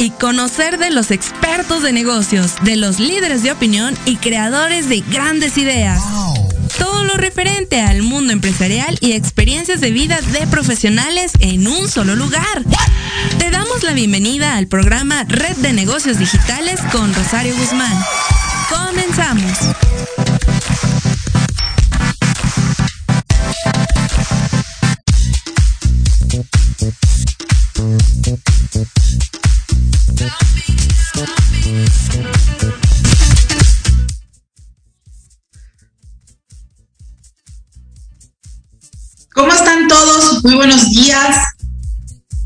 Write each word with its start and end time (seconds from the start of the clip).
Y 0.00 0.08
conocer 0.08 0.78
de 0.78 0.90
los 0.90 1.10
expertos 1.10 1.82
de 1.82 1.92
negocios, 1.92 2.54
de 2.62 2.76
los 2.76 2.98
líderes 2.98 3.42
de 3.42 3.52
opinión 3.52 3.94
y 4.06 4.16
creadores 4.16 4.88
de 4.88 5.00
grandes 5.02 5.58
ideas. 5.58 6.02
Todo 6.78 7.04
lo 7.04 7.14
referente 7.18 7.82
al 7.82 8.02
mundo 8.02 8.32
empresarial 8.32 8.96
y 9.02 9.12
experiencias 9.12 9.82
de 9.82 9.90
vida 9.90 10.18
de 10.32 10.46
profesionales 10.46 11.32
en 11.40 11.68
un 11.68 11.86
solo 11.90 12.16
lugar. 12.16 12.64
Te 13.38 13.50
damos 13.50 13.82
la 13.82 13.92
bienvenida 13.92 14.56
al 14.56 14.68
programa 14.68 15.24
Red 15.24 15.58
de 15.58 15.74
Negocios 15.74 16.18
Digitales 16.18 16.80
con 16.90 17.12
Rosario 17.14 17.54
Guzmán. 17.54 18.02
Comenzamos. 18.70 19.52
Días. 41.00 41.36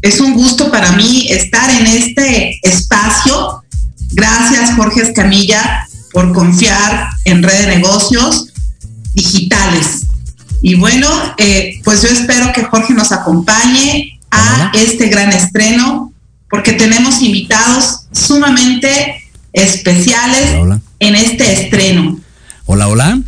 Es 0.02 0.20
un 0.20 0.34
gusto 0.34 0.70
para 0.70 0.92
mí 0.92 1.26
estar 1.30 1.70
en 1.70 1.86
este 1.86 2.58
espacio. 2.62 3.62
Gracias, 4.12 4.74
Jorge 4.76 5.02
Escamilla, 5.02 5.86
por 6.12 6.32
confiar 6.32 7.08
en 7.24 7.42
Red 7.42 7.60
de 7.60 7.76
Negocios 7.76 8.48
Digitales. 9.14 10.02
Y 10.62 10.76
bueno, 10.76 11.08
eh, 11.38 11.80
pues 11.84 12.02
yo 12.02 12.08
espero 12.08 12.52
que 12.52 12.64
Jorge 12.64 12.94
nos 12.94 13.12
acompañe 13.12 14.20
a 14.30 14.72
este 14.74 15.08
gran 15.08 15.32
estreno, 15.32 16.12
porque 16.50 16.72
tenemos 16.72 17.22
invitados 17.22 18.06
sumamente 18.12 19.22
especiales 19.52 20.50
Hola, 20.52 20.60
hola. 20.60 20.80
en 21.00 21.14
este 21.14 21.52
estreno. 21.52 22.18
Hola, 22.66 22.88
hola. 22.88 23.18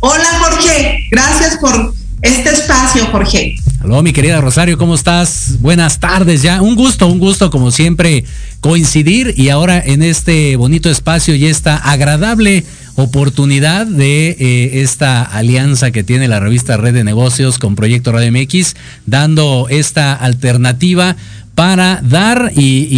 Hola, 0.00 0.38
Jorge. 0.40 1.06
Gracias 1.10 1.56
por 1.58 1.97
este 2.22 2.50
espacio, 2.50 3.06
Jorge. 3.06 3.54
Aló, 3.80 4.02
mi 4.02 4.12
querida 4.12 4.40
Rosario, 4.40 4.76
¿cómo 4.76 4.94
estás? 4.94 5.56
Buenas 5.60 6.00
tardes 6.00 6.42
ya. 6.42 6.60
Un 6.60 6.74
gusto, 6.74 7.06
un 7.06 7.18
gusto 7.18 7.50
como 7.50 7.70
siempre 7.70 8.24
coincidir 8.60 9.34
y 9.36 9.50
ahora 9.50 9.80
en 9.84 10.02
este 10.02 10.56
bonito 10.56 10.90
espacio 10.90 11.34
y 11.34 11.46
esta 11.46 11.76
agradable 11.76 12.64
oportunidad 12.96 13.86
de 13.86 14.30
eh, 14.30 14.82
esta 14.82 15.22
alianza 15.22 15.92
que 15.92 16.02
tiene 16.02 16.26
la 16.26 16.40
revista 16.40 16.76
Red 16.76 16.94
de 16.94 17.04
Negocios 17.04 17.58
con 17.58 17.76
Proyecto 17.76 18.10
Radio 18.10 18.32
MX, 18.32 18.74
dando 19.06 19.68
esta 19.70 20.14
alternativa 20.14 21.14
para 21.54 22.00
dar 22.02 22.52
y, 22.56 22.88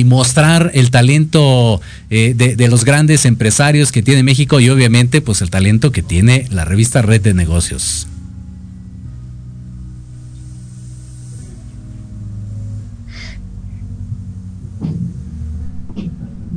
y 0.00 0.04
mostrar 0.04 0.70
el 0.74 0.90
talento 0.90 1.80
eh, 2.10 2.34
de, 2.36 2.54
de 2.54 2.68
los 2.68 2.84
grandes 2.84 3.24
empresarios 3.24 3.90
que 3.90 4.02
tiene 4.02 4.22
México 4.22 4.60
y 4.60 4.68
obviamente 4.68 5.20
pues 5.20 5.42
el 5.42 5.50
talento 5.50 5.90
que 5.90 6.02
tiene 6.02 6.46
la 6.50 6.64
revista 6.64 7.02
Red 7.02 7.22
de 7.22 7.34
Negocios. 7.34 8.06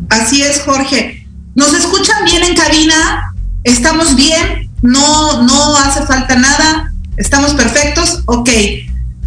Así 0.09 0.41
es, 0.41 0.61
Jorge. 0.61 1.27
¿Nos 1.55 1.73
escuchan 1.73 2.23
bien 2.25 2.43
en 2.43 2.55
cabina? 2.55 3.33
¿Estamos 3.63 4.15
bien? 4.15 4.69
No, 4.81 5.43
no 5.43 5.77
hace 5.77 6.05
falta 6.05 6.35
nada. 6.35 6.93
¿Estamos 7.17 7.53
perfectos? 7.53 8.21
Ok. 8.25 8.49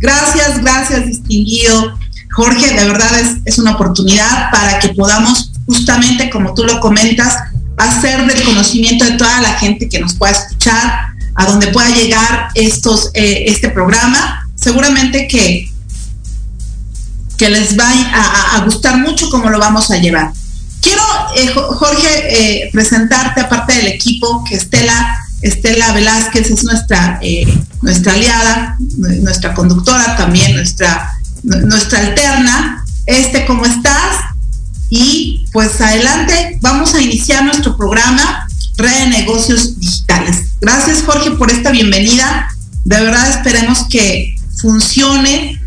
Gracias, 0.00 0.62
gracias, 0.62 1.06
distinguido. 1.06 1.98
Jorge, 2.32 2.74
de 2.74 2.86
verdad 2.86 3.20
es, 3.20 3.38
es 3.44 3.58
una 3.58 3.72
oportunidad 3.72 4.50
para 4.50 4.78
que 4.78 4.90
podamos, 4.90 5.52
justamente 5.66 6.30
como 6.30 6.54
tú 6.54 6.64
lo 6.64 6.80
comentas, 6.80 7.36
hacer 7.76 8.26
del 8.26 8.42
conocimiento 8.44 9.04
de 9.04 9.12
toda 9.12 9.40
la 9.40 9.54
gente 9.54 9.88
que 9.88 9.98
nos 9.98 10.14
pueda 10.14 10.32
escuchar, 10.32 11.10
a 11.34 11.46
donde 11.46 11.68
pueda 11.68 11.88
llegar 11.90 12.48
estos, 12.54 13.10
eh, 13.14 13.44
este 13.46 13.70
programa. 13.70 14.48
Seguramente 14.54 15.26
que, 15.26 15.70
que 17.36 17.48
les 17.48 17.78
va 17.78 17.88
a, 17.88 18.56
a, 18.56 18.64
gustar 18.64 18.98
mucho 18.98 19.30
cómo 19.30 19.48
lo 19.48 19.58
vamos 19.58 19.90
a 19.90 19.96
llevar. 19.96 20.32
Quiero, 20.80 21.02
eh, 21.36 21.52
Jorge, 21.54 22.08
eh, 22.64 22.70
presentarte, 22.72 23.40
aparte 23.40 23.74
del 23.74 23.88
equipo, 23.88 24.44
que 24.44 24.56
Estela, 24.56 25.18
Estela 25.42 25.92
Velázquez 25.92 26.50
es 26.50 26.64
nuestra, 26.64 27.18
eh, 27.22 27.46
nuestra 27.82 28.14
aliada, 28.14 28.76
nuestra 28.98 29.54
conductora 29.54 30.16
también, 30.16 30.54
nuestra, 30.56 31.12
nuestra 31.42 31.98
alterna. 32.00 32.84
Este, 33.06 33.44
¿cómo 33.46 33.64
estás? 33.66 34.16
Y 34.88 35.46
pues 35.52 35.80
adelante, 35.80 36.58
vamos 36.60 36.94
a 36.94 37.00
iniciar 37.00 37.44
nuestro 37.44 37.76
programa 37.76 38.48
Red 38.76 38.98
de 39.00 39.06
Negocios 39.08 39.78
Digitales. 39.78 40.46
Gracias, 40.60 41.02
Jorge, 41.04 41.32
por 41.32 41.50
esta 41.50 41.70
bienvenida. 41.70 42.48
De 42.84 43.00
verdad 43.00 43.28
esperemos 43.30 43.86
que 43.88 44.34
funcione 44.60 45.60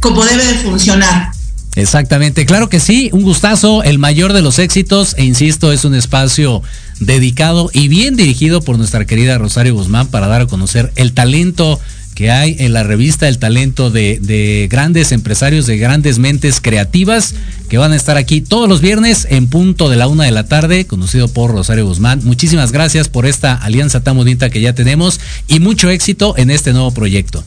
como 0.00 0.24
debe 0.24 0.44
de 0.44 0.58
funcionar. 0.58 1.32
Exactamente, 1.76 2.46
claro 2.46 2.70
que 2.70 2.80
sí, 2.80 3.10
un 3.12 3.22
gustazo, 3.22 3.82
el 3.82 3.98
mayor 3.98 4.32
de 4.32 4.40
los 4.40 4.58
éxitos, 4.58 5.14
e 5.18 5.24
insisto, 5.24 5.72
es 5.72 5.84
un 5.84 5.94
espacio 5.94 6.62
dedicado 7.00 7.70
y 7.70 7.88
bien 7.88 8.16
dirigido 8.16 8.62
por 8.62 8.78
nuestra 8.78 9.04
querida 9.04 9.36
Rosario 9.36 9.74
Guzmán 9.74 10.06
para 10.06 10.26
dar 10.26 10.40
a 10.40 10.46
conocer 10.46 10.90
el 10.96 11.12
talento 11.12 11.78
que 12.14 12.30
hay 12.30 12.56
en 12.60 12.72
la 12.72 12.82
revista, 12.82 13.28
el 13.28 13.38
talento 13.38 13.90
de, 13.90 14.18
de, 14.22 14.68
grandes 14.70 15.12
empresarios, 15.12 15.66
de 15.66 15.76
grandes 15.76 16.18
mentes 16.18 16.62
creativas 16.62 17.34
que 17.68 17.76
van 17.76 17.92
a 17.92 17.96
estar 17.96 18.16
aquí 18.16 18.40
todos 18.40 18.70
los 18.70 18.80
viernes 18.80 19.26
en 19.28 19.48
punto 19.48 19.90
de 19.90 19.96
la 19.96 20.08
una 20.08 20.24
de 20.24 20.30
la 20.30 20.44
tarde, 20.46 20.86
conducido 20.86 21.28
por 21.28 21.50
Rosario 21.50 21.86
Guzmán. 21.86 22.22
Muchísimas 22.24 22.72
gracias 22.72 23.10
por 23.10 23.26
esta 23.26 23.54
alianza 23.54 24.02
tan 24.02 24.16
bonita 24.16 24.48
que 24.48 24.62
ya 24.62 24.74
tenemos 24.74 25.20
y 25.46 25.60
mucho 25.60 25.90
éxito 25.90 26.34
en 26.38 26.50
este 26.50 26.72
nuevo 26.72 26.90
proyecto. 26.90 27.44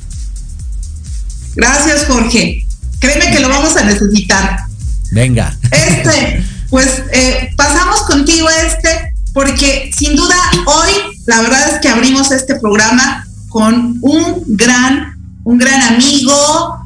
Gracias, 1.56 2.06
Jorge. 2.06 2.69
Créeme 3.00 3.32
que 3.32 3.40
lo 3.40 3.50
vamos 3.50 3.76
a 3.78 3.84
necesitar. 3.84 4.58
Venga. 5.12 5.56
Este, 5.72 6.44
pues 6.70 7.04
eh, 7.12 7.52
pasamos 7.56 8.02
contigo 8.02 8.48
este, 8.50 9.14
porque 9.34 9.92
sin 9.96 10.16
duda 10.16 10.36
hoy 10.66 10.92
la 11.26 11.42
verdad 11.42 11.74
es 11.74 11.80
que 11.82 11.90
abrimos 11.90 12.32
este 12.32 12.60
programa 12.60 13.26
con 13.50 13.98
un 14.02 14.44
gran, 14.48 15.16
un 15.44 15.58
gran 15.58 15.82
amigo. 15.94 16.78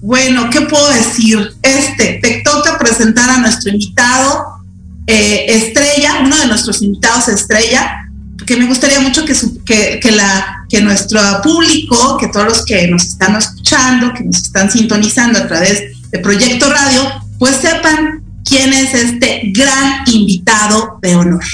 Bueno, 0.00 0.50
¿qué 0.50 0.62
puedo 0.62 0.88
decir? 0.90 1.54
Este, 1.62 2.18
te 2.22 2.42
toca 2.44 2.78
presentar 2.78 3.30
a 3.30 3.38
nuestro 3.38 3.70
invitado 3.70 4.62
eh, 5.06 5.46
estrella, 5.48 6.20
uno 6.24 6.36
de 6.36 6.46
nuestros 6.46 6.82
invitados 6.82 7.28
estrella, 7.28 8.08
que 8.46 8.56
me 8.56 8.66
gustaría 8.66 9.00
mucho 9.00 9.24
que, 9.24 9.34
su, 9.34 9.62
que, 9.64 9.98
que, 10.00 10.12
la, 10.12 10.61
que 10.72 10.80
nuestro 10.80 11.20
público, 11.42 12.16
que 12.16 12.28
todos 12.28 12.46
los 12.46 12.64
que 12.64 12.88
nos 12.88 13.04
están 13.04 13.36
escuchando, 13.36 14.14
que 14.14 14.24
nos 14.24 14.36
están 14.36 14.70
sintonizando 14.70 15.38
a 15.38 15.46
través 15.46 15.82
de 16.10 16.18
Proyecto 16.18 16.70
Radio, 16.70 17.02
pues 17.38 17.56
sepan 17.56 18.24
quién 18.42 18.72
es 18.72 18.94
este 18.94 19.52
gran 19.54 20.02
invitado 20.06 20.98
de 21.02 21.14
honor. 21.14 21.44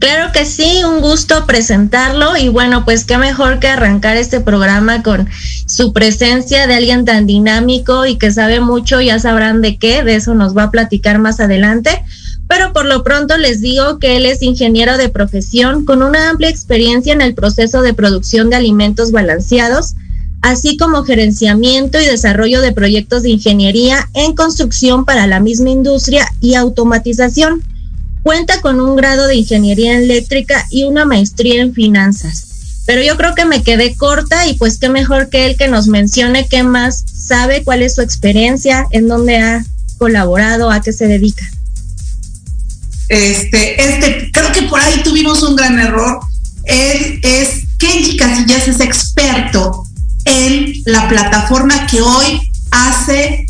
Claro 0.00 0.32
que 0.32 0.44
sí, 0.44 0.82
un 0.84 1.00
gusto 1.00 1.46
presentarlo 1.46 2.36
y 2.36 2.48
bueno, 2.48 2.84
pues 2.84 3.04
qué 3.04 3.16
mejor 3.16 3.60
que 3.60 3.68
arrancar 3.68 4.16
este 4.16 4.40
programa 4.40 5.04
con 5.04 5.28
su 5.66 5.92
presencia 5.92 6.66
de 6.66 6.74
alguien 6.74 7.04
tan 7.04 7.28
dinámico 7.28 8.06
y 8.06 8.18
que 8.18 8.32
sabe 8.32 8.58
mucho, 8.58 9.00
ya 9.00 9.20
sabrán 9.20 9.62
de 9.62 9.78
qué, 9.78 10.02
de 10.02 10.16
eso 10.16 10.34
nos 10.34 10.56
va 10.56 10.64
a 10.64 10.70
platicar 10.72 11.20
más 11.20 11.38
adelante, 11.38 12.02
pero 12.48 12.72
por 12.72 12.86
lo 12.86 13.02
pronto 13.02 13.36
les 13.36 13.60
digo 13.60 13.98
que 13.98 14.16
él 14.16 14.26
es 14.26 14.42
ingeniero 14.42 14.98
de 14.98 15.08
profesión 15.08 15.84
con 15.84 16.02
una 16.02 16.30
amplia 16.30 16.48
experiencia 16.48 17.12
en 17.12 17.20
el 17.20 17.34
proceso 17.34 17.82
de 17.82 17.94
producción 17.94 18.50
de 18.50 18.56
alimentos 18.56 19.10
balanceados, 19.10 19.94
así 20.42 20.76
como 20.76 21.02
gerenciamiento 21.02 22.00
y 22.00 22.06
desarrollo 22.06 22.60
de 22.60 22.72
proyectos 22.72 23.24
de 23.24 23.30
ingeniería 23.30 24.08
en 24.14 24.34
construcción 24.34 25.04
para 25.04 25.26
la 25.26 25.40
misma 25.40 25.70
industria 25.70 26.26
y 26.40 26.54
automatización. 26.54 27.62
Cuenta 28.22 28.60
con 28.60 28.80
un 28.80 28.96
grado 28.96 29.26
de 29.26 29.36
ingeniería 29.36 29.98
eléctrica 29.98 30.66
y 30.70 30.84
una 30.84 31.04
maestría 31.04 31.62
en 31.62 31.74
finanzas. 31.74 32.82
Pero 32.86 33.02
yo 33.02 33.16
creo 33.16 33.34
que 33.34 33.44
me 33.44 33.64
quedé 33.64 33.96
corta 33.96 34.46
y 34.46 34.54
pues 34.54 34.78
qué 34.78 34.88
mejor 34.88 35.28
que 35.28 35.46
él 35.46 35.56
que 35.56 35.66
nos 35.66 35.88
mencione 35.88 36.46
qué 36.48 36.62
más 36.62 37.04
sabe, 37.12 37.64
cuál 37.64 37.82
es 37.82 37.96
su 37.96 38.02
experiencia, 38.02 38.86
en 38.92 39.08
dónde 39.08 39.38
ha 39.38 39.64
colaborado, 39.98 40.70
a 40.70 40.80
qué 40.80 40.92
se 40.92 41.08
dedica. 41.08 41.44
Este, 43.08 43.82
este, 43.82 44.30
creo 44.32 44.52
que 44.52 44.62
por 44.62 44.80
ahí 44.80 45.02
tuvimos 45.02 45.42
un 45.42 45.56
gran 45.56 45.78
error. 45.78 46.20
Él 46.64 47.20
es, 47.22 47.64
Kenji 47.78 48.16
Casillas 48.16 48.68
es 48.68 48.80
experto 48.80 49.84
en 50.24 50.72
la 50.86 51.08
plataforma 51.08 51.86
que 51.86 52.00
hoy 52.00 52.40
hace 52.70 53.46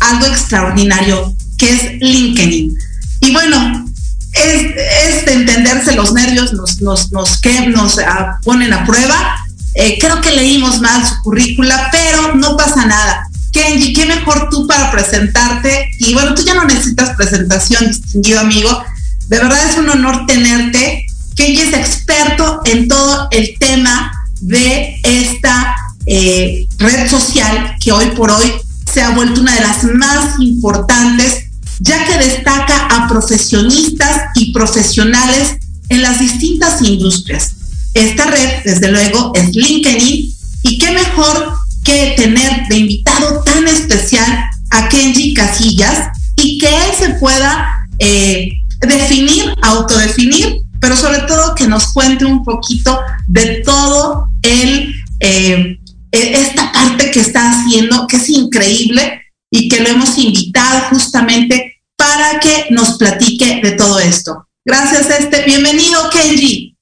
algo 0.00 0.26
extraordinario, 0.26 1.34
que 1.58 1.70
es 1.70 1.82
LinkedIn. 2.00 2.76
Y 3.20 3.32
bueno, 3.32 3.86
es, 4.32 5.24
de 5.26 5.32
entenderse 5.32 5.94
los 5.94 6.12
nervios, 6.12 6.52
nos, 6.52 6.80
nos, 6.80 7.12
nos, 7.12 7.40
que 7.40 7.66
nos 7.68 7.98
ah, 7.98 8.38
ponen 8.44 8.72
a 8.72 8.84
prueba. 8.84 9.36
Eh, 9.74 9.98
creo 10.00 10.20
que 10.20 10.32
leímos 10.32 10.80
mal 10.80 11.06
su 11.06 11.14
currícula, 11.22 11.88
pero 11.92 12.34
no 12.34 12.56
pasa 12.56 12.86
nada. 12.86 13.26
Kenji, 13.52 13.92
qué 13.92 14.06
mejor 14.06 14.48
tú 14.50 14.66
para 14.66 14.90
presentarte. 14.90 15.90
Y 15.98 16.14
bueno, 16.14 16.34
tú 16.34 16.44
ya 16.44 16.54
no 16.54 16.64
necesitas 16.64 17.16
presentación, 17.16 17.88
distinguido 17.88 18.40
amigo. 18.40 18.84
De 19.30 19.38
verdad 19.38 19.70
es 19.70 19.78
un 19.78 19.88
honor 19.88 20.26
tenerte. 20.26 21.06
Kenji 21.36 21.60
es 21.60 21.72
experto 21.72 22.62
en 22.64 22.88
todo 22.88 23.28
el 23.30 23.56
tema 23.60 24.10
de 24.40 24.96
esta 25.04 25.76
eh, 26.04 26.66
red 26.78 27.08
social 27.08 27.76
que 27.80 27.92
hoy 27.92 28.06
por 28.16 28.32
hoy 28.32 28.52
se 28.92 29.00
ha 29.00 29.10
vuelto 29.10 29.40
una 29.40 29.54
de 29.54 29.60
las 29.60 29.84
más 29.84 30.40
importantes, 30.40 31.44
ya 31.78 32.04
que 32.06 32.18
destaca 32.18 32.88
a 32.88 33.06
profesionistas 33.06 34.30
y 34.34 34.52
profesionales 34.52 35.58
en 35.90 36.02
las 36.02 36.18
distintas 36.18 36.82
industrias. 36.82 37.52
Esta 37.94 38.24
red, 38.24 38.64
desde 38.64 38.90
luego, 38.90 39.30
es 39.36 39.54
LinkedIn 39.54 40.34
y 40.64 40.78
qué 40.78 40.90
mejor 40.90 41.54
que 41.84 42.14
tener 42.16 42.66
de 42.68 42.78
invitado 42.78 43.44
tan 43.44 43.68
especial 43.68 44.50
a 44.70 44.88
Kenji 44.88 45.34
Casillas 45.34 46.08
y 46.34 46.58
que 46.58 46.66
él 46.66 46.90
se 46.98 47.10
pueda 47.10 47.86
eh, 48.00 48.60
definir, 48.80 49.54
autodefinir, 49.62 50.62
pero 50.80 50.96
sobre 50.96 51.20
todo 51.20 51.54
que 51.54 51.66
nos 51.66 51.92
cuente 51.92 52.24
un 52.24 52.42
poquito 52.44 52.98
de 53.26 53.62
todo 53.64 54.28
el, 54.42 54.94
eh, 55.20 55.78
e, 56.12 56.40
esta 56.40 56.72
parte 56.72 57.10
que 57.10 57.20
está 57.20 57.50
haciendo, 57.50 58.06
que 58.06 58.16
es 58.16 58.28
increíble 58.28 59.20
y 59.50 59.68
que 59.68 59.80
lo 59.80 59.88
hemos 59.88 60.16
invitado 60.18 60.88
justamente 60.90 61.82
para 61.96 62.40
que 62.40 62.66
nos 62.70 62.96
platique 62.96 63.60
de 63.62 63.72
todo 63.72 63.98
esto. 63.98 64.46
Gracias, 64.64 65.10
este. 65.10 65.44
Bienvenido, 65.44 66.08
Kenji. 66.10 66.76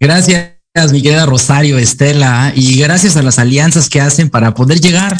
Gracias, 0.00 0.52
mi 0.92 1.02
querida 1.02 1.26
Rosario, 1.26 1.78
Estela, 1.78 2.52
y 2.54 2.78
gracias 2.78 3.16
a 3.16 3.22
las 3.22 3.40
alianzas 3.40 3.88
que 3.88 4.00
hacen 4.00 4.30
para 4.30 4.54
poder 4.54 4.80
llegar, 4.80 5.16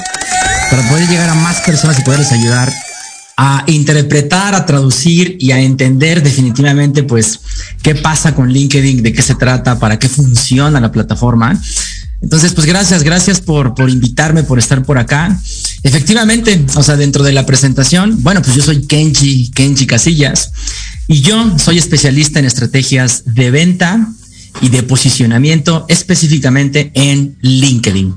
para 0.70 0.88
poder 0.88 1.08
llegar 1.08 1.28
a 1.28 1.34
más 1.34 1.60
personas 1.62 1.98
y 1.98 2.02
poderles 2.02 2.30
ayudar 2.30 2.72
a 3.40 3.62
interpretar, 3.68 4.56
a 4.56 4.66
traducir 4.66 5.36
y 5.38 5.52
a 5.52 5.60
entender 5.60 6.24
definitivamente 6.24 7.04
pues 7.04 7.38
qué 7.82 7.94
pasa 7.94 8.34
con 8.34 8.52
LinkedIn, 8.52 9.00
de 9.00 9.12
qué 9.12 9.22
se 9.22 9.36
trata, 9.36 9.78
para 9.78 9.96
qué 9.96 10.08
funciona 10.08 10.80
la 10.80 10.90
plataforma. 10.90 11.56
Entonces, 12.20 12.52
pues 12.52 12.66
gracias, 12.66 13.04
gracias 13.04 13.40
por, 13.40 13.76
por 13.76 13.90
invitarme, 13.90 14.42
por 14.42 14.58
estar 14.58 14.82
por 14.82 14.98
acá. 14.98 15.40
Efectivamente, 15.84 16.66
o 16.74 16.82
sea, 16.82 16.96
dentro 16.96 17.22
de 17.22 17.30
la 17.30 17.46
presentación, 17.46 18.24
bueno, 18.24 18.42
pues 18.42 18.56
yo 18.56 18.62
soy 18.62 18.84
Kenji, 18.86 19.52
Kenji 19.54 19.86
Casillas, 19.86 20.50
y 21.06 21.20
yo 21.20 21.56
soy 21.60 21.78
especialista 21.78 22.40
en 22.40 22.44
estrategias 22.44 23.22
de 23.24 23.52
venta 23.52 24.08
y 24.60 24.70
de 24.70 24.82
posicionamiento 24.82 25.86
específicamente 25.88 26.90
en 26.94 27.36
LinkedIn. 27.40 28.16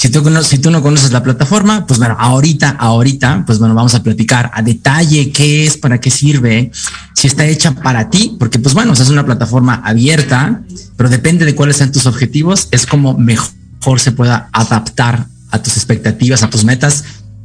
Si 0.00 0.08
tú, 0.08 0.24
si 0.42 0.56
tú 0.56 0.70
no 0.70 0.80
conoces 0.80 1.12
la 1.12 1.22
plataforma, 1.22 1.86
pues 1.86 1.98
bueno, 1.98 2.16
ahorita, 2.18 2.70
ahorita, 2.70 3.42
pues 3.44 3.58
bueno, 3.58 3.74
vamos 3.74 3.94
a 3.94 4.02
platicar 4.02 4.50
a 4.54 4.62
detalle 4.62 5.30
qué 5.30 5.66
es, 5.66 5.76
para 5.76 6.00
qué 6.00 6.10
sirve, 6.10 6.70
si 7.14 7.26
está 7.26 7.44
hecha 7.44 7.72
para 7.72 8.08
ti, 8.08 8.34
porque 8.38 8.58
pues 8.58 8.72
bueno, 8.72 8.94
es 8.94 9.08
una 9.10 9.26
plataforma 9.26 9.82
abierta, 9.84 10.62
pero 10.96 11.10
depende 11.10 11.44
de 11.44 11.54
cuáles 11.54 11.76
sean 11.76 11.92
tus 11.92 12.06
objetivos, 12.06 12.68
es 12.70 12.86
como 12.86 13.12
mejor 13.18 14.00
se 14.00 14.12
pueda 14.12 14.48
adaptar 14.54 15.26
a 15.50 15.62
tus 15.62 15.76
expectativas, 15.76 16.42
a 16.42 16.48
tus 16.48 16.64
metas 16.64 17.04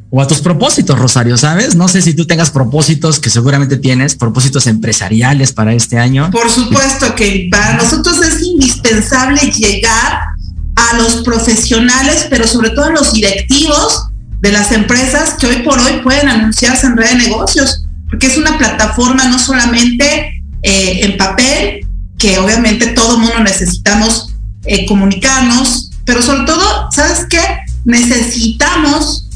o 0.09 0.21
a 0.21 0.27
tus 0.27 0.39
propósitos, 0.39 0.97
Rosario, 0.97 1.37
¿sabes? 1.37 1.75
No 1.75 1.89
sé 1.89 2.01
si 2.01 2.13
tú 2.13 2.25
tengas 2.25 2.51
propósitos 2.51 3.19
que 3.19 3.29
seguramente 3.29 3.75
tienes, 3.75 4.15
propósitos 4.15 4.65
empresariales 4.67 5.51
para 5.51 5.73
este 5.73 5.99
año. 5.99 6.31
Por 6.31 6.49
supuesto 6.49 7.15
que 7.15 7.49
para 7.51 7.75
nosotros 7.75 8.21
es 8.23 8.41
indispensable 8.41 9.41
llegar 9.51 10.34
a 10.75 10.97
los 10.97 11.23
profesionales, 11.23 12.27
pero 12.29 12.47
sobre 12.47 12.71
todo 12.71 12.85
a 12.85 12.91
los 12.91 13.13
directivos 13.13 14.07
de 14.41 14.51
las 14.51 14.71
empresas 14.71 15.35
que 15.39 15.47
hoy 15.47 15.63
por 15.63 15.79
hoy 15.79 16.01
pueden 16.03 16.27
anunciarse 16.27 16.87
en 16.87 16.97
red 16.97 17.09
de 17.09 17.15
negocios, 17.29 17.85
porque 18.09 18.27
es 18.27 18.37
una 18.37 18.57
plataforma 18.57 19.25
no 19.25 19.39
solamente 19.39 20.41
eh, 20.61 20.99
en 21.03 21.17
papel, 21.17 21.87
que 22.17 22.37
obviamente 22.37 22.87
todo 22.87 23.17
mundo 23.17 23.39
necesitamos 23.39 24.33
eh, 24.65 24.85
comunicarnos, 24.85 25.91
pero 26.05 26.21
sobre 26.21 26.45
todo, 26.45 26.89
¿sabes 26.91 27.25
qué? 27.29 27.41
Necesitamos 27.85 29.27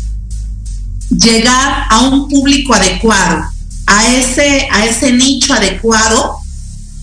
llegar 1.10 1.86
a 1.90 2.02
un 2.02 2.30
público 2.30 2.74
adecuado, 2.74 3.44
a 3.88 4.08
ese, 4.16 4.68
a 4.72 4.86
ese 4.86 5.12
nicho 5.14 5.54
adecuado 5.54 6.38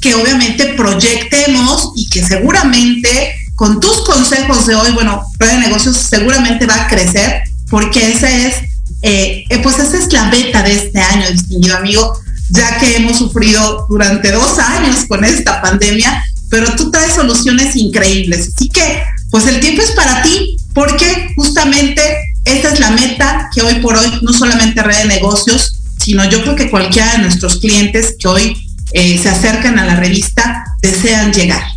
que 0.01 0.15
obviamente 0.15 0.75
proyectemos 0.75 1.93
y 1.97 2.09
que 2.09 2.25
seguramente 2.25 3.35
con 3.57 3.81
tus 3.81 4.05
consejos 4.05 4.67
de 4.67 4.75
hoy, 4.75 4.93
bueno, 4.93 5.25
Red 5.39 5.53
de 5.53 5.59
Negocios 5.61 5.97
seguramente 5.97 6.67
va 6.67 6.83
a 6.83 6.89
crecer 6.89 7.43
porque 7.69 8.13
esa 8.13 8.31
es, 8.31 8.55
eh, 9.03 9.45
eh, 9.49 9.59
pues 9.63 9.79
es 9.79 10.13
la 10.13 10.27
meta 10.27 10.63
de 10.63 10.75
este 10.75 11.01
año, 11.01 11.31
distinguido 11.31 11.77
amigo, 11.77 12.21
ya 12.51 12.79
que 12.79 12.97
hemos 12.97 13.19
sufrido 13.19 13.87
durante 13.89 14.31
dos 14.31 14.59
años 14.59 15.07
con 15.09 15.25
esta 15.25 15.61
pandemia, 15.61 16.23
pero 16.51 16.71
tú 16.77 16.91
traes 16.91 17.15
soluciones 17.15 17.75
increíbles. 17.77 18.53
Así 18.55 18.69
que, 18.69 19.03
pues 19.31 19.47
el 19.47 19.59
tiempo 19.59 19.83
es 19.83 19.91
para 19.93 20.23
ti, 20.23 20.57
porque 20.75 21.33
justamente 21.35 22.03
esta 22.45 22.73
es 22.73 22.79
la 22.79 22.91
meta 22.91 23.49
que 23.53 23.63
hoy 23.63 23.77
por 23.77 23.97
hoy, 23.97 24.07
no 24.23 24.33
solamente 24.33 24.83
Red 24.83 24.99
de 24.99 25.05
Negocios, 25.07 25.81
sino 25.99 26.29
yo 26.29 26.43
creo 26.43 26.55
que 26.55 26.71
cualquiera 26.71 27.13
de 27.13 27.19
nuestros 27.19 27.57
clientes 27.57 28.15
que 28.19 28.29
hoy 28.29 28.57
eh, 28.93 29.19
se 29.21 29.29
acercan 29.29 29.79
a 29.79 29.87
la 29.87 29.97
revista 29.97 30.65
desean 30.81 31.33
llegar. 31.33 31.76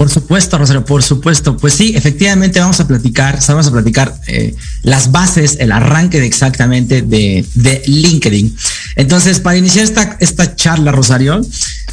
Por 0.00 0.08
supuesto, 0.08 0.56
Rosario, 0.56 0.82
por 0.82 1.02
supuesto. 1.02 1.58
Pues 1.58 1.74
sí, 1.74 1.92
efectivamente 1.94 2.58
vamos 2.58 2.80
a 2.80 2.88
platicar, 2.88 3.38
vamos 3.48 3.66
a 3.66 3.70
platicar 3.70 4.18
eh, 4.28 4.54
las 4.82 5.12
bases, 5.12 5.58
el 5.60 5.70
arranque 5.72 6.18
de 6.18 6.24
exactamente 6.24 7.02
de, 7.02 7.82
LinkedIn. 7.84 8.56
Entonces, 8.96 9.40
para 9.40 9.58
iniciar 9.58 9.84
esta, 10.18 10.56
charla, 10.56 10.90
Rosario, 10.90 11.42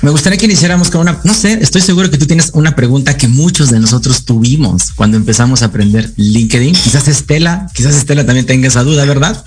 me 0.03 0.09
gustaría 0.09 0.39
que 0.39 0.45
iniciáramos 0.45 0.89
con 0.89 1.01
una, 1.01 1.19
no 1.25 1.33
sé, 1.33 1.59
estoy 1.61 1.81
seguro 1.81 2.09
que 2.09 2.17
tú 2.17 2.25
tienes 2.25 2.51
una 2.53 2.77
pregunta 2.77 3.17
que 3.17 3.27
muchos 3.27 3.71
de 3.71 3.79
nosotros 3.81 4.23
tuvimos 4.23 4.93
cuando 4.95 5.17
empezamos 5.17 5.61
a 5.61 5.65
aprender 5.65 6.13
LinkedIn. 6.15 6.75
Quizás 6.75 7.09
Estela, 7.09 7.67
quizás 7.73 7.93
Estela 7.93 8.25
también 8.25 8.45
tenga 8.45 8.69
esa 8.69 8.83
duda, 8.83 9.03
¿verdad? 9.03 9.43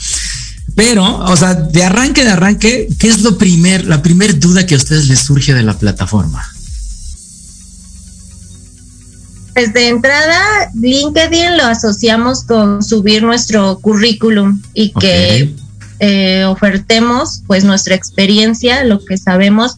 Pero, 0.74 1.16
o 1.16 1.36
sea, 1.38 1.54
de 1.54 1.82
arranque, 1.82 2.24
de 2.24 2.30
arranque, 2.32 2.88
¿qué 2.98 3.08
es 3.08 3.22
lo 3.22 3.38
primer, 3.38 3.86
la 3.86 4.02
primer 4.02 4.38
duda 4.38 4.66
que 4.66 4.74
a 4.74 4.76
ustedes 4.76 5.08
les 5.08 5.20
surge 5.20 5.54
de 5.54 5.62
la 5.62 5.78
plataforma? 5.78 6.46
Pues 9.60 9.74
de 9.74 9.88
entrada, 9.88 10.70
LinkedIn 10.72 11.58
lo 11.58 11.64
asociamos 11.64 12.44
con 12.44 12.82
subir 12.82 13.22
nuestro 13.22 13.78
currículum 13.78 14.62
y 14.72 14.90
que 14.92 15.54
eh, 15.98 16.44
ofertemos 16.46 17.42
pues 17.46 17.62
nuestra 17.64 17.94
experiencia, 17.94 18.84
lo 18.84 19.04
que 19.04 19.18
sabemos 19.18 19.76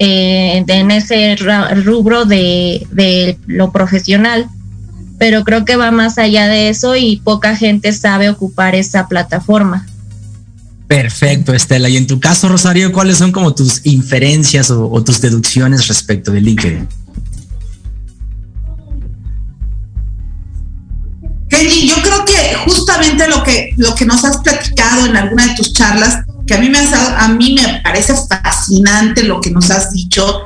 eh, 0.00 0.64
en 0.66 0.90
ese 0.90 1.36
rubro 1.36 2.24
de, 2.24 2.84
de 2.90 3.38
lo 3.46 3.70
profesional. 3.70 4.48
Pero 5.20 5.44
creo 5.44 5.64
que 5.64 5.76
va 5.76 5.92
más 5.92 6.18
allá 6.18 6.48
de 6.48 6.68
eso 6.68 6.96
y 6.96 7.18
poca 7.18 7.54
gente 7.54 7.92
sabe 7.92 8.28
ocupar 8.28 8.74
esa 8.74 9.06
plataforma. 9.06 9.86
Perfecto, 10.88 11.54
Estela. 11.54 11.88
Y 11.88 11.96
en 11.96 12.08
tu 12.08 12.18
caso, 12.18 12.48
Rosario, 12.48 12.90
¿cuáles 12.90 13.18
son 13.18 13.30
como 13.30 13.54
tus 13.54 13.86
inferencias 13.86 14.68
o, 14.72 14.90
o 14.90 15.04
tus 15.04 15.20
deducciones 15.20 15.86
respecto 15.86 16.32
de 16.32 16.40
LinkedIn? 16.40 16.88
Kenji, 21.50 21.88
yo 21.88 21.96
creo 21.96 22.24
que 22.24 22.54
justamente 22.64 23.28
lo 23.28 23.42
que, 23.42 23.74
lo 23.76 23.94
que 23.94 24.06
nos 24.06 24.24
has 24.24 24.38
platicado 24.38 25.06
en 25.06 25.16
alguna 25.16 25.48
de 25.48 25.54
tus 25.56 25.72
charlas, 25.72 26.24
que 26.46 26.54
a 26.54 26.58
mí 26.58 26.70
me, 26.70 26.78
a 26.78 27.28
mí 27.28 27.54
me 27.54 27.80
parece 27.82 28.14
fascinante 28.14 29.24
lo 29.24 29.40
que 29.40 29.50
nos 29.50 29.70
has 29.70 29.92
dicho, 29.92 30.42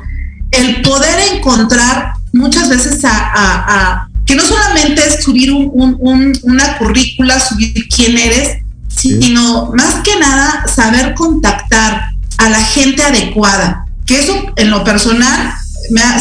el 0.51 0.83
poder 0.83 1.35
encontrar 1.35 2.15
muchas 2.33 2.69
veces 2.69 3.01
a, 3.05 4.09
que 4.25 4.35
no 4.35 4.43
solamente 4.43 5.07
es 5.07 5.23
subir 5.23 5.53
una 5.53 6.79
currícula, 6.79 7.39
subir 7.39 7.87
quién 7.95 8.17
eres, 8.17 8.63
sino 8.89 9.71
más 9.75 9.97
que 10.03 10.19
nada 10.19 10.65
saber 10.67 11.15
contactar 11.15 12.09
a 12.39 12.49
la 12.49 12.61
gente 12.61 13.03
adecuada, 13.03 13.85
que 14.07 14.21
eso 14.21 14.53
en 14.57 14.71
lo 14.71 14.83
personal 14.83 15.53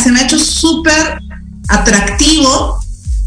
se 0.04 0.12
me 0.12 0.20
ha 0.20 0.24
hecho 0.24 0.38
súper 0.38 1.20
atractivo 1.70 2.83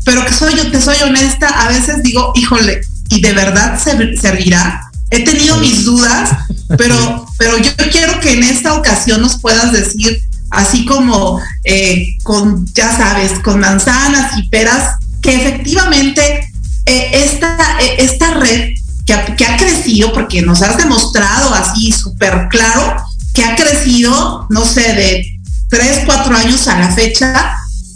pero 0.06 0.24
que 0.24 0.32
soy 0.32 0.54
yo, 0.54 0.70
te 0.70 0.80
soy 0.80 0.96
honesta, 1.02 1.48
a 1.48 1.68
veces 1.68 2.02
digo, 2.02 2.32
híjole, 2.34 2.80
¿y 3.10 3.20
de 3.20 3.34
verdad 3.34 3.78
servirá? 3.78 4.86
he 5.10 5.24
tenido 5.24 5.56
mis 5.58 5.84
dudas, 5.84 6.30
pero, 6.76 7.26
pero 7.38 7.58
yo 7.58 7.70
quiero 7.90 8.18
que 8.20 8.32
en 8.32 8.42
esta 8.44 8.74
ocasión 8.74 9.20
nos 9.20 9.40
puedas 9.40 9.72
decir, 9.72 10.22
así 10.50 10.84
como 10.84 11.40
eh, 11.64 12.06
con, 12.22 12.66
ya 12.74 12.96
sabes, 12.96 13.38
con 13.40 13.60
manzanas 13.60 14.38
y 14.38 14.48
peras, 14.48 14.96
que 15.22 15.34
efectivamente 15.34 16.50
eh, 16.86 17.10
esta, 17.12 17.56
eh, 17.80 17.96
esta 17.98 18.34
red 18.34 18.74
que 19.04 19.12
ha, 19.12 19.24
que 19.36 19.44
ha, 19.44 19.56
crecido, 19.56 20.12
porque 20.12 20.42
nos 20.42 20.62
has 20.62 20.76
demostrado 20.76 21.54
así 21.54 21.92
súper 21.92 22.48
claro, 22.48 22.96
que 23.34 23.44
ha 23.44 23.54
crecido, 23.54 24.46
no 24.50 24.64
sé, 24.64 24.82
de 24.94 25.26
tres, 25.68 26.02
cuatro 26.06 26.36
años 26.36 26.66
a 26.68 26.78
la 26.78 26.90
fecha, 26.90 27.52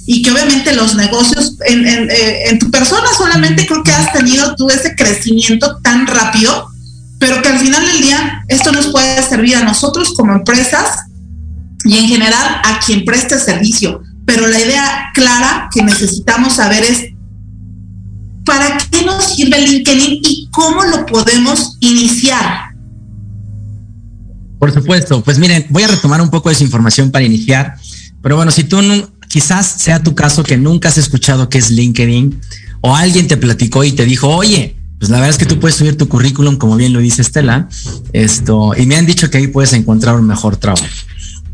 y 0.07 0.23
que 0.23 0.31
obviamente 0.33 0.75
los 0.75 0.95
negocios 0.95 1.57
en, 1.67 1.87
en, 1.87 2.59
tu 2.59 2.71
persona 2.71 3.07
solamente 3.17 3.67
creo 3.67 3.83
que 3.83 3.93
has 3.93 4.13
tenido 4.13 4.55
tú 4.57 4.69
ese 4.69 4.95
crecimiento 4.97 5.77
tan 5.83 6.07
rápido 6.07 6.71
pero 7.21 7.43
que 7.43 7.49
al 7.51 7.59
final 7.59 7.87
del 7.87 8.03
día 8.03 8.45
esto 8.49 8.73
nos 8.73 8.89
puede 8.89 9.23
servir 9.23 9.55
a 9.55 9.63
nosotros 9.63 10.15
como 10.17 10.33
empresas 10.33 11.05
y 11.85 11.99
en 11.99 12.09
general 12.09 12.61
a 12.65 12.81
quien 12.85 13.05
preste 13.05 13.39
servicio. 13.39 14.03
Pero 14.25 14.47
la 14.47 14.59
idea 14.59 15.11
clara 15.15 15.69
que 15.73 15.83
necesitamos 15.83 16.57
saber 16.57 16.83
es 16.83 17.11
para 18.45 18.79
qué 18.91 19.05
nos 19.05 19.35
sirve 19.35 19.61
LinkedIn 19.61 20.21
y 20.25 20.49
cómo 20.51 20.83
lo 20.85 21.05
podemos 21.05 21.77
iniciar. 21.81 22.71
Por 24.59 24.73
supuesto, 24.73 25.23
pues 25.23 25.39
miren, 25.39 25.67
voy 25.69 25.83
a 25.83 25.89
retomar 25.89 26.23
un 26.23 26.31
poco 26.31 26.49
de 26.49 26.55
esa 26.55 26.65
información 26.65 27.11
para 27.11 27.25
iniciar, 27.25 27.77
pero 28.23 28.37
bueno, 28.37 28.51
si 28.51 28.65
tú 28.65 28.81
quizás 29.31 29.77
sea 29.79 30.03
tu 30.03 30.17
caso 30.17 30.43
que 30.43 30.57
nunca 30.57 30.89
has 30.89 30.99
escuchado 30.99 31.49
qué 31.49 31.59
es 31.59 31.71
LinkedIn 31.71 32.41
o 32.81 32.97
alguien 32.97 33.29
te 33.29 33.37
platicó 33.37 33.85
y 33.85 33.93
te 33.93 34.05
dijo, 34.05 34.29
oye, 34.29 34.77
pues 34.99 35.09
la 35.09 35.19
verdad 35.19 35.31
es 35.31 35.39
que 35.39 35.47
tú 35.47 35.61
puedes 35.61 35.77
subir 35.77 35.97
tu 35.97 36.09
currículum, 36.09 36.57
como 36.57 36.75
bien 36.75 36.93
lo 36.93 36.99
dice 36.99 37.23
Estela, 37.23 37.69
esto, 38.13 38.73
y 38.77 38.87
me 38.87 38.97
han 38.97 39.07
dicho 39.07 39.31
que 39.31 39.39
ahí 39.39 39.47
puedes 39.47 39.73
encontrar 39.73 40.17
un 40.17 40.27
mejor 40.27 40.57
trabajo. 40.57 40.85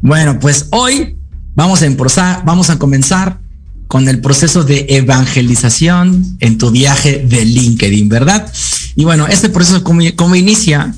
Bueno, 0.00 0.40
pues 0.40 0.68
hoy 0.70 1.16
vamos 1.54 1.82
a 1.82 1.86
empezar, 1.86 2.42
vamos 2.46 2.70
a 2.70 2.78
comenzar 2.78 3.40
con 3.88 4.08
el 4.08 4.20
proceso 4.22 4.64
de 4.64 4.86
evangelización 4.88 6.38
en 6.40 6.56
tu 6.56 6.70
viaje 6.70 7.26
de 7.28 7.44
LinkedIn, 7.44 8.08
¿verdad? 8.08 8.50
Y 8.94 9.04
bueno, 9.04 9.26
este 9.26 9.50
proceso, 9.50 9.84
¿cómo, 9.84 10.00
cómo 10.16 10.34
inicia? 10.34 10.94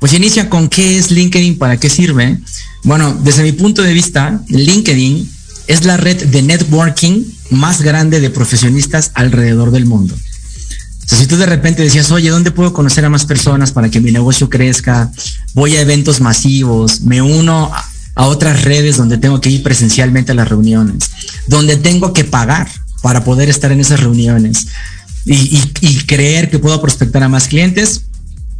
Pues 0.00 0.12
inicia 0.12 0.50
con 0.50 0.68
qué 0.68 0.98
es 0.98 1.12
LinkedIn, 1.12 1.56
para 1.56 1.78
qué 1.78 1.88
sirve. 1.88 2.38
Bueno, 2.82 3.16
desde 3.22 3.44
mi 3.44 3.52
punto 3.52 3.82
de 3.82 3.92
vista, 3.92 4.42
LinkedIn 4.48 5.35
es 5.66 5.84
la 5.84 5.96
red 5.96 6.26
de 6.26 6.42
networking 6.42 7.24
más 7.50 7.82
grande 7.82 8.20
de 8.20 8.30
profesionistas 8.30 9.10
alrededor 9.14 9.70
del 9.70 9.86
mundo. 9.86 10.14
Entonces, 11.06 11.18
si 11.20 11.26
tú 11.26 11.36
de 11.36 11.46
repente 11.46 11.82
decías, 11.82 12.10
oye, 12.10 12.30
¿dónde 12.30 12.50
puedo 12.50 12.72
conocer 12.72 13.04
a 13.04 13.10
más 13.10 13.26
personas 13.26 13.70
para 13.70 13.90
que 13.90 14.00
mi 14.00 14.10
negocio 14.10 14.50
crezca? 14.50 15.12
Voy 15.54 15.76
a 15.76 15.80
eventos 15.80 16.20
masivos, 16.20 17.02
me 17.02 17.22
uno 17.22 17.70
a 18.16 18.26
otras 18.26 18.64
redes 18.64 18.96
donde 18.96 19.18
tengo 19.18 19.40
que 19.40 19.50
ir 19.50 19.62
presencialmente 19.62 20.32
a 20.32 20.34
las 20.34 20.48
reuniones, 20.48 21.10
donde 21.46 21.76
tengo 21.76 22.12
que 22.12 22.24
pagar 22.24 22.68
para 23.02 23.22
poder 23.22 23.48
estar 23.48 23.70
en 23.70 23.80
esas 23.80 24.00
reuniones 24.00 24.66
y, 25.26 25.60
creer 26.06 26.50
que 26.50 26.58
puedo 26.58 26.80
prospectar 26.80 27.22
a 27.22 27.28
más 27.28 27.48
clientes. 27.48 28.02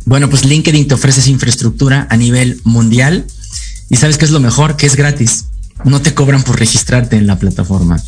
Bueno, 0.04 0.28
pues 0.30 0.44
LinkedIn 0.44 0.86
te 0.88 0.94
ofrece 0.94 1.20
esa 1.20 1.30
infraestructura 1.30 2.06
a 2.10 2.16
nivel 2.16 2.60
mundial 2.64 3.26
y 3.88 3.96
sabes 3.96 4.18
qué 4.18 4.24
es 4.24 4.30
lo 4.30 4.40
mejor, 4.40 4.76
que 4.76 4.86
es 4.86 4.94
gratis. 4.94 5.46
No 5.84 6.00
te 6.02 6.14
cobran 6.14 6.42
por 6.42 6.58
registrarte 6.58 7.16
en 7.16 7.26
la 7.26 7.38
plataforma. 7.38 8.02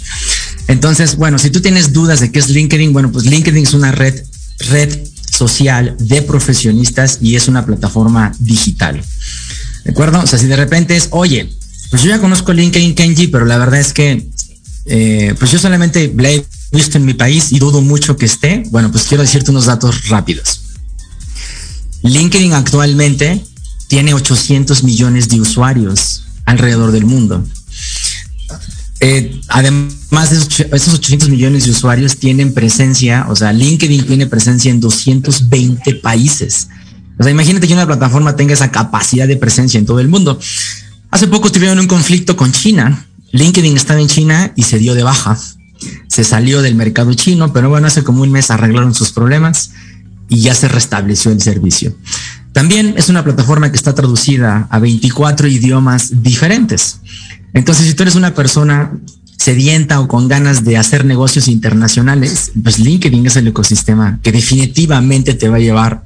Entonces, 0.69 1.17
bueno, 1.17 1.39
si 1.39 1.51
tú 1.51 1.61
tienes 1.61 1.93
dudas 1.93 2.21
de 2.21 2.33
qué 2.33 2.39
es 2.39 2.49
LinkedIn, 2.49 2.93
bueno, 2.93 3.11
pues 3.13 3.25
LinkedIn 3.25 3.65
es 3.65 3.75
una 3.75 3.93
red, 3.93 4.23
red 4.71 4.99
social 5.31 5.97
de 5.99 6.23
profesionistas 6.23 7.19
y 7.21 7.37
es 7.37 7.49
una 7.49 7.65
plataforma 7.65 8.33
digital. 8.39 9.03
¿De 9.85 9.91
acuerdo? 9.91 10.21
O 10.21 10.27
sea, 10.27 10.39
si 10.39 10.47
de 10.47 10.57
repente 10.57 10.97
es, 10.97 11.09
oye, 11.11 11.51
pues 11.91 12.03
yo 12.03 12.09
ya 12.09 12.21
conozco 12.21 12.53
LinkedIn 12.53 12.95
Kenji, 12.95 13.29
pero 13.29 13.45
la 13.45 13.57
verdad 13.59 13.81
es 13.81 13.93
que, 13.93 14.29
eh, 14.87 15.35
pues 15.39 15.51
yo 15.51 15.59
solamente 15.59 16.13
la 16.17 16.31
he 16.31 16.45
visto 16.73 16.99
en 16.99 17.05
mi 17.05 17.15
país 17.15 17.53
y 17.53 17.59
dudo 17.59 17.81
mucho 17.81 18.17
que 18.17 18.27
esté. 18.27 18.65
Bueno, 18.71 18.91
pues 18.91 19.05
quiero 19.05 19.23
decirte 19.23 19.51
unos 19.51 19.67
datos 19.67 20.09
rápidos. 20.09 20.61
LinkedIn 22.03 22.53
actualmente 22.53 23.43
tiene 23.87 24.15
800 24.15 24.85
millones 24.85 25.29
de 25.29 25.41
usuarios 25.41 26.25
alrededor 26.45 26.93
del 26.93 27.07
mundo. 27.07 27.45
Eh, 29.00 29.40
además 29.49 30.31
de 30.31 30.37
esos, 30.37 30.61
esos 30.61 30.95
800 30.95 31.28
millones 31.28 31.64
de 31.64 31.71
usuarios 31.71 32.17
tienen 32.17 32.52
presencia, 32.52 33.26
o 33.28 33.37
sea, 33.37 33.52
LinkedIn 33.52 34.07
tiene 34.07 34.26
presencia 34.26 34.71
en 34.71 34.81
220 34.81 35.95
países. 35.97 36.69
O 37.19 37.23
sea, 37.23 37.33
imagínate 37.33 37.67
que 37.67 37.75
una 37.75 37.87
plataforma 37.87 38.37
tenga 38.37 38.55
esa 38.55 38.71
capacidad 38.71 39.26
de 39.26 39.37
presencia 39.37 39.78
en 39.78 39.87
todo 39.87 40.00
el 40.00 40.09
mundo. 40.09 40.38
Hace 41.11 41.26
poco 41.26 41.50
tuvieron 41.50 41.78
un 41.78 41.87
conflicto 41.87 42.37
con 42.37 42.52
China. 42.52 43.07
LinkedIn 43.33 43.76
estaba 43.76 44.00
en 44.00 44.09
China 44.09 44.52
y 44.57 44.62
se 44.62 44.78
dio 44.78 44.95
de 44.95 45.02
baja. 45.02 45.38
Se 46.09 46.25
salió 46.25 46.62
del 46.62 46.75
mercado 46.75 47.14
chino, 47.14 47.52
pero 47.52 47.69
bueno, 47.69 47.87
hace 47.87 48.02
como 48.02 48.23
un 48.23 48.31
mes 48.31 48.50
arreglaron 48.50 48.95
sus 48.95 49.12
problemas 49.12 49.71
y 50.28 50.40
ya 50.40 50.55
se 50.55 50.69
restableció 50.69 51.31
el 51.33 51.40
servicio. 51.40 51.95
También 52.52 52.95
es 52.97 53.09
una 53.09 53.25
plataforma 53.25 53.71
que 53.71 53.76
está 53.76 53.95
traducida 53.95 54.67
a 54.71 54.78
24 54.78 55.49
idiomas 55.49 56.23
diferentes. 56.23 57.00
Entonces, 57.59 57.88
si 57.88 57.95
tú 57.95 58.05
eres 58.05 58.15
una 58.15 58.35
persona 58.35 58.93
sedienta 59.37 59.99
o 59.99 60.07
con 60.07 60.29
ganas 60.29 60.62
de 60.62 60.77
hacer 60.77 61.05
negocios 61.05 61.49
internacionales, 61.49 62.53
pues 62.62 62.79
LinkedIn 62.79 63.27
es 63.27 63.35
el 63.35 63.49
ecosistema 63.49 64.21
que 64.23 64.31
definitivamente 64.31 65.35
te 65.35 65.49
va 65.49 65.57
a 65.57 65.61
llevar 65.61 66.05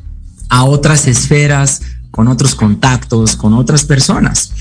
a 0.48 0.64
otras 0.64 1.06
esferas, 1.06 1.82
con 2.10 2.28
otros 2.28 2.54
contactos, 2.54 3.36
con 3.36 3.52
otras 3.52 3.84
personas. 3.84 4.52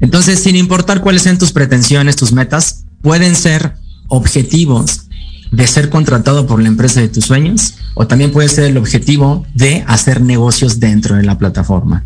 Entonces, 0.00 0.42
sin 0.42 0.56
importar 0.56 1.00
cuáles 1.00 1.22
sean 1.22 1.38
tus 1.38 1.52
pretensiones, 1.52 2.16
tus 2.16 2.32
metas, 2.32 2.84
pueden 3.02 3.36
ser 3.36 3.76
objetivos 4.08 5.02
de 5.50 5.66
ser 5.66 5.90
contratado 5.90 6.46
por 6.46 6.60
la 6.60 6.68
empresa 6.68 7.00
de 7.00 7.08
tus 7.08 7.24
sueños 7.24 7.74
o 7.94 8.06
también 8.06 8.32
puede 8.32 8.48
ser 8.48 8.64
el 8.64 8.76
objetivo 8.76 9.46
de 9.54 9.84
hacer 9.86 10.20
negocios 10.20 10.80
dentro 10.80 11.16
de 11.16 11.22
la 11.22 11.38
plataforma. 11.38 12.04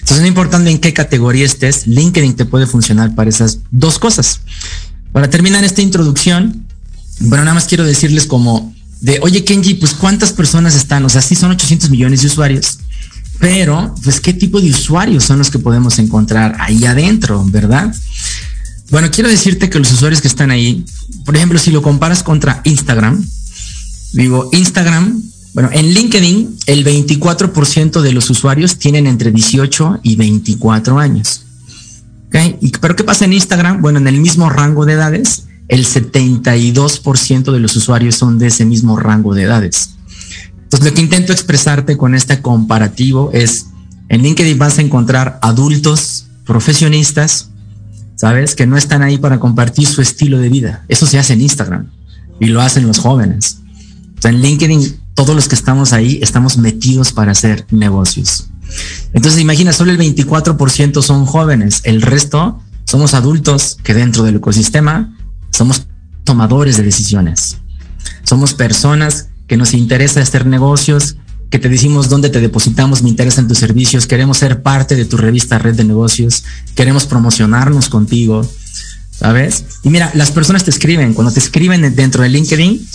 Entonces, 0.00 0.20
no 0.20 0.26
importando 0.26 0.70
en 0.70 0.78
qué 0.78 0.92
categoría 0.92 1.44
estés, 1.44 1.86
LinkedIn 1.86 2.34
te 2.36 2.44
puede 2.44 2.66
funcionar 2.66 3.14
para 3.14 3.30
esas 3.30 3.60
dos 3.70 3.98
cosas. 3.98 4.40
Para 5.12 5.30
terminar 5.30 5.64
esta 5.64 5.82
introducción, 5.82 6.66
bueno, 7.20 7.44
nada 7.44 7.54
más 7.54 7.66
quiero 7.66 7.84
decirles 7.84 8.26
como 8.26 8.74
de, 9.00 9.18
oye 9.22 9.44
Kenji, 9.44 9.74
pues 9.74 9.94
cuántas 9.94 10.32
personas 10.32 10.74
están, 10.74 11.04
o 11.04 11.08
sea, 11.08 11.22
sí 11.22 11.34
son 11.34 11.50
800 11.50 11.90
millones 11.90 12.22
de 12.22 12.26
usuarios, 12.26 12.78
pero 13.38 13.94
pues 14.02 14.20
qué 14.20 14.32
tipo 14.32 14.60
de 14.60 14.70
usuarios 14.70 15.24
son 15.24 15.38
los 15.38 15.50
que 15.50 15.58
podemos 15.58 15.98
encontrar 15.98 16.56
ahí 16.58 16.84
adentro, 16.84 17.44
¿verdad? 17.44 17.94
Bueno, 18.90 19.10
quiero 19.10 19.28
decirte 19.28 19.68
que 19.68 19.78
los 19.78 19.92
usuarios 19.92 20.22
que 20.22 20.28
están 20.28 20.50
ahí, 20.50 20.84
por 21.24 21.36
ejemplo, 21.36 21.58
si 21.58 21.70
lo 21.70 21.82
comparas 21.82 22.22
contra 22.22 22.62
Instagram, 22.64 23.22
digo, 24.12 24.48
Instagram, 24.52 25.22
bueno, 25.52 25.68
en 25.72 25.92
LinkedIn 25.92 26.56
el 26.66 26.84
24% 26.84 28.00
de 28.00 28.12
los 28.12 28.30
usuarios 28.30 28.78
tienen 28.78 29.06
entre 29.06 29.30
18 29.30 30.00
y 30.02 30.16
24 30.16 30.98
años. 30.98 31.42
¿Okay? 32.28 32.56
¿Y, 32.60 32.70
¿Pero 32.70 32.96
qué 32.96 33.04
pasa 33.04 33.26
en 33.26 33.34
Instagram? 33.34 33.82
Bueno, 33.82 33.98
en 33.98 34.08
el 34.08 34.20
mismo 34.20 34.48
rango 34.48 34.86
de 34.86 34.94
edades, 34.94 35.44
el 35.68 35.86
72% 35.86 37.52
de 37.52 37.60
los 37.60 37.76
usuarios 37.76 38.14
son 38.14 38.38
de 38.38 38.46
ese 38.46 38.64
mismo 38.64 38.96
rango 38.96 39.34
de 39.34 39.42
edades. 39.42 39.90
Entonces, 40.62 40.88
lo 40.88 40.94
que 40.94 41.00
intento 41.02 41.32
expresarte 41.32 41.96
con 41.96 42.14
este 42.14 42.40
comparativo 42.40 43.30
es, 43.32 43.66
en 44.08 44.22
LinkedIn 44.22 44.58
vas 44.58 44.78
a 44.78 44.82
encontrar 44.82 45.38
adultos, 45.42 46.26
profesionistas, 46.44 47.50
¿sabes? 48.18 48.56
Que 48.56 48.66
no 48.66 48.76
están 48.76 49.02
ahí 49.02 49.16
para 49.16 49.38
compartir 49.38 49.86
su 49.86 50.02
estilo 50.02 50.38
de 50.38 50.48
vida. 50.48 50.84
Eso 50.88 51.06
se 51.06 51.18
hace 51.18 51.34
en 51.34 51.40
Instagram 51.40 51.86
y 52.40 52.46
lo 52.46 52.60
hacen 52.60 52.86
los 52.86 52.98
jóvenes. 52.98 53.60
En 54.24 54.42
LinkedIn, 54.42 54.98
todos 55.14 55.34
los 55.36 55.48
que 55.48 55.54
estamos 55.54 55.92
ahí 55.92 56.18
estamos 56.20 56.58
metidos 56.58 57.12
para 57.12 57.32
hacer 57.32 57.64
negocios. 57.70 58.50
Entonces, 59.12 59.40
imagina, 59.40 59.72
solo 59.72 59.92
el 59.92 59.98
24% 59.98 61.00
son 61.00 61.26
jóvenes, 61.26 61.80
el 61.84 62.02
resto 62.02 62.60
somos 62.84 63.14
adultos 63.14 63.78
que 63.82 63.94
dentro 63.94 64.24
del 64.24 64.36
ecosistema 64.36 65.16
somos 65.50 65.86
tomadores 66.24 66.76
de 66.76 66.82
decisiones. 66.82 67.58
Somos 68.24 68.52
personas 68.52 69.28
que 69.46 69.56
nos 69.56 69.74
interesa 69.74 70.20
hacer 70.20 70.44
negocios, 70.44 71.16
que 71.50 71.58
te 71.58 71.68
decimos 71.68 72.08
dónde 72.08 72.30
te 72.30 72.40
depositamos, 72.40 73.02
me 73.02 73.08
interesan 73.08 73.48
tus 73.48 73.58
servicios, 73.58 74.06
queremos 74.06 74.38
ser 74.38 74.62
parte 74.62 74.96
de 74.96 75.04
tu 75.04 75.16
revista 75.16 75.58
Red 75.58 75.76
de 75.76 75.84
Negocios, 75.84 76.44
queremos 76.74 77.06
promocionarnos 77.06 77.88
contigo, 77.88 78.48
¿sabes? 79.10 79.64
Y 79.82 79.90
mira, 79.90 80.10
las 80.14 80.30
personas 80.30 80.64
te 80.64 80.70
escriben, 80.70 81.14
cuando 81.14 81.32
te 81.32 81.40
escriben 81.40 81.94
dentro 81.94 82.22
de 82.22 82.28
LinkedIn, 82.28 82.86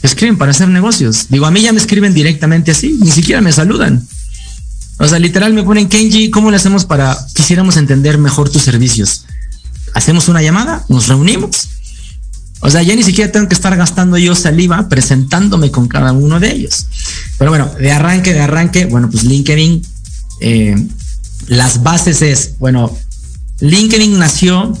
te 0.00 0.06
escriben 0.06 0.38
para 0.38 0.52
hacer 0.52 0.68
negocios. 0.68 1.26
Digo, 1.28 1.46
a 1.46 1.50
mí 1.50 1.60
ya 1.60 1.72
me 1.72 1.80
escriben 1.80 2.14
directamente 2.14 2.70
así, 2.70 2.96
ni 3.00 3.10
siquiera 3.10 3.40
me 3.40 3.52
saludan. 3.52 4.06
O 4.98 5.06
sea, 5.06 5.18
literal 5.18 5.52
me 5.52 5.62
ponen, 5.62 5.88
Kenji, 5.88 6.30
¿cómo 6.30 6.50
le 6.50 6.56
hacemos 6.56 6.84
para, 6.84 7.16
quisiéramos 7.34 7.76
entender 7.76 8.18
mejor 8.18 8.48
tus 8.48 8.62
servicios? 8.62 9.24
Hacemos 9.94 10.28
una 10.28 10.42
llamada, 10.42 10.84
nos 10.88 11.08
reunimos. 11.08 11.68
O 12.60 12.70
sea, 12.70 12.82
ya 12.82 12.96
ni 12.96 13.02
siquiera 13.02 13.30
tengo 13.30 13.48
que 13.48 13.54
estar 13.54 13.76
gastando 13.76 14.18
yo 14.18 14.34
saliva 14.34 14.88
presentándome 14.88 15.70
con 15.70 15.86
cada 15.86 16.12
uno 16.12 16.40
de 16.40 16.52
ellos. 16.52 16.86
Pero 17.38 17.50
bueno, 17.50 17.70
de 17.78 17.92
arranque, 17.92 18.34
de 18.34 18.40
arranque, 18.40 18.86
bueno, 18.86 19.08
pues 19.10 19.24
LinkedIn 19.24 19.82
eh, 20.40 20.88
las 21.46 21.82
bases 21.82 22.22
es, 22.22 22.58
bueno, 22.58 22.96
LinkedIn 23.60 24.18
nació, 24.18 24.76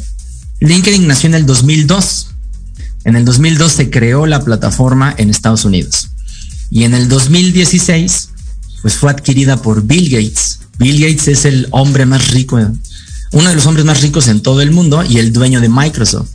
LinkedIn 0.60 1.06
nació 1.06 1.28
en 1.28 1.34
el 1.34 1.46
2002. 1.46 2.28
En 3.04 3.16
el 3.16 3.24
2002 3.24 3.72
se 3.72 3.90
creó 3.90 4.26
la 4.26 4.44
plataforma 4.44 5.14
en 5.16 5.30
Estados 5.30 5.64
Unidos. 5.64 6.10
Y 6.70 6.84
en 6.84 6.94
el 6.94 7.08
2016, 7.08 8.30
pues 8.82 8.94
fue 8.96 9.10
adquirida 9.10 9.62
por 9.62 9.82
Bill 9.84 10.10
Gates. 10.10 10.60
Bill 10.78 11.00
Gates 11.00 11.28
es 11.28 11.44
el 11.44 11.68
hombre 11.70 12.06
más 12.06 12.30
rico, 12.30 12.58
uno 13.32 13.48
de 13.48 13.54
los 13.54 13.66
hombres 13.66 13.84
más 13.84 14.02
ricos 14.02 14.28
en 14.28 14.42
todo 14.42 14.60
el 14.60 14.70
mundo 14.70 15.02
y 15.02 15.18
el 15.18 15.32
dueño 15.32 15.60
de 15.60 15.68
Microsoft. 15.68 16.28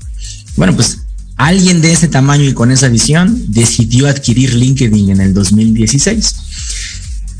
Bueno, 0.55 0.75
pues 0.75 0.99
alguien 1.37 1.81
de 1.81 1.91
ese 1.91 2.07
tamaño 2.07 2.43
y 2.43 2.53
con 2.53 2.71
esa 2.71 2.87
visión 2.89 3.45
decidió 3.47 4.07
adquirir 4.07 4.53
LinkedIn 4.53 5.09
en 5.09 5.21
el 5.21 5.33
2016. 5.33 6.35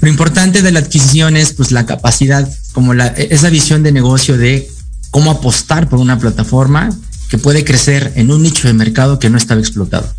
Lo 0.01 0.09
importante 0.09 0.61
de 0.61 0.71
la 0.71 0.79
adquisición 0.79 1.37
es 1.37 1.53
pues 1.53 1.71
la 1.71 1.85
capacidad, 1.85 2.49
como 2.73 2.93
la, 2.93 3.07
esa 3.07 3.49
visión 3.49 3.83
de 3.83 3.91
negocio 3.91 4.37
de 4.37 4.69
cómo 5.11 5.31
apostar 5.31 5.87
por 5.87 5.99
una 5.99 6.19
plataforma 6.19 6.89
que 7.29 7.37
puede 7.37 7.63
crecer 7.63 8.11
en 8.15 8.31
un 8.31 8.43
nicho 8.43 8.67
de 8.67 8.73
mercado 8.73 9.19
que 9.19 9.29
no 9.29 9.37
estaba 9.37 9.61
explotado. 9.61 10.11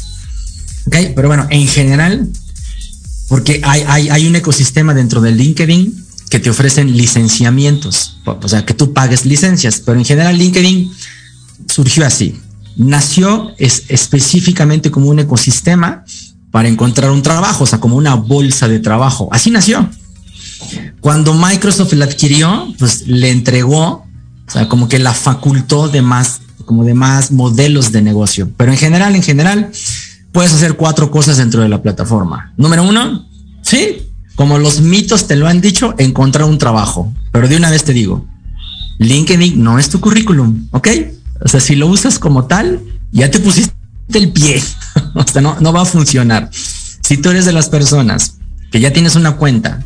¿Ok? 0.86 0.96
Pero 1.14 1.28
bueno, 1.28 1.46
en 1.50 1.66
general, 1.68 2.28
porque 3.28 3.60
hay, 3.64 3.84
hay, 3.86 4.08
hay 4.08 4.26
un 4.26 4.36
ecosistema 4.36 4.94
dentro 4.94 5.20
de 5.20 5.32
LinkedIn 5.32 6.04
que 6.30 6.40
te 6.40 6.50
ofrecen 6.50 6.96
licenciamientos, 6.96 8.18
o 8.24 8.48
sea, 8.48 8.64
que 8.64 8.74
tú 8.74 8.92
pagues 8.92 9.26
licencias, 9.26 9.82
pero 9.84 9.98
en 9.98 10.04
general 10.04 10.36
LinkedIn 10.38 10.90
surgió 11.68 12.06
así 12.06 12.40
nació 12.76 13.52
es 13.58 13.84
específicamente 13.88 14.90
como 14.90 15.08
un 15.08 15.18
ecosistema 15.18 16.04
para 16.50 16.68
encontrar 16.68 17.10
un 17.10 17.22
trabajo, 17.22 17.64
o 17.64 17.66
sea, 17.66 17.80
como 17.80 17.96
una 17.96 18.14
bolsa 18.14 18.68
de 18.68 18.78
trabajo. 18.78 19.28
Así 19.32 19.50
nació. 19.50 19.90
Cuando 21.00 21.34
Microsoft 21.34 21.92
la 21.94 22.04
adquirió, 22.04 22.72
pues 22.78 23.06
le 23.06 23.30
entregó, 23.30 24.06
o 24.46 24.50
sea, 24.50 24.68
como 24.68 24.88
que 24.88 24.98
la 24.98 25.12
facultó 25.12 25.88
de 25.88 26.00
más, 26.00 26.40
como 26.64 26.84
de 26.84 26.94
más 26.94 27.32
modelos 27.32 27.92
de 27.92 28.02
negocio. 28.02 28.50
Pero 28.56 28.72
en 28.72 28.78
general, 28.78 29.14
en 29.16 29.22
general, 29.22 29.70
puedes 30.32 30.52
hacer 30.52 30.76
cuatro 30.76 31.10
cosas 31.10 31.38
dentro 31.38 31.62
de 31.62 31.68
la 31.68 31.82
plataforma. 31.82 32.52
Número 32.56 32.82
uno, 32.84 33.26
sí, 33.62 34.02
como 34.36 34.58
los 34.58 34.80
mitos 34.80 35.26
te 35.26 35.36
lo 35.36 35.48
han 35.48 35.60
dicho, 35.60 35.94
encontrar 35.98 36.48
un 36.48 36.58
trabajo. 36.58 37.12
Pero 37.32 37.48
de 37.48 37.56
una 37.56 37.70
vez 37.70 37.84
te 37.84 37.92
digo, 37.92 38.26
LinkedIn 38.98 39.62
no 39.62 39.78
es 39.78 39.88
tu 39.88 40.00
currículum, 40.00 40.68
¿ok? 40.70 40.88
O 41.40 41.48
sea, 41.48 41.60
si 41.60 41.76
lo 41.76 41.86
usas 41.88 42.18
como 42.18 42.46
tal, 42.46 42.80
ya 43.12 43.30
te 43.30 43.40
pusiste 43.40 43.72
el 44.12 44.32
pie. 44.32 44.62
o 45.14 45.26
sea, 45.26 45.42
no, 45.42 45.58
no 45.60 45.72
va 45.72 45.82
a 45.82 45.86
funcionar. 45.86 46.50
Si 46.52 47.16
tú 47.16 47.30
eres 47.30 47.44
de 47.44 47.52
las 47.52 47.68
personas 47.68 48.38
que 48.70 48.80
ya 48.80 48.92
tienes 48.92 49.14
una 49.14 49.36
cuenta 49.36 49.80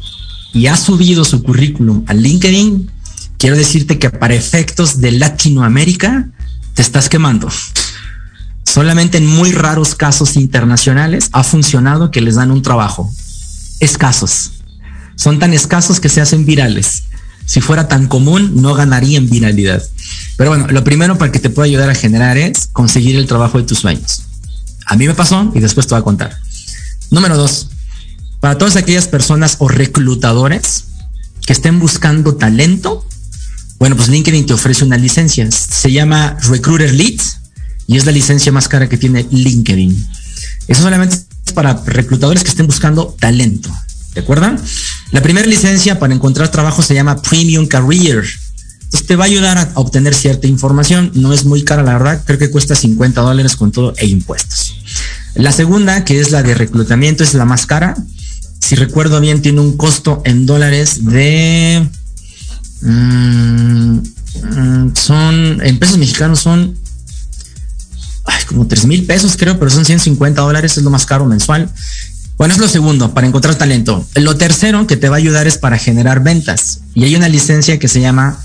y 0.52 0.66
has 0.66 0.80
subido 0.80 1.24
su 1.24 1.42
currículum 1.42 2.04
a 2.06 2.14
LinkedIn, 2.14 2.90
quiero 3.38 3.56
decirte 3.56 3.98
que 3.98 4.10
para 4.10 4.34
efectos 4.34 5.00
de 5.00 5.12
Latinoamérica 5.12 6.28
te 6.74 6.82
estás 6.82 7.08
quemando. 7.08 7.48
Solamente 8.64 9.18
en 9.18 9.26
muy 9.26 9.52
raros 9.52 9.94
casos 9.94 10.36
internacionales 10.36 11.30
ha 11.32 11.42
funcionado 11.42 12.10
que 12.10 12.20
les 12.20 12.36
dan 12.36 12.50
un 12.50 12.62
trabajo. 12.62 13.10
Escasos. 13.80 14.52
Son 15.16 15.38
tan 15.38 15.52
escasos 15.54 16.00
que 16.00 16.08
se 16.08 16.20
hacen 16.20 16.44
virales. 16.44 17.04
Si 17.46 17.60
fuera 17.60 17.88
tan 17.88 18.06
común, 18.06 18.60
no 18.62 18.74
ganaría 18.74 19.18
en 19.18 19.28
viralidad. 19.28 19.82
Pero 20.38 20.50
bueno, 20.50 20.68
lo 20.68 20.84
primero 20.84 21.18
para 21.18 21.32
que 21.32 21.40
te 21.40 21.50
pueda 21.50 21.66
ayudar 21.66 21.90
a 21.90 21.96
generar 21.96 22.38
es 22.38 22.68
conseguir 22.72 23.16
el 23.16 23.26
trabajo 23.26 23.58
de 23.58 23.64
tus 23.64 23.80
sueños. 23.80 24.22
A 24.86 24.96
mí 24.96 25.08
me 25.08 25.14
pasó 25.14 25.50
y 25.52 25.58
después 25.58 25.88
te 25.88 25.94
voy 25.94 26.00
a 26.00 26.04
contar. 26.04 26.38
Número 27.10 27.36
dos, 27.36 27.68
para 28.38 28.56
todas 28.56 28.76
aquellas 28.76 29.08
personas 29.08 29.56
o 29.58 29.66
reclutadores 29.68 30.84
que 31.44 31.52
estén 31.52 31.80
buscando 31.80 32.36
talento, 32.36 33.04
bueno, 33.80 33.96
pues 33.96 34.08
LinkedIn 34.08 34.46
te 34.46 34.52
ofrece 34.52 34.84
una 34.84 34.96
licencia. 34.96 35.50
Se 35.50 35.90
llama 35.90 36.36
Recruiter 36.48 36.94
Lead 36.94 37.20
y 37.88 37.96
es 37.96 38.06
la 38.06 38.12
licencia 38.12 38.52
más 38.52 38.68
cara 38.68 38.88
que 38.88 38.96
tiene 38.96 39.26
LinkedIn. 39.28 40.06
Eso 40.68 40.82
solamente 40.82 41.16
es 41.46 41.52
para 41.52 41.82
reclutadores 41.84 42.44
que 42.44 42.50
estén 42.50 42.68
buscando 42.68 43.16
talento. 43.18 43.70
¿De 44.14 44.20
acuerdo? 44.20 44.54
La 45.10 45.20
primera 45.20 45.48
licencia 45.48 45.98
para 45.98 46.14
encontrar 46.14 46.48
trabajo 46.48 46.80
se 46.80 46.94
llama 46.94 47.20
Premium 47.20 47.66
Career 47.66 48.24
entonces 48.88 49.06
te 49.06 49.16
va 49.16 49.24
a 49.24 49.26
ayudar 49.26 49.58
a 49.58 49.70
obtener 49.74 50.14
cierta 50.14 50.46
información. 50.46 51.10
No 51.14 51.34
es 51.34 51.44
muy 51.44 51.62
cara, 51.62 51.82
la 51.82 51.92
verdad. 51.92 52.22
Creo 52.24 52.38
que 52.38 52.50
cuesta 52.50 52.74
50 52.74 53.20
dólares 53.20 53.54
con 53.54 53.70
todo 53.70 53.92
e 53.98 54.06
impuestos. 54.06 54.76
La 55.34 55.52
segunda, 55.52 56.06
que 56.06 56.18
es 56.20 56.30
la 56.30 56.42
de 56.42 56.54
reclutamiento, 56.54 57.22
es 57.22 57.34
la 57.34 57.44
más 57.44 57.66
cara. 57.66 57.94
Si 58.60 58.76
recuerdo 58.76 59.20
bien, 59.20 59.42
tiene 59.42 59.60
un 59.60 59.76
costo 59.76 60.22
en 60.24 60.46
dólares 60.46 61.04
de... 61.04 61.86
Mm, 62.80 63.98
mm, 63.98 64.94
son, 64.96 65.60
en 65.62 65.78
pesos 65.78 65.98
mexicanos 65.98 66.40
son 66.40 66.74
como 68.46 68.66
3 68.66 68.86
mil 68.86 69.04
pesos 69.04 69.36
creo, 69.36 69.58
pero 69.58 69.70
son 69.70 69.84
150 69.84 70.40
dólares, 70.40 70.78
es 70.78 70.82
lo 70.82 70.88
más 70.88 71.04
caro 71.04 71.26
mensual. 71.26 71.70
Bueno, 72.38 72.54
es 72.54 72.60
lo 72.60 72.68
segundo, 72.68 73.12
para 73.12 73.26
encontrar 73.26 73.56
talento. 73.56 74.06
Lo 74.14 74.36
tercero 74.36 74.86
que 74.86 74.96
te 74.96 75.10
va 75.10 75.16
a 75.16 75.18
ayudar 75.18 75.46
es 75.46 75.58
para 75.58 75.76
generar 75.76 76.22
ventas. 76.22 76.80
Y 76.94 77.04
hay 77.04 77.16
una 77.16 77.28
licencia 77.28 77.78
que 77.78 77.88
se 77.88 78.00
llama 78.00 78.38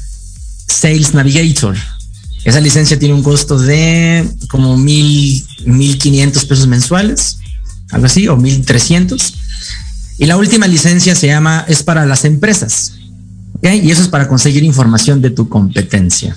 Sales 0.84 1.14
Navigator. 1.14 1.78
Esa 2.44 2.60
licencia 2.60 3.00
tiene 3.00 3.14
un 3.14 3.24
costo 3.24 3.58
de 3.58 4.28
como 4.50 4.76
mil, 4.76 5.42
mil 5.66 5.98
quinientos 5.98 6.44
pesos 6.44 6.68
mensuales, 6.68 7.38
algo 7.92 8.08
así, 8.08 8.28
o 8.28 8.36
mil 8.36 8.66
trescientos. 8.66 9.34
Y 10.18 10.26
la 10.26 10.36
última 10.36 10.68
licencia 10.68 11.16
se 11.16 11.28
llama, 11.28 11.64
es 11.70 11.84
para 11.84 12.06
las 12.06 12.26
empresas. 12.26 12.96
Y 13.62 13.90
eso 13.92 14.02
es 14.02 14.10
para 14.10 14.28
conseguir 14.28 14.66
información 14.66 15.22
de 15.22 15.30
tu 15.30 15.48
competencia. 15.48 16.36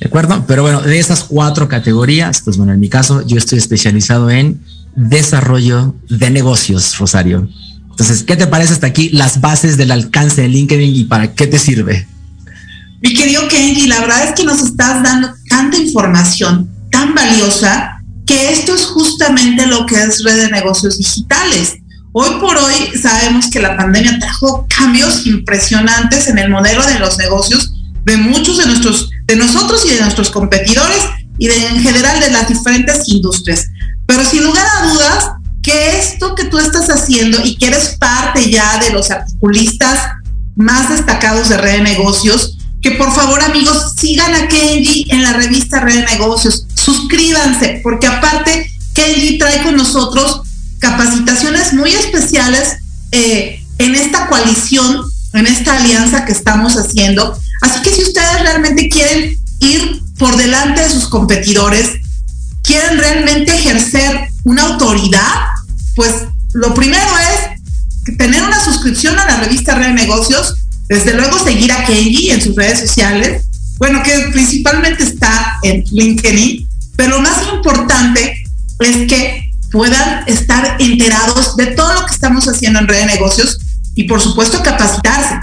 ¿De 0.00 0.08
acuerdo? 0.08 0.44
Pero 0.48 0.62
bueno, 0.62 0.80
de 0.82 0.98
esas 0.98 1.22
cuatro 1.22 1.68
categorías, 1.68 2.40
pues 2.40 2.56
bueno, 2.56 2.72
en 2.72 2.80
mi 2.80 2.88
caso 2.88 3.24
yo 3.24 3.38
estoy 3.38 3.58
especializado 3.58 4.30
en 4.30 4.60
desarrollo 4.96 5.94
de 6.08 6.28
negocios, 6.30 6.98
Rosario. 6.98 7.48
Entonces, 7.88 8.24
¿qué 8.24 8.34
te 8.34 8.48
parece 8.48 8.72
hasta 8.72 8.88
aquí 8.88 9.10
las 9.10 9.40
bases 9.40 9.76
del 9.76 9.92
alcance 9.92 10.42
de 10.42 10.48
LinkedIn 10.48 10.96
y 10.96 11.04
para 11.04 11.34
qué 11.34 11.46
te 11.46 11.60
sirve? 11.60 12.08
Mi 13.02 13.14
querido 13.14 13.48
Kenji, 13.48 13.86
la 13.86 14.00
verdad 14.00 14.28
es 14.28 14.34
que 14.34 14.44
nos 14.44 14.60
estás 14.60 15.02
dando 15.02 15.32
tanta 15.48 15.78
información 15.78 16.70
tan 16.90 17.14
valiosa 17.14 18.02
que 18.26 18.52
esto 18.52 18.74
es 18.74 18.84
justamente 18.86 19.66
lo 19.66 19.86
que 19.86 19.94
es 19.94 20.22
red 20.22 20.36
de 20.36 20.50
negocios 20.50 20.98
digitales. 20.98 21.76
Hoy 22.12 22.28
por 22.40 22.56
hoy 22.58 22.98
sabemos 23.00 23.48
que 23.50 23.60
la 23.60 23.76
pandemia 23.76 24.18
trajo 24.18 24.66
cambios 24.76 25.26
impresionantes 25.26 26.28
en 26.28 26.38
el 26.38 26.50
modelo 26.50 26.84
de 26.84 26.98
los 26.98 27.16
negocios 27.16 27.72
de 28.04 28.18
muchos 28.18 28.58
de 28.58 28.66
nuestros, 28.66 29.10
de 29.26 29.36
nosotros 29.36 29.86
y 29.86 29.94
de 29.94 30.00
nuestros 30.00 30.30
competidores 30.30 31.00
y 31.38 31.48
en 31.48 31.80
general 31.80 32.20
de 32.20 32.30
las 32.30 32.48
diferentes 32.48 33.08
industrias. 33.08 33.68
Pero 34.06 34.24
sin 34.26 34.44
lugar 34.44 34.66
a 34.66 34.86
dudas, 34.90 35.30
que 35.62 35.98
esto 35.98 36.34
que 36.34 36.44
tú 36.44 36.58
estás 36.58 36.88
haciendo 36.90 37.38
y 37.44 37.56
que 37.56 37.68
eres 37.68 37.96
parte 37.98 38.50
ya 38.50 38.78
de 38.78 38.90
los 38.90 39.10
articulistas 39.10 40.00
más 40.56 40.90
destacados 40.90 41.48
de 41.48 41.56
red 41.56 41.78
de 41.78 41.82
negocios, 41.82 42.58
que 42.82 42.92
por 42.92 43.12
favor 43.14 43.42
amigos 43.42 43.92
sigan 43.98 44.34
a 44.34 44.48
Kenji 44.48 45.06
en 45.10 45.22
la 45.22 45.34
revista 45.34 45.80
Red 45.80 45.96
de 45.96 46.12
Negocios, 46.12 46.66
suscríbanse, 46.74 47.80
porque 47.82 48.06
aparte 48.06 48.70
Kenji 48.94 49.38
trae 49.38 49.62
con 49.62 49.76
nosotros 49.76 50.42
capacitaciones 50.78 51.74
muy 51.74 51.90
especiales 51.90 52.78
eh, 53.12 53.62
en 53.78 53.94
esta 53.94 54.28
coalición, 54.28 55.02
en 55.34 55.46
esta 55.46 55.76
alianza 55.76 56.24
que 56.24 56.32
estamos 56.32 56.76
haciendo. 56.76 57.38
Así 57.60 57.82
que 57.82 57.94
si 57.94 58.02
ustedes 58.02 58.42
realmente 58.42 58.88
quieren 58.88 59.36
ir 59.60 60.02
por 60.18 60.36
delante 60.36 60.82
de 60.82 60.90
sus 60.90 61.08
competidores, 61.08 61.98
quieren 62.62 62.98
realmente 62.98 63.54
ejercer 63.54 64.28
una 64.44 64.62
autoridad, 64.62 65.48
pues 65.96 66.12
lo 66.52 66.72
primero 66.72 67.06
es 67.18 68.16
tener 68.16 68.42
una 68.42 68.64
suscripción 68.64 69.18
a 69.18 69.26
la 69.26 69.36
revista 69.40 69.74
Red 69.74 69.88
de 69.88 69.92
Negocios 69.94 70.54
desde 70.90 71.14
luego 71.14 71.38
seguir 71.38 71.70
a 71.70 71.84
Kenji 71.84 72.32
en 72.32 72.42
sus 72.42 72.56
redes 72.56 72.80
sociales, 72.80 73.44
bueno, 73.78 74.02
que 74.02 74.28
principalmente 74.32 75.04
está 75.04 75.58
en 75.62 75.84
LinkedIn, 75.88 76.66
pero 76.96 77.10
lo 77.10 77.20
más 77.22 77.38
importante 77.54 78.44
es 78.80 79.06
que 79.06 79.52
puedan 79.70 80.24
estar 80.26 80.76
enterados 80.80 81.56
de 81.56 81.66
todo 81.66 81.94
lo 81.94 82.06
que 82.06 82.12
estamos 82.12 82.48
haciendo 82.48 82.80
en 82.80 82.88
red 82.88 82.98
de 82.98 83.06
negocios 83.06 83.60
y 83.94 84.04
por 84.04 84.20
supuesto 84.20 84.64
capacitarse. 84.64 85.38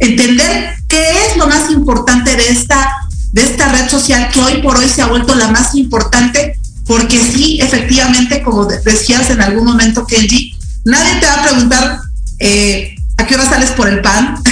Entender 0.00 0.76
qué 0.86 1.08
es 1.28 1.36
lo 1.38 1.46
más 1.46 1.70
importante 1.70 2.36
de 2.36 2.46
esta, 2.50 2.92
de 3.32 3.42
esta 3.42 3.72
red 3.72 3.88
social 3.88 4.28
que 4.30 4.40
hoy 4.40 4.60
por 4.60 4.76
hoy 4.76 4.88
se 4.88 5.00
ha 5.00 5.06
vuelto 5.06 5.34
la 5.34 5.48
más 5.48 5.74
importante 5.74 6.58
porque 6.86 7.18
sí, 7.18 7.58
efectivamente, 7.58 8.42
como 8.42 8.66
decías 8.66 9.30
en 9.30 9.40
algún 9.40 9.64
momento, 9.64 10.06
Kenji, 10.06 10.54
nadie 10.84 11.20
te 11.20 11.26
va 11.26 11.34
a 11.36 11.46
preguntar 11.48 12.00
eh, 12.38 12.94
a 13.16 13.26
qué 13.26 13.34
hora 13.34 13.48
sales 13.48 13.70
por 13.70 13.88
el 13.88 14.02
pan, 14.02 14.42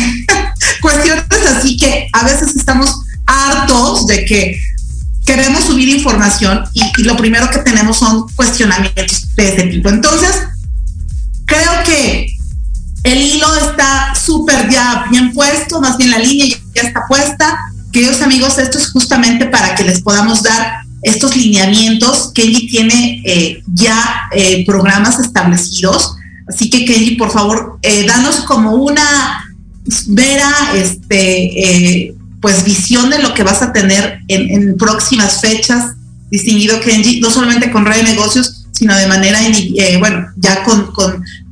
cuestiones 0.82 1.24
así 1.56 1.76
que 1.78 2.08
a 2.12 2.24
veces 2.24 2.54
estamos 2.54 3.02
hartos 3.26 4.06
de 4.06 4.24
que 4.24 4.60
queremos 5.24 5.64
subir 5.64 5.88
información 5.88 6.64
y, 6.74 6.82
lo 7.04 7.16
primero 7.16 7.48
que 7.50 7.60
tenemos 7.60 7.98
son 7.98 8.28
cuestionamientos 8.34 9.34
de 9.34 9.48
ese 9.48 9.62
tipo. 9.68 9.88
Entonces, 9.88 10.30
creo 11.46 11.84
que 11.86 12.36
el 13.04 13.18
hilo 13.18 13.46
está 13.56 14.14
súper 14.14 14.68
ya 14.70 15.06
bien 15.10 15.32
puesto, 15.32 15.80
más 15.80 15.96
bien 15.96 16.10
la 16.10 16.18
línea 16.18 16.46
ya 16.74 16.82
está 16.82 17.02
puesta. 17.08 17.58
Queridos 17.92 18.22
amigos, 18.22 18.58
esto 18.58 18.78
es 18.78 18.90
justamente 18.90 19.46
para 19.46 19.74
que 19.74 19.84
les 19.84 20.02
podamos 20.02 20.42
dar 20.42 20.82
estos 21.02 21.36
lineamientos. 21.36 22.32
Kenji 22.34 22.68
tiene 22.68 23.22
eh, 23.24 23.62
ya 23.66 24.28
eh, 24.32 24.64
programas 24.64 25.18
establecidos, 25.18 26.16
así 26.48 26.70
que 26.70 26.84
Kenji, 26.84 27.16
por 27.16 27.30
favor, 27.30 27.78
eh, 27.82 28.06
danos 28.06 28.40
como 28.40 28.72
una 28.72 29.41
vera, 30.08 30.50
este, 30.74 32.14
pues 32.40 32.64
visión 32.64 33.10
de 33.10 33.20
lo 33.20 33.34
que 33.34 33.42
vas 33.42 33.62
a 33.62 33.72
tener 33.72 34.20
en, 34.28 34.76
próximas 34.76 35.40
fechas, 35.40 35.94
distinguido 36.30 36.80
Kenji, 36.80 37.20
no 37.20 37.30
solamente 37.30 37.70
con 37.70 37.84
Red 37.84 37.96
de 37.96 38.02
Negocios, 38.14 38.66
sino 38.72 38.96
de 38.96 39.06
manera, 39.06 39.38
bueno, 39.98 40.26
ya 40.36 40.64
con, 40.64 40.90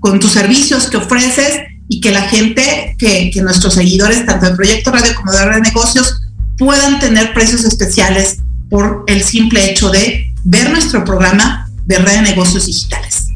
con, 0.01 0.21
tus 0.21 0.33
servicios 0.33 0.89
que 0.89 0.97
ofreces 0.97 1.61
y 1.89 2.01
que 2.01 2.11
la 2.11 2.23
gente, 2.23 2.97
que, 2.99 3.31
que 3.33 3.43
nuestros 3.43 3.75
seguidores, 3.75 4.25
tanto 4.27 4.47
de 4.47 4.57
Proyecto 4.57 4.91
Radio 4.91 5.15
como 5.17 5.33
de 5.33 5.45
Red 5.45 5.57
de 5.57 5.61
Negocios, 5.63 6.23
puedan 6.59 6.99
tener 6.99 7.33
precios 7.35 7.65
especiales 7.65 8.39
por 8.69 9.05
el 9.07 9.23
simple 9.23 9.71
hecho 9.71 9.91
de 9.91 10.27
ver 10.45 10.71
nuestro 10.71 11.05
programa 11.05 11.69
de 11.87 11.99
red 11.99 12.17
de 12.17 12.23
negocios 12.23 12.67
digitales. 12.67 13.29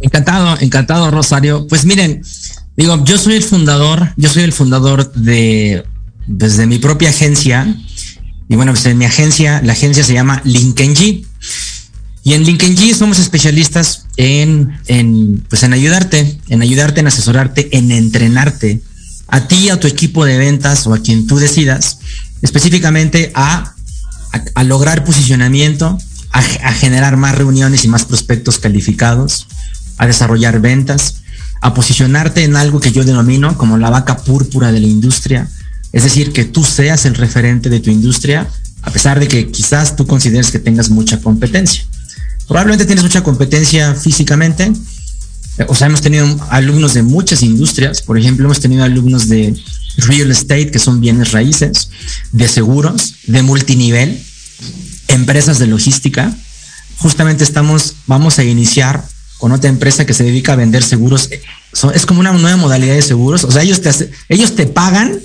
Encantado, 0.00 0.58
encantado, 0.60 1.10
Rosario. 1.10 1.66
Pues 1.68 1.84
miren, 1.84 2.22
digo, 2.76 3.04
yo 3.04 3.18
soy 3.18 3.34
el 3.34 3.42
fundador, 3.42 4.12
yo 4.16 4.28
soy 4.28 4.42
el 4.42 4.52
fundador 4.52 5.12
de 5.12 5.84
desde 6.26 6.66
mi 6.66 6.78
propia 6.78 7.10
agencia. 7.10 7.74
Y 8.48 8.56
bueno, 8.56 8.72
pues 8.72 8.86
en 8.86 8.98
mi 8.98 9.04
agencia, 9.04 9.60
la 9.62 9.72
agencia 9.72 10.04
se 10.04 10.14
llama 10.14 10.40
LinkedIn. 10.44 11.26
Y 12.24 12.34
en 12.34 12.42
LinkedIn 12.42 12.94
somos 12.94 13.18
especialistas 13.18 14.06
en, 14.16 14.78
en, 14.88 15.44
pues 15.48 15.62
en 15.62 15.72
ayudarte, 15.72 16.38
en 16.48 16.62
ayudarte, 16.62 17.00
en 17.00 17.06
asesorarte, 17.06 17.76
en 17.76 17.92
entrenarte 17.92 18.82
a 19.28 19.46
ti, 19.48 19.68
a 19.68 19.78
tu 19.78 19.86
equipo 19.86 20.24
de 20.24 20.38
ventas 20.38 20.86
o 20.86 20.94
a 20.94 20.98
quien 20.98 21.26
tú 21.26 21.38
decidas, 21.38 21.98
específicamente 22.42 23.32
a 23.34 23.76
a, 24.54 24.64
lograr 24.64 25.04
posicionamiento, 25.04 25.98
a, 26.32 26.42
generar 26.72 27.16
más 27.16 27.34
reuniones 27.34 27.84
y 27.84 27.88
más 27.88 28.04
prospectos 28.04 28.58
calificados, 28.58 29.46
a 29.98 30.06
desarrollar 30.06 30.60
ventas, 30.60 31.22
a 31.60 31.74
posicionarte 31.74 32.44
en 32.44 32.56
algo 32.56 32.80
que 32.80 32.92
yo 32.92 33.04
denomino 33.04 33.56
como 33.56 33.78
la 33.78 33.90
vaca 33.90 34.16
púrpura 34.18 34.72
de 34.72 34.80
la 34.80 34.86
industria, 34.86 35.48
es 35.92 36.02
decir, 36.02 36.32
que 36.32 36.44
tú 36.44 36.64
seas 36.64 37.06
el 37.06 37.14
referente 37.14 37.70
de 37.70 37.80
tu 37.80 37.90
industria, 37.90 38.48
a 38.82 38.90
pesar 38.90 39.18
de 39.18 39.28
que 39.28 39.50
quizás 39.50 39.96
tú 39.96 40.06
consideres 40.06 40.50
que 40.50 40.58
tengas 40.58 40.90
mucha 40.90 41.20
competencia. 41.20 41.84
Probablemente 42.46 42.84
tienes 42.84 43.02
mucha 43.02 43.22
competencia 43.22 43.94
físicamente, 43.94 44.72
o 45.68 45.74
sea, 45.74 45.86
hemos 45.86 46.02
tenido 46.02 46.26
alumnos 46.50 46.94
de 46.94 47.02
muchas 47.02 47.42
industrias, 47.42 48.02
por 48.02 48.18
ejemplo, 48.18 48.44
hemos 48.44 48.60
tenido 48.60 48.84
alumnos 48.84 49.28
de 49.28 49.54
real 49.96 50.30
estate, 50.30 50.70
que 50.70 50.78
son 50.78 51.00
bienes 51.00 51.32
raíces, 51.32 51.88
de 52.32 52.46
seguros, 52.46 53.14
de 53.26 53.42
multinivel, 53.42 54.22
empresas 55.08 55.58
de 55.58 55.66
logística. 55.66 56.34
Justamente 56.98 57.44
estamos, 57.44 57.94
vamos 58.06 58.38
a 58.38 58.44
iniciar 58.44 59.02
con 59.38 59.52
otra 59.52 59.70
empresa 59.70 60.06
que 60.06 60.14
se 60.14 60.24
dedica 60.24 60.52
a 60.52 60.56
vender 60.56 60.82
seguros. 60.82 61.28
es 61.94 62.06
como 62.06 62.20
una 62.20 62.32
nueva 62.32 62.56
modalidad 62.56 62.94
de 62.94 63.02
seguros. 63.02 63.44
O 63.44 63.50
sea, 63.50 63.62
ellos 63.62 63.80
te, 63.80 63.90
ellos 64.28 64.54
te 64.54 64.66
pagan, 64.66 65.20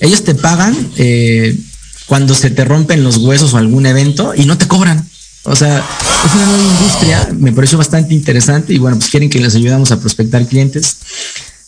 ellos 0.00 0.24
te 0.24 0.34
pagan 0.34 0.76
eh, 0.96 1.58
cuando 2.06 2.34
se 2.34 2.50
te 2.50 2.64
rompen 2.64 3.04
los 3.04 3.18
huesos 3.18 3.54
o 3.54 3.58
algún 3.58 3.86
evento 3.86 4.34
y 4.36 4.44
no 4.44 4.58
te 4.58 4.68
cobran. 4.68 5.08
O 5.44 5.56
sea, 5.56 5.78
es 5.78 6.34
una 6.34 6.46
nueva 6.46 6.62
industria, 6.62 7.28
me 7.38 7.52
pareció 7.52 7.76
bastante 7.76 8.14
interesante 8.14 8.72
y 8.72 8.78
bueno, 8.78 8.98
pues 8.98 9.10
quieren 9.10 9.28
que 9.28 9.40
les 9.40 9.54
ayudamos 9.54 9.92
a 9.92 10.00
prospectar 10.00 10.46
clientes. 10.46 10.96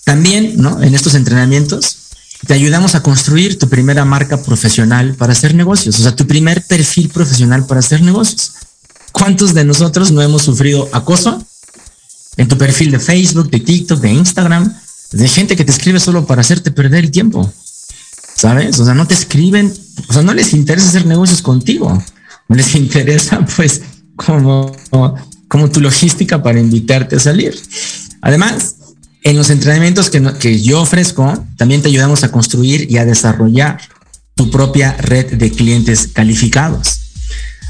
También, 0.04 0.54
¿no? 0.56 0.82
En 0.82 0.94
estos 0.94 1.14
entrenamientos, 1.14 1.98
te 2.46 2.54
ayudamos 2.54 2.94
a 2.94 3.02
construir 3.02 3.58
tu 3.58 3.68
primera 3.68 4.04
marca 4.04 4.42
profesional 4.42 5.14
para 5.14 5.32
hacer 5.32 5.54
negocios, 5.54 5.98
o 5.98 6.02
sea, 6.02 6.14
tu 6.14 6.26
primer 6.26 6.64
perfil 6.64 7.08
profesional 7.08 7.66
para 7.66 7.80
hacer 7.80 8.02
negocios. 8.02 8.52
¿Cuántos 9.12 9.52
de 9.52 9.64
nosotros 9.64 10.10
no 10.10 10.22
hemos 10.22 10.42
sufrido 10.42 10.88
acoso 10.92 11.44
en 12.36 12.48
tu 12.48 12.58
perfil 12.58 12.90
de 12.90 12.98
Facebook, 12.98 13.50
de 13.50 13.60
TikTok, 13.60 14.00
de 14.00 14.12
Instagram, 14.12 14.74
de 15.12 15.28
gente 15.28 15.56
que 15.56 15.64
te 15.64 15.72
escribe 15.72 16.00
solo 16.00 16.26
para 16.26 16.40
hacerte 16.40 16.70
perder 16.70 17.04
el 17.04 17.10
tiempo? 17.10 17.52
¿Sabes? 18.34 18.78
O 18.78 18.84
sea, 18.84 18.94
no 18.94 19.06
te 19.06 19.14
escriben, 19.14 19.72
o 20.08 20.12
sea, 20.12 20.22
no 20.22 20.34
les 20.34 20.52
interesa 20.52 20.88
hacer 20.88 21.06
negocios 21.06 21.40
contigo, 21.40 22.02
les 22.48 22.74
interesa 22.74 23.46
pues 23.56 23.82
como, 24.14 24.76
como 25.48 25.70
tu 25.70 25.80
logística 25.80 26.42
para 26.42 26.60
invitarte 26.60 27.16
a 27.16 27.20
salir. 27.20 27.58
Además, 28.20 28.76
en 29.26 29.36
los 29.36 29.50
entrenamientos 29.50 30.08
que, 30.08 30.60
yo 30.62 30.80
ofrezco, 30.80 31.44
también 31.56 31.82
te 31.82 31.88
ayudamos 31.88 32.22
a 32.22 32.30
construir 32.30 32.88
y 32.88 32.98
a 32.98 33.04
desarrollar 33.04 33.80
tu 34.36 34.50
propia 34.50 34.92
red 34.98 35.32
de 35.34 35.50
clientes 35.50 36.08
calificados. 36.12 37.00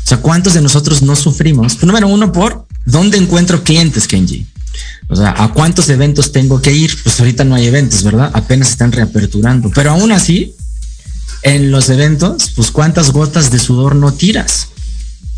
O 0.05 0.09
sea, 0.09 0.19
¿cuántos 0.19 0.53
de 0.53 0.61
nosotros 0.61 1.01
no 1.01 1.17
sufrimos? 1.17 1.83
Número 1.83 2.09
uno, 2.09 2.31
por 2.31 2.67
dónde 2.85 3.17
encuentro 3.17 3.65
clientes, 3.65 4.07
Kenji. 4.07 4.47
O 5.09 5.17
sea, 5.17 5.35
¿a 5.37 5.53
cuántos 5.53 5.89
eventos 5.89 6.33
tengo 6.33 6.61
que 6.61 6.73
ir? 6.73 6.97
Pues 7.03 7.19
ahorita 7.21 7.45
no 7.45 7.55
hay 7.55 7.67
eventos, 7.67 8.03
¿verdad? 8.03 8.31
Apenas 8.35 8.71
están 8.71 8.93
reaperturando. 8.93 9.71
Pero 9.75 9.91
aún 9.93 10.13
así, 10.13 10.55
en 11.43 11.71
los 11.71 11.89
eventos, 11.91 12.51
pues 12.57 12.71
cuántas 12.71 13.13
gotas 13.13 13.51
de 13.51 13.59
sudor 13.59 13.95
no 13.95 14.13
tiras. 14.13 14.69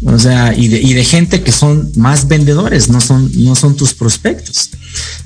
O 0.04 0.18
sea, 0.18 0.54
y 0.54 0.68
de, 0.68 1.04
gente 1.04 1.42
que 1.42 1.50
son 1.50 1.90
más 1.96 2.28
vendedores, 2.28 2.88
no 2.88 3.00
son, 3.00 3.30
no 3.42 3.56
son 3.56 3.76
tus 3.76 3.94
prospectos. 3.94 4.70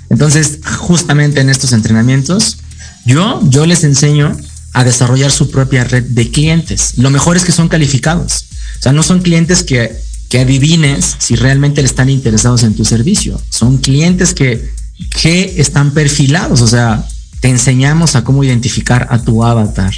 Entonces, 0.09 0.61
justamente 0.79 1.41
en 1.41 1.51
estos 1.51 1.73
entrenamientos, 1.73 2.57
yo, 3.05 3.41
yo 3.45 3.67
les 3.67 3.85
enseño 3.85 4.35
a 4.73 4.85
desarrollar 4.85 5.31
su 5.31 5.51
propia 5.51 5.85
red 5.85 6.05
de 6.05 6.31
clientes. 6.31 6.95
Lo 6.97 7.11
mejor 7.11 7.37
es 7.37 7.45
que 7.45 7.53
son 7.53 7.69
calificados. 7.69 8.47
O 8.79 8.83
sea, 8.83 8.93
no 8.93 9.03
son 9.03 9.21
clientes 9.21 9.63
que, 9.63 9.95
que 10.33 10.41
adivines 10.41 11.17
si 11.19 11.37
realmente 11.37 11.83
están 11.83 12.09
interesados 12.09 12.63
en 12.63 12.75
tu 12.75 12.87
servicio. 12.87 13.39
Son 13.51 13.77
clientes 13.77 14.33
que, 14.33 14.73
que 15.21 15.57
están 15.59 15.91
perfilados. 15.91 16.63
O 16.63 16.67
sea, 16.67 17.07
te 17.41 17.51
enseñamos 17.51 18.17
a 18.17 18.25
cómo 18.25 18.43
identificar 18.43 19.09
a 19.11 19.21
tu 19.21 19.45
avatar, 19.45 19.93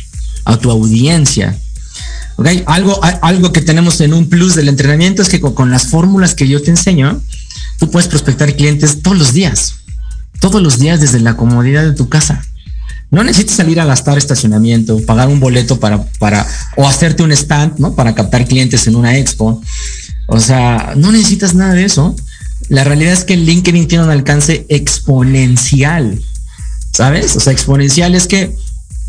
a 0.45 0.57
tu 0.57 0.73
audiencia. 0.73 1.57
Okay. 2.35 2.65
Algo, 2.67 2.99
algo 3.23 3.53
que 3.53 3.61
tenemos 3.61 4.01
en 4.01 4.13
un 4.13 4.29
plus 4.29 4.57
del 4.57 4.69
entrenamiento 4.69 5.23
es 5.23 5.29
que 5.29 5.41
con 5.41 5.71
las 5.71 5.87
fórmulas 5.87 6.35
que 6.35 6.49
yo 6.49 6.61
te 6.61 6.71
enseño, 6.71 7.23
tú 7.79 7.89
puedes 7.93 8.09
prospectar 8.09 8.57
clientes 8.57 9.03
todos 9.03 9.17
los 9.17 9.35
días 9.35 9.75
todos 10.41 10.61
los 10.61 10.79
días 10.79 11.01
desde 11.01 11.21
la 11.21 11.37
comodidad 11.39 11.85
de 11.85 11.93
tu 11.93 12.09
casa. 12.09 12.45
No 13.15 13.23
necesitas 13.23 13.57
salir 13.57 13.81
a 13.81 13.85
gastar 13.85 14.19
estacionamiento, 14.19 14.99
pagar 15.07 15.29
un 15.29 15.39
boleto 15.39 15.79
para, 15.79 16.05
para, 16.19 16.47
o 16.77 16.89
hacerte 16.89 17.23
un 17.23 17.31
stand, 17.33 17.79
¿no? 17.79 17.95
Para 17.95 18.15
captar 18.15 18.45
clientes 18.45 18.87
en 18.89 18.97
una 18.97 19.17
expo. 19.17 19.63
O 20.27 20.41
sea, 20.41 20.95
no 20.97 21.13
necesitas 21.13 21.55
nada 21.55 21.75
de 21.75 21.85
eso. 21.85 22.17
La 22.69 22.83
realidad 22.83 23.13
es 23.13 23.25
que 23.25 23.37
LinkedIn 23.37 23.87
tiene 23.87 24.05
un 24.05 24.11
alcance 24.11 24.67
exponencial, 24.69 26.21
¿sabes? 26.93 27.37
O 27.37 27.41
sea, 27.41 27.53
exponencial 27.53 28.15
es 28.15 28.27
que 28.27 28.57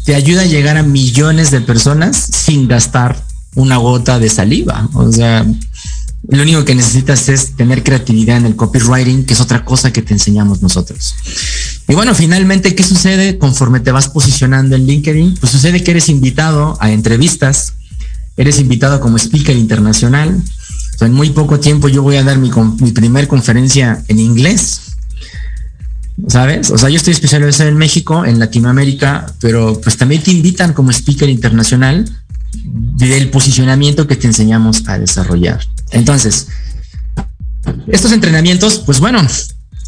te 0.05 0.13
ayuda 0.13 0.41
a 0.41 0.45
llegar 0.45 0.77
a 0.77 0.83
millones 0.83 1.49
de 1.49 1.61
personas 1.61 2.17
sin 2.31 2.67
gastar 2.67 3.23
una 3.55 3.77
gota 3.77 4.19
de 4.19 4.29
saliva. 4.29 4.87
O 4.93 5.11
sea, 5.11 5.45
lo 6.29 6.41
único 6.41 6.65
que 6.65 6.75
necesitas 6.75 7.29
es 7.29 7.55
tener 7.55 7.83
creatividad 7.83 8.37
en 8.37 8.45
el 8.45 8.55
copywriting, 8.55 9.25
que 9.25 9.33
es 9.33 9.41
otra 9.41 9.63
cosa 9.63 9.93
que 9.93 10.01
te 10.01 10.13
enseñamos 10.13 10.61
nosotros. 10.61 11.13
Y 11.87 11.93
bueno, 11.93 12.15
finalmente, 12.15 12.73
¿qué 12.73 12.83
sucede 12.83 13.37
conforme 13.37 13.79
te 13.79 13.91
vas 13.91 14.09
posicionando 14.09 14.75
en 14.75 14.87
LinkedIn? 14.87 15.35
Pues 15.39 15.51
sucede 15.51 15.83
que 15.83 15.91
eres 15.91 16.09
invitado 16.09 16.77
a 16.79 16.91
entrevistas, 16.91 17.73
eres 18.37 18.59
invitado 18.59 18.99
como 18.99 19.17
speaker 19.17 19.55
internacional. 19.55 20.41
en 21.01 21.13
muy 21.13 21.29
poco 21.29 21.59
tiempo 21.59 21.89
yo 21.89 22.01
voy 22.01 22.15
a 22.15 22.23
dar 22.23 22.37
mi, 22.37 22.49
mi 22.79 22.91
primer 22.91 23.27
conferencia 23.27 24.03
en 24.07 24.19
inglés. 24.19 24.81
¿Sabes? 26.29 26.71
O 26.71 26.77
sea, 26.77 26.89
yo 26.89 26.95
estoy 26.95 27.11
especializado 27.11 27.69
en 27.69 27.75
México, 27.75 28.25
en 28.25 28.39
Latinoamérica, 28.39 29.33
pero 29.41 29.79
pues 29.81 29.97
también 29.97 30.23
te 30.23 30.31
invitan 30.31 30.73
como 30.73 30.91
speaker 30.91 31.29
internacional 31.29 32.09
del 32.63 33.29
posicionamiento 33.29 34.07
que 34.07 34.15
te 34.15 34.27
enseñamos 34.27 34.87
a 34.87 34.97
desarrollar. 34.97 35.59
Entonces, 35.91 36.47
estos 37.87 38.11
entrenamientos, 38.11 38.79
pues 38.85 38.99
bueno, 38.99 39.25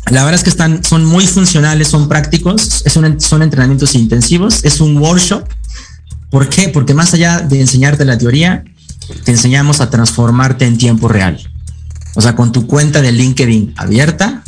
la 0.09 0.23
verdad 0.23 0.35
es 0.35 0.43
que 0.43 0.49
están, 0.49 0.83
son 0.83 1.05
muy 1.05 1.27
funcionales, 1.27 1.87
son 1.87 2.07
prácticos, 2.07 2.83
es 2.85 2.93
son 2.93 3.41
entrenamientos 3.41 3.95
intensivos, 3.95 4.63
es 4.63 4.79
un 4.79 4.97
workshop. 4.97 5.47
¿Por 6.29 6.49
qué? 6.49 6.69
Porque 6.69 6.93
más 6.93 7.13
allá 7.13 7.39
de 7.39 7.61
enseñarte 7.61 8.05
la 8.05 8.17
teoría, 8.17 8.63
te 9.23 9.31
enseñamos 9.31 9.81
a 9.81 9.89
transformarte 9.89 10.65
en 10.65 10.77
tiempo 10.77 11.07
real. 11.07 11.39
O 12.15 12.21
sea, 12.21 12.35
con 12.35 12.51
tu 12.51 12.67
cuenta 12.67 13.01
de 13.01 13.11
LinkedIn 13.11 13.73
abierta, 13.77 14.43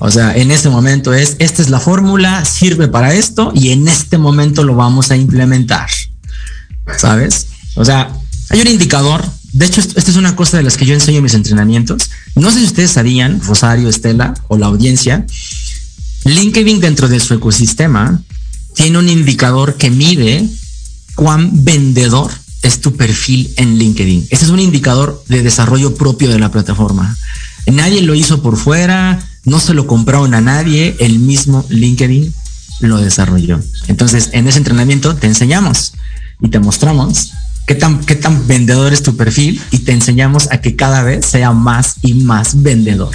o 0.00 0.10
sea, 0.10 0.34
en 0.34 0.50
este 0.50 0.68
momento 0.68 1.14
es, 1.14 1.36
esta 1.38 1.62
es 1.62 1.70
la 1.70 1.78
fórmula, 1.78 2.44
sirve 2.44 2.88
para 2.88 3.14
esto 3.14 3.52
y 3.54 3.70
en 3.70 3.86
este 3.86 4.18
momento 4.18 4.64
lo 4.64 4.74
vamos 4.74 5.10
a 5.10 5.16
implementar. 5.16 5.88
¿Sabes? 6.96 7.46
O 7.76 7.84
sea, 7.84 8.12
hay 8.50 8.60
un 8.60 8.66
indicador. 8.66 9.24
De 9.52 9.66
hecho, 9.66 9.80
esta 9.80 10.10
es 10.10 10.16
una 10.16 10.34
cosa 10.34 10.56
de 10.56 10.62
las 10.62 10.76
que 10.76 10.86
yo 10.86 10.94
enseño 10.94 11.18
en 11.18 11.24
mis 11.24 11.34
entrenamientos. 11.34 12.10
No 12.34 12.50
sé 12.50 12.60
si 12.60 12.64
ustedes 12.64 12.90
sabían, 12.90 13.40
Rosario, 13.42 13.88
Estela 13.88 14.34
o 14.48 14.56
la 14.56 14.66
audiencia, 14.66 15.26
LinkedIn 16.24 16.80
dentro 16.80 17.08
de 17.08 17.20
su 17.20 17.34
ecosistema 17.34 18.22
tiene 18.74 18.98
un 18.98 19.08
indicador 19.08 19.74
que 19.76 19.90
mide 19.90 20.48
cuán 21.14 21.64
vendedor 21.64 22.30
es 22.62 22.80
tu 22.80 22.96
perfil 22.96 23.52
en 23.56 23.76
LinkedIn. 23.76 24.28
Ese 24.30 24.44
es 24.44 24.50
un 24.50 24.60
indicador 24.60 25.22
de 25.28 25.42
desarrollo 25.42 25.94
propio 25.94 26.30
de 26.30 26.38
la 26.38 26.50
plataforma. 26.50 27.16
Nadie 27.66 28.02
lo 28.02 28.14
hizo 28.14 28.42
por 28.42 28.56
fuera, 28.56 29.22
no 29.44 29.60
se 29.60 29.74
lo 29.74 29.86
compraron 29.86 30.34
a 30.34 30.40
nadie, 30.40 30.96
el 31.00 31.18
mismo 31.18 31.66
LinkedIn 31.68 32.32
lo 32.80 32.98
desarrolló. 32.98 33.60
Entonces, 33.88 34.30
en 34.32 34.48
ese 34.48 34.58
entrenamiento 34.58 35.14
te 35.16 35.26
enseñamos 35.26 35.92
y 36.40 36.48
te 36.48 36.58
mostramos 36.58 37.32
qué 37.66 37.74
tan, 37.74 38.00
qué 38.04 38.14
tan 38.14 38.46
vendedor 38.46 38.92
es 38.92 39.02
tu 39.02 39.16
perfil 39.16 39.60
y 39.70 39.78
te 39.78 39.92
enseñamos 39.92 40.50
a 40.50 40.60
que 40.60 40.76
cada 40.76 41.02
vez 41.02 41.26
sea 41.26 41.52
más 41.52 41.96
y 42.02 42.14
más 42.14 42.62
vendedor. 42.62 43.14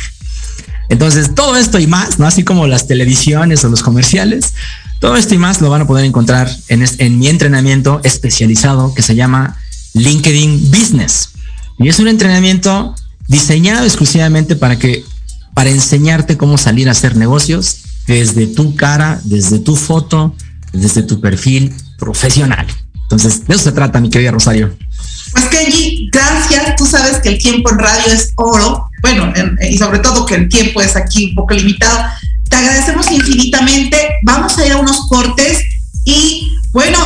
Entonces, 0.90 1.36
todo 1.36 1.58
esto 1.58 1.80
y 1.80 1.88
más, 1.88 2.18
¿no? 2.18 2.28
Así 2.28 2.44
como 2.44 2.66
las 2.66 2.88
televisiones 2.88 3.64
o 3.66 3.70
los 3.70 3.84
comerciales, 3.84 4.54
todo 5.00 5.18
esto 5.18 5.36
y 5.36 5.38
más 5.38 5.62
lo 5.62 5.70
van 5.70 5.82
a 5.82 5.88
poder 5.88 6.06
encontrar 6.06 6.50
en, 6.70 6.86
en 6.98 7.20
mi 7.20 7.28
entrenamiento 7.28 8.00
especializado 8.04 8.94
que 8.94 9.02
se 9.02 9.16
llama 9.16 9.58
LinkedIn 9.94 10.72
Business. 10.72 11.30
Y 11.78 11.90
es 11.90 12.00
un 12.00 12.08
entrenamiento 12.08 12.96
diseñado 13.28 13.84
exclusivamente 13.86 14.56
para 14.56 14.80
que 14.80 15.04
para 15.54 15.70
enseñarte 15.70 16.38
cómo 16.38 16.58
salir 16.58 16.88
a 16.88 16.92
hacer 16.92 17.16
negocios 17.16 17.80
desde 18.06 18.48
tu 18.48 18.76
cara, 18.76 19.20
desde 19.24 19.60
tu 19.60 19.76
foto, 19.76 20.36
desde 20.72 21.04
tu 21.04 21.20
perfil 21.20 21.74
profesional. 21.98 22.68
Entonces, 23.08 23.48
de 23.48 23.56
eso 23.56 23.63
se 23.63 23.72
trata, 23.72 24.02
mi 24.02 24.10
querida 24.10 24.32
Rosario. 24.32 24.78
Pues 25.32 25.46
Kenji, 25.46 26.10
gracias. 26.12 26.76
Tú 26.76 26.86
sabes 26.86 27.20
que 27.22 27.30
el 27.30 27.38
tiempo 27.38 27.72
en 27.72 27.80
radio 27.80 28.12
es 28.12 28.34
oro. 28.36 28.89
Bueno, 29.02 29.32
y 29.62 29.78
sobre 29.78 30.00
todo 30.00 30.26
que 30.26 30.36
el 30.36 30.50
tiempo 30.50 30.82
es 30.82 30.98
aquí 30.98 31.30
un 31.30 31.36
poco 31.36 31.54
limitado. 31.54 32.06
Te 32.50 32.58
agradecemos 32.58 33.10
infinitamente. 33.10 33.98
Vamos 34.24 34.58
a 34.58 34.65
ir 34.65 34.74
a 34.74 34.78
unos 34.78 35.08
cortes 35.08 35.63
y 36.04 36.52
bueno, 36.74 36.98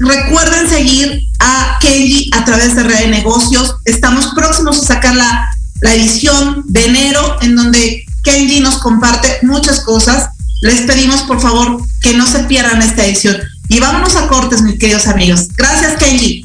recuerden 0.00 0.68
seguir 0.68 1.22
a 1.38 1.78
Kenji 1.80 2.28
a 2.32 2.44
través 2.44 2.74
de 2.74 2.82
Red 2.82 2.98
de 2.98 3.08
Negocios. 3.08 3.76
Estamos 3.84 4.32
próximos 4.34 4.82
a 4.82 4.86
sacar 4.86 5.14
la, 5.14 5.48
la 5.80 5.94
edición 5.94 6.64
de 6.66 6.86
enero 6.86 7.36
en 7.40 7.54
donde 7.54 8.04
Kenji 8.24 8.58
nos 8.58 8.78
comparte 8.78 9.38
muchas 9.42 9.80
cosas 9.80 10.30
les 10.62 10.82
pedimos 10.82 11.22
por 11.22 11.40
favor 11.40 11.82
que 12.00 12.14
no 12.14 12.26
se 12.26 12.40
pierdan 12.44 12.80
esta 12.80 13.04
edición. 13.04 13.36
Y 13.68 13.80
vámonos 13.80 14.14
a 14.16 14.28
cortes, 14.28 14.62
mis 14.62 14.78
queridos 14.78 15.06
amigos. 15.06 15.48
Gracias, 15.56 15.96
Kenji. 15.96 16.44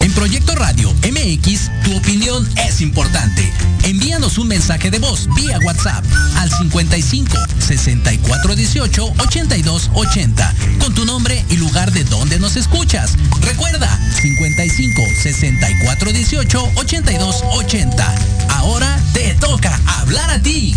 En 0.00 0.12
Proyecto 0.14 0.54
Radio 0.54 0.92
MX, 1.02 1.70
tu 1.84 1.96
opinión 1.96 2.48
es 2.56 2.80
importante. 2.80 3.52
Envíanos 3.84 4.38
un 4.38 4.48
mensaje 4.48 4.90
de 4.90 4.98
voz 4.98 5.28
vía 5.34 5.58
WhatsApp 5.64 6.04
al 6.36 6.50
55 6.50 7.36
64 7.58 8.54
18 8.54 9.12
82 9.18 9.90
80 9.94 10.54
con 10.78 10.94
tu 10.94 11.04
nombre 11.04 11.44
y 11.50 11.56
lugar 11.56 11.92
de 11.92 12.04
donde 12.04 12.38
nos 12.38 12.56
escuchas. 12.56 13.16
Recuerda 13.40 13.98
55 14.22 15.02
64 15.22 16.12
18 16.12 16.70
82 16.76 17.42
80. 17.52 18.14
Ahora 18.50 19.00
te 19.12 19.34
toca 19.34 19.78
hablar 19.86 20.30
a 20.30 20.40
ti. 20.40 20.76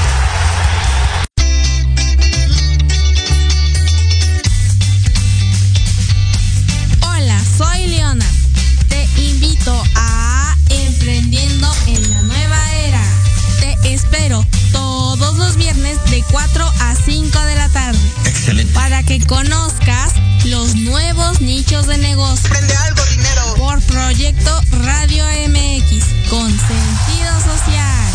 Conozcas 19.31 20.11
los 20.43 20.75
nuevos 20.75 21.39
nichos 21.39 21.87
de 21.87 21.97
negocio. 21.97 22.49
Prende 22.49 22.75
algo, 22.75 23.01
dinero. 23.05 23.53
Por 23.55 23.81
Proyecto 23.83 24.61
Radio 24.71 25.23
MX 25.47 26.03
con 26.29 26.49
sentido 26.49 27.39
social. 27.39 28.11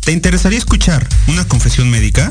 ¿Te 0.00 0.12
interesaría 0.12 0.58
escuchar 0.58 1.08
una 1.28 1.48
confesión 1.48 1.88
médica? 1.88 2.30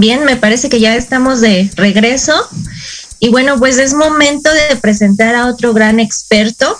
Bien, 0.00 0.24
me 0.24 0.36
parece 0.36 0.70
que 0.70 0.80
ya 0.80 0.96
estamos 0.96 1.42
de 1.42 1.70
regreso. 1.76 2.32
Y 3.18 3.28
bueno, 3.28 3.58
pues 3.58 3.76
es 3.76 3.92
momento 3.92 4.50
de 4.50 4.76
presentar 4.76 5.34
a 5.34 5.46
otro 5.46 5.74
gran 5.74 6.00
experto, 6.00 6.74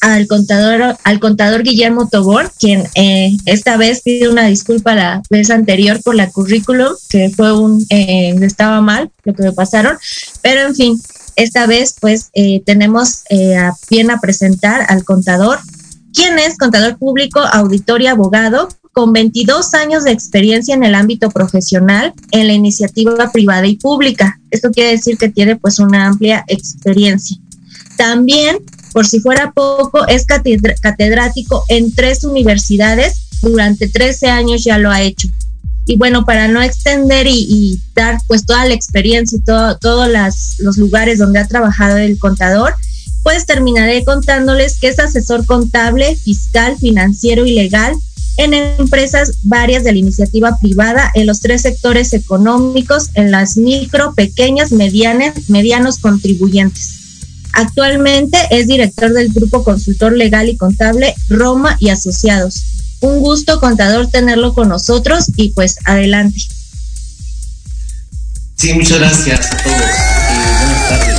al 0.00 0.26
contador, 0.26 0.98
al 1.04 1.20
contador 1.20 1.62
Guillermo 1.62 2.08
Tobor, 2.08 2.50
quien 2.58 2.88
eh, 2.96 3.30
esta 3.44 3.76
vez 3.76 4.00
pide 4.00 4.28
una 4.28 4.46
disculpa 4.46 4.96
la 4.96 5.22
vez 5.30 5.50
anterior 5.50 6.02
por 6.02 6.16
la 6.16 6.30
currículum, 6.30 6.96
que 7.08 7.30
fue 7.30 7.56
un, 7.56 7.86
eh, 7.90 8.34
estaba 8.42 8.80
mal 8.80 9.12
lo 9.22 9.32
que 9.32 9.44
me 9.44 9.52
pasaron, 9.52 9.96
pero 10.42 10.62
en 10.62 10.74
fin, 10.74 11.00
esta 11.36 11.66
vez 11.68 11.94
pues 12.00 12.30
eh, 12.34 12.60
tenemos 12.66 13.22
a 13.56 13.72
bien 13.88 14.10
a 14.10 14.20
presentar 14.20 14.84
al 14.88 15.04
contador 15.04 15.60
¿Quién 16.16 16.38
es 16.38 16.56
contador 16.56 16.96
público, 16.96 17.40
auditor 17.40 18.00
y 18.00 18.06
abogado? 18.06 18.68
Con 18.96 19.12
22 19.12 19.74
años 19.74 20.04
de 20.04 20.12
experiencia 20.12 20.74
en 20.74 20.82
el 20.82 20.94
ámbito 20.94 21.30
profesional, 21.30 22.14
en 22.30 22.46
la 22.46 22.54
iniciativa 22.54 23.30
privada 23.30 23.66
y 23.66 23.76
pública. 23.76 24.40
Esto 24.50 24.70
quiere 24.70 24.92
decir 24.92 25.18
que 25.18 25.28
tiene 25.28 25.56
pues 25.56 25.78
una 25.78 26.06
amplia 26.06 26.46
experiencia. 26.48 27.36
También, 27.98 28.56
por 28.94 29.06
si 29.06 29.20
fuera 29.20 29.52
poco, 29.52 30.06
es 30.06 30.24
catedrático 30.24 31.62
en 31.68 31.94
tres 31.94 32.24
universidades. 32.24 33.20
Durante 33.42 33.86
13 33.86 34.28
años 34.28 34.64
ya 34.64 34.78
lo 34.78 34.90
ha 34.90 35.02
hecho. 35.02 35.28
Y 35.84 35.98
bueno, 35.98 36.24
para 36.24 36.48
no 36.48 36.62
extender 36.62 37.26
y, 37.28 37.78
dar 37.94 38.16
pues 38.26 38.46
toda 38.46 38.64
la 38.64 38.72
experiencia 38.72 39.36
y 39.36 39.42
todos 39.42 40.08
los 40.60 40.78
lugares 40.78 41.18
donde 41.18 41.38
ha 41.38 41.46
trabajado 41.46 41.98
el 41.98 42.18
contador, 42.18 42.74
pues 43.22 43.44
terminaré 43.44 44.06
contándoles 44.06 44.80
que 44.80 44.88
es 44.88 44.98
asesor 44.98 45.44
contable, 45.44 46.16
fiscal, 46.16 46.78
financiero 46.78 47.44
y 47.44 47.52
legal 47.52 47.94
en 48.36 48.54
empresas 48.54 49.38
varias 49.42 49.84
de 49.84 49.92
la 49.92 49.98
iniciativa 49.98 50.58
privada 50.60 51.10
en 51.14 51.26
los 51.26 51.40
tres 51.40 51.62
sectores 51.62 52.12
económicos, 52.12 53.10
en 53.14 53.30
las 53.30 53.56
micro, 53.56 54.14
pequeñas, 54.14 54.72
medianas, 54.72 55.48
medianos 55.48 55.98
contribuyentes. 55.98 56.96
Actualmente 57.52 58.36
es 58.50 58.66
director 58.66 59.12
del 59.12 59.32
grupo 59.32 59.64
consultor 59.64 60.12
legal 60.12 60.48
y 60.48 60.56
contable 60.56 61.14
Roma 61.28 61.76
y 61.80 61.88
Asociados. 61.88 62.62
Un 63.00 63.20
gusto, 63.20 63.60
contador, 63.60 64.08
tenerlo 64.08 64.52
con 64.52 64.68
nosotros 64.68 65.26
y 65.36 65.50
pues 65.50 65.76
adelante. 65.84 66.38
Sí, 68.56 68.72
muchas 68.74 68.98
gracias 68.98 69.52
a 69.52 69.56
todos. 69.56 69.76
Eh, 69.76 70.56
buenas 70.60 70.88
tardes. 70.88 71.16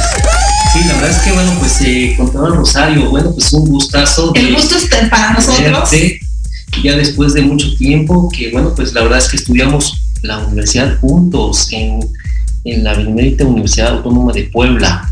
Sí, 0.74 0.80
la 0.86 0.94
verdad 0.96 1.10
es 1.10 1.18
que, 1.18 1.32
bueno, 1.32 1.56
pues, 1.60 1.82
eh, 1.82 2.14
contador 2.18 2.58
Rosario, 2.58 3.10
bueno, 3.10 3.32
pues 3.34 3.54
un 3.54 3.68
gustazo. 3.68 4.32
El 4.36 4.54
gusto 4.54 4.78
es 4.78 5.10
para 5.10 5.34
nosotros. 5.34 5.90
Ya 6.82 6.96
después 6.96 7.34
de 7.34 7.42
mucho 7.42 7.76
tiempo, 7.76 8.30
que, 8.30 8.52
bueno, 8.52 8.74
pues 8.76 8.94
la 8.94 9.04
verdad 9.04 9.20
es 9.20 9.30
que 9.30 9.38
estudiamos 9.38 10.02
la 10.22 10.40
universidad 10.40 11.00
juntos 11.00 11.68
en, 11.72 12.00
en 12.64 12.84
la 12.84 12.94
Benemérita 12.94 13.46
Universidad 13.46 13.98
Autónoma 13.98 14.34
de 14.34 14.44
Puebla. 14.46 15.12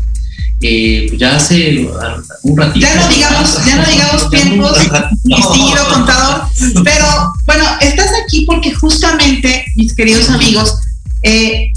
Eh, 0.62 1.06
pues 1.08 1.20
ya 1.20 1.36
hace 1.36 1.86
un 2.42 2.56
ratito. 2.56 2.86
Ya 2.86 2.94
no 2.96 3.08
digamos, 3.08 3.66
ya 3.66 3.76
no 3.76 3.90
digamos 3.90 4.30
tiempos, 4.30 4.78
no. 5.24 5.94
contador, 5.94 6.46
pero 6.82 7.06
bueno, 7.44 7.64
estás 7.80 8.08
aquí 8.24 8.46
porque 8.46 8.72
justamente, 8.72 9.66
mis 9.76 9.94
queridos 9.94 10.30
amigos, 10.30 10.80
eh, 11.22 11.70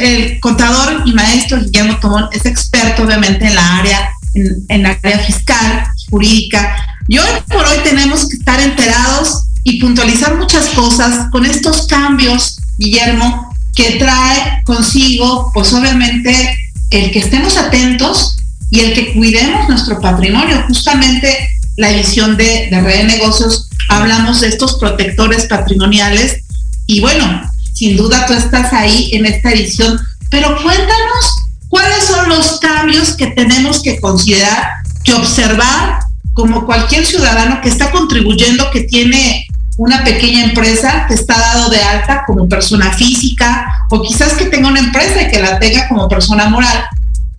el 0.00 0.40
contador 0.40 1.02
y 1.04 1.12
maestro 1.12 1.60
Guillermo 1.60 1.98
Tomón 2.00 2.28
es 2.32 2.46
experto 2.46 3.02
obviamente 3.02 3.46
en 3.46 3.54
la 3.54 3.78
área, 3.78 4.10
en, 4.34 4.82
la 4.82 4.98
área 5.02 5.18
fiscal, 5.18 5.84
jurídica, 6.08 6.76
y 7.08 7.18
hoy 7.18 7.28
por 7.48 7.64
hoy 7.64 7.78
tenemos 7.84 8.28
que 8.28 8.36
estar 8.36 8.60
enterados 8.60 9.44
y 9.64 9.80
puntualizar 9.80 10.36
muchas 10.36 10.66
cosas 10.70 11.28
con 11.30 11.44
estos 11.44 11.86
cambios, 11.86 12.58
Guillermo, 12.78 13.52
que 13.74 13.96
trae 13.98 14.62
consigo, 14.64 15.50
pues 15.52 15.72
obviamente, 15.72 16.56
el 16.90 17.10
que 17.10 17.18
estemos 17.18 17.56
atentos 17.56 18.36
y 18.70 18.80
el 18.80 18.94
que 18.94 19.12
cuidemos 19.12 19.68
nuestro 19.68 20.00
patrimonio. 20.00 20.64
Justamente 20.68 21.48
la 21.76 21.90
edición 21.90 22.36
de, 22.36 22.68
de 22.70 22.80
Red 22.80 22.98
de 22.98 23.04
Negocios 23.04 23.68
hablamos 23.88 24.40
de 24.40 24.48
estos 24.48 24.78
protectores 24.78 25.46
patrimoniales 25.46 26.42
y 26.86 27.00
bueno, 27.00 27.42
sin 27.72 27.96
duda 27.96 28.26
tú 28.26 28.32
estás 28.32 28.72
ahí 28.72 29.10
en 29.12 29.26
esta 29.26 29.50
edición, 29.50 30.00
pero 30.30 30.56
cuéntanos 30.62 31.36
cuáles 31.68 32.04
son 32.04 32.28
los 32.28 32.58
cambios 32.60 33.14
que 33.16 33.28
tenemos 33.28 33.82
que 33.82 34.00
considerar, 34.00 34.70
que 35.04 35.12
observar 35.14 36.05
como 36.36 36.66
cualquier 36.66 37.06
ciudadano 37.06 37.62
que 37.62 37.70
está 37.70 37.90
contribuyendo, 37.90 38.70
que 38.70 38.82
tiene 38.82 39.46
una 39.78 40.04
pequeña 40.04 40.44
empresa, 40.44 41.06
que 41.08 41.14
está 41.14 41.34
dado 41.34 41.70
de 41.70 41.80
alta 41.80 42.24
como 42.26 42.46
persona 42.46 42.92
física, 42.92 43.66
o 43.90 44.02
quizás 44.02 44.34
que 44.34 44.44
tenga 44.44 44.68
una 44.68 44.80
empresa 44.80 45.22
y 45.22 45.30
que 45.30 45.40
la 45.40 45.58
tenga 45.58 45.88
como 45.88 46.08
persona 46.08 46.50
moral. 46.50 46.84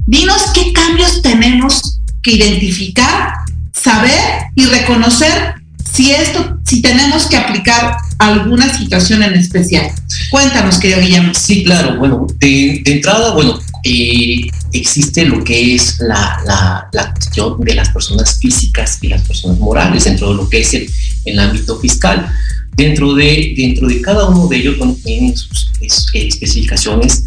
Dinos 0.07 0.47
qué 0.51 0.73
cambios 0.73 1.21
tenemos 1.21 1.99
que 2.23 2.31
identificar, 2.31 3.33
saber 3.71 4.47
y 4.55 4.65
reconocer 4.65 5.53
si 5.93 6.11
esto, 6.11 6.57
si 6.65 6.81
tenemos 6.81 7.27
que 7.27 7.37
aplicar 7.37 7.97
alguna 8.17 8.75
situación 8.75 9.21
en 9.21 9.35
especial. 9.35 9.91
Cuéntanos, 10.31 10.79
querido 10.79 11.01
Guillermo. 11.01 11.33
Sí, 11.35 11.63
claro. 11.63 11.97
Bueno, 11.97 12.25
de, 12.39 12.81
entrada, 12.83 13.35
bueno, 13.35 13.59
eh, 13.83 14.49
existe 14.74 15.26
lo 15.26 15.43
que 15.43 15.76
es 15.76 15.99
la, 15.99 16.89
la, 16.93 17.13
cuestión 17.13 17.59
de 17.61 17.74
las 17.74 17.89
personas 17.89 18.38
físicas 18.39 18.99
y 19.01 19.07
las 19.07 19.22
personas 19.24 19.59
morales 19.59 20.03
dentro 20.05 20.30
de 20.30 20.36
lo 20.36 20.49
que 20.49 20.61
es 20.61 20.74
el, 20.74 20.89
el 21.26 21.39
ámbito 21.39 21.80
fiscal. 21.80 22.32
Dentro 22.76 23.15
de, 23.15 23.53
dentro 23.57 23.88
de 23.88 24.01
cada 24.01 24.30
uno 24.30 24.47
de 24.47 24.57
ellos, 24.57 24.78
bueno, 24.78 24.95
tienen 25.03 25.36
sus 25.36 25.72
eh, 25.82 26.28
especificaciones 26.28 27.24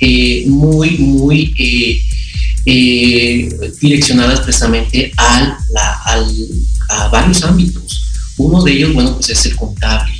eh, 0.00 0.44
muy, 0.46 0.96
muy 0.98 1.52
direccionadas 3.80 4.40
precisamente 4.40 5.12
al, 5.16 5.56
al, 6.06 6.34
a 6.88 7.08
varios 7.08 7.42
ámbitos. 7.44 8.02
Uno 8.38 8.62
de 8.62 8.72
ellos, 8.72 8.94
bueno, 8.94 9.14
pues 9.14 9.30
es 9.30 9.46
el 9.46 9.56
contable, 9.56 10.12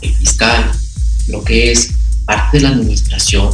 el 0.00 0.14
fiscal, 0.14 0.70
lo 1.28 1.42
que 1.42 1.72
es 1.72 1.90
parte 2.24 2.58
de 2.58 2.62
la 2.62 2.68
administración 2.70 3.50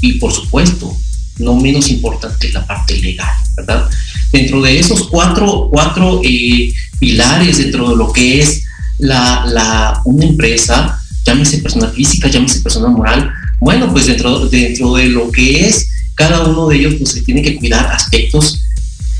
y 0.00 0.14
por 0.14 0.32
supuesto, 0.32 0.96
no 1.38 1.56
menos 1.56 1.88
importante 1.90 2.50
la 2.50 2.66
parte 2.66 2.96
legal, 2.98 3.32
¿verdad? 3.56 3.88
Dentro 4.32 4.62
de 4.62 4.78
esos 4.78 5.08
cuatro, 5.08 5.68
cuatro 5.70 6.20
eh, 6.24 6.72
pilares, 6.98 7.58
dentro 7.58 7.90
de 7.90 7.96
lo 7.96 8.12
que 8.12 8.40
es 8.40 8.64
la, 8.98 9.44
la, 9.46 10.00
una 10.04 10.24
empresa, 10.24 11.00
llámese 11.24 11.58
persona 11.58 11.88
física, 11.88 12.28
llámese 12.28 12.60
persona 12.60 12.88
moral, 12.88 13.30
bueno, 13.60 13.90
pues 13.92 14.06
dentro, 14.06 14.48
dentro 14.48 14.94
de 14.94 15.06
lo 15.06 15.30
que 15.30 15.66
es 15.66 15.88
cada 16.14 16.44
uno 16.44 16.68
de 16.68 16.76
ellos, 16.76 16.94
pues 16.94 17.10
se 17.10 17.22
tiene 17.22 17.42
que 17.42 17.56
cuidar 17.56 17.86
aspectos 17.86 18.62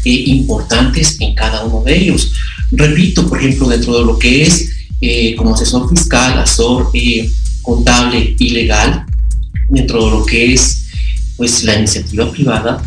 eh, 0.04 0.24
importantes 0.26 1.16
en 1.20 1.34
cada 1.34 1.64
uno 1.64 1.82
de 1.84 1.96
ellos. 1.96 2.32
Repito, 2.70 3.28
por 3.28 3.38
ejemplo, 3.38 3.68
dentro 3.68 3.98
de 3.98 4.04
lo 4.04 4.18
que 4.18 4.42
es 4.42 4.70
eh, 5.00 5.34
como 5.36 5.54
asesor 5.54 5.88
fiscal, 5.88 6.38
asesor 6.38 6.90
contable 7.62 8.34
y 8.38 8.50
legal, 8.50 9.04
dentro 9.68 10.04
de 10.04 10.10
lo 10.10 10.24
que 10.24 10.54
es 10.54 10.85
pues 11.36 11.64
la 11.64 11.76
iniciativa 11.76 12.30
privada, 12.30 12.82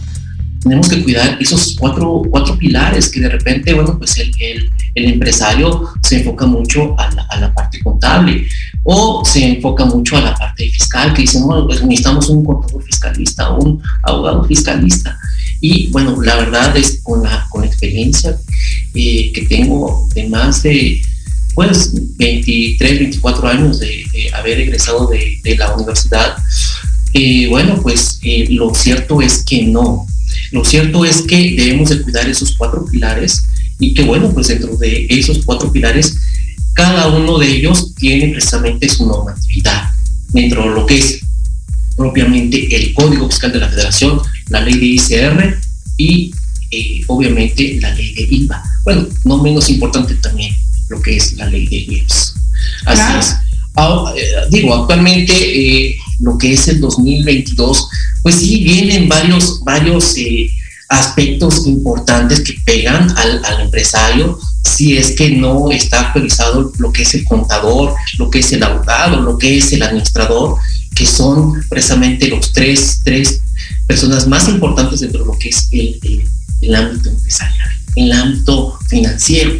tenemos 0.61 0.89
que 0.89 1.01
cuidar 1.03 1.37
esos 1.39 1.75
cuatro, 1.79 2.21
cuatro 2.29 2.57
pilares 2.57 3.09
que 3.09 3.21
de 3.21 3.29
repente, 3.29 3.73
bueno, 3.73 3.97
pues 3.97 4.17
el, 4.17 4.31
el, 4.39 5.05
empresario 5.05 5.89
se 6.03 6.17
enfoca 6.17 6.45
mucho 6.45 6.99
a 6.99 7.09
la, 7.13 7.23
a 7.23 7.39
la, 7.39 7.53
parte 7.53 7.79
contable 7.81 8.45
o 8.83 9.23
se 9.23 9.45
enfoca 9.45 9.85
mucho 9.85 10.17
a 10.17 10.21
la 10.21 10.35
parte 10.35 10.69
fiscal, 10.69 11.13
que 11.13 11.21
dicen, 11.21 11.45
bueno, 11.45 11.65
pues 11.65 11.81
necesitamos 11.81 12.27
un 12.29 12.43
contador 12.43 12.83
fiscalista, 12.83 13.51
un 13.51 13.81
abogado 14.03 14.43
fiscalista. 14.43 15.17
Y 15.61 15.87
bueno, 15.87 16.21
la 16.21 16.35
verdad 16.35 16.75
es 16.75 17.01
con 17.03 17.23
la, 17.23 17.45
con 17.49 17.63
experiencia 17.63 18.37
eh, 18.93 19.31
que 19.33 19.45
tengo 19.47 20.07
de 20.13 20.27
más 20.27 20.63
de 20.63 21.01
pues 21.55 21.91
23, 22.17 22.99
24 22.99 23.47
años 23.47 23.79
de, 23.79 24.05
haber 24.33 24.61
egresado 24.61 25.07
de, 25.07 25.55
la 25.57 25.75
universidad, 25.75 26.37
eh, 27.13 27.47
bueno, 27.47 27.79
pues 27.81 28.19
eh, 28.23 28.47
lo 28.49 28.73
cierto 28.73 29.21
es 29.21 29.43
que 29.43 29.63
no. 29.63 30.05
Lo 30.51 30.63
cierto 30.63 31.05
es 31.05 31.23
que 31.23 31.55
debemos 31.55 31.89
de 31.89 32.01
cuidar 32.01 32.27
esos 32.29 32.55
cuatro 32.55 32.85
pilares 32.85 33.43
y 33.79 33.93
que 33.93 34.03
bueno, 34.03 34.31
pues 34.31 34.47
dentro 34.47 34.75
de 34.77 35.07
esos 35.09 35.43
cuatro 35.45 35.71
pilares, 35.71 36.17
cada 36.73 37.07
uno 37.07 37.37
de 37.37 37.47
ellos 37.47 37.93
tiene 37.95 38.29
precisamente 38.29 38.87
su 38.89 39.05
normatividad 39.05 39.91
dentro 40.29 40.63
de 40.63 40.69
lo 40.69 40.85
que 40.85 40.99
es 40.99 41.19
propiamente 41.95 42.73
el 42.75 42.93
Código 42.93 43.29
Fiscal 43.29 43.51
de 43.51 43.59
la 43.59 43.69
Federación, 43.69 44.21
la 44.49 44.61
ley 44.61 44.77
de 44.77 44.85
ICR 44.85 45.59
y 45.97 46.31
eh, 46.71 47.01
obviamente 47.07 47.79
la 47.81 47.93
ley 47.95 48.13
de 48.13 48.27
IVA. 48.29 48.63
Bueno, 48.85 49.07
no 49.23 49.41
menos 49.41 49.69
importante 49.69 50.15
también 50.15 50.55
lo 50.89 51.01
que 51.01 51.17
es 51.17 51.33
la 51.33 51.47
ley 51.47 51.67
de 51.67 51.77
IEPS. 51.77 52.35
Así 52.85 53.19
es. 53.19 53.35
Ah, 53.75 54.13
eh, 54.15 54.47
digo, 54.49 54.73
actualmente 54.75 55.97
lo 56.19 56.37
que 56.37 56.53
es 56.53 56.67
el 56.67 56.79
2022, 56.79 57.89
pues 58.21 58.35
sí 58.35 58.63
vienen 58.63 59.07
varios, 59.07 59.63
varios 59.63 60.15
eh, 60.17 60.49
aspectos 60.89 61.65
importantes 61.67 62.41
que 62.41 62.55
pegan 62.65 63.15
al, 63.17 63.45
al, 63.45 63.61
empresario 63.61 64.39
si 64.63 64.97
es 64.97 65.11
que 65.11 65.29
no 65.31 65.71
está 65.71 66.01
actualizado 66.01 66.71
lo 66.77 66.91
que 66.91 67.03
es 67.03 67.13
el 67.13 67.23
contador, 67.25 67.93
lo 68.17 68.29
que 68.29 68.39
es 68.39 68.51
el 68.51 68.63
abogado, 68.63 69.21
lo 69.21 69.37
que 69.37 69.57
es 69.57 69.71
el 69.71 69.83
administrador, 69.83 70.57
que 70.95 71.05
son 71.05 71.63
precisamente 71.69 72.27
los 72.27 72.51
tres, 72.51 73.01
tres 73.03 73.41
personas 73.87 74.27
más 74.27 74.49
importantes 74.49 74.99
dentro 74.99 75.21
de 75.21 75.27
lo 75.27 75.37
que 75.37 75.49
es 75.49 75.67
el, 75.71 75.99
el, 76.03 76.23
el 76.61 76.75
ámbito 76.75 77.09
empresarial, 77.09 77.69
el 77.95 78.11
ámbito 78.11 78.77
financiero. 78.89 79.51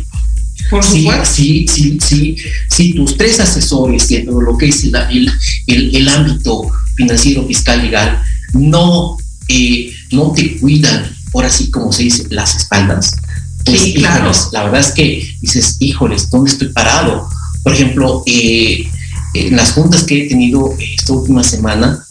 Por 0.70 0.84
sí, 0.84 1.07
sí, 1.24 1.65
sí, 1.67 1.97
sí, 1.99 2.36
sí, 2.70 2.93
tus 2.93 3.17
tres 3.17 3.39
asesores 3.39 4.07
dentro 4.07 4.38
de 4.39 4.45
lo 4.45 4.57
que 4.57 4.67
es 4.67 4.84
el, 4.84 5.32
el, 5.67 5.95
el 5.95 6.09
ámbito 6.09 6.70
financiero, 6.95 7.45
fiscal, 7.47 7.82
legal, 7.82 8.22
no, 8.53 9.17
eh, 9.47 9.91
no 10.11 10.32
te 10.32 10.57
cuidan, 10.57 11.15
ahora 11.34 11.49
sí 11.49 11.72
como 11.72 11.91
se 11.91 12.03
dice, 12.03 12.26
las 12.30 12.55
espaldas, 12.55 13.15
Pues, 13.65 13.82
Sí, 13.82 13.93
claro. 13.95 14.30
híjoles, 14.30 14.47
la 14.51 14.63
verdad 14.63 14.80
es 14.82 14.91
que 14.91 15.28
dices, 15.41 15.78
híjoles, 15.80 16.30
¿dónde 16.30 16.51
estoy 16.51 16.70
parado? 16.70 17.28
Por 17.63 17.74
ejemplo, 17.74 18.24
eh, 18.26 18.88
en 19.34 19.55
las 19.55 19.72
juntas 19.74 20.03
que 20.03 20.26
he 20.26 20.30
tenido 20.30 20.76
esta 20.80 21.13
última 21.13 21.43
semana, 21.43 22.03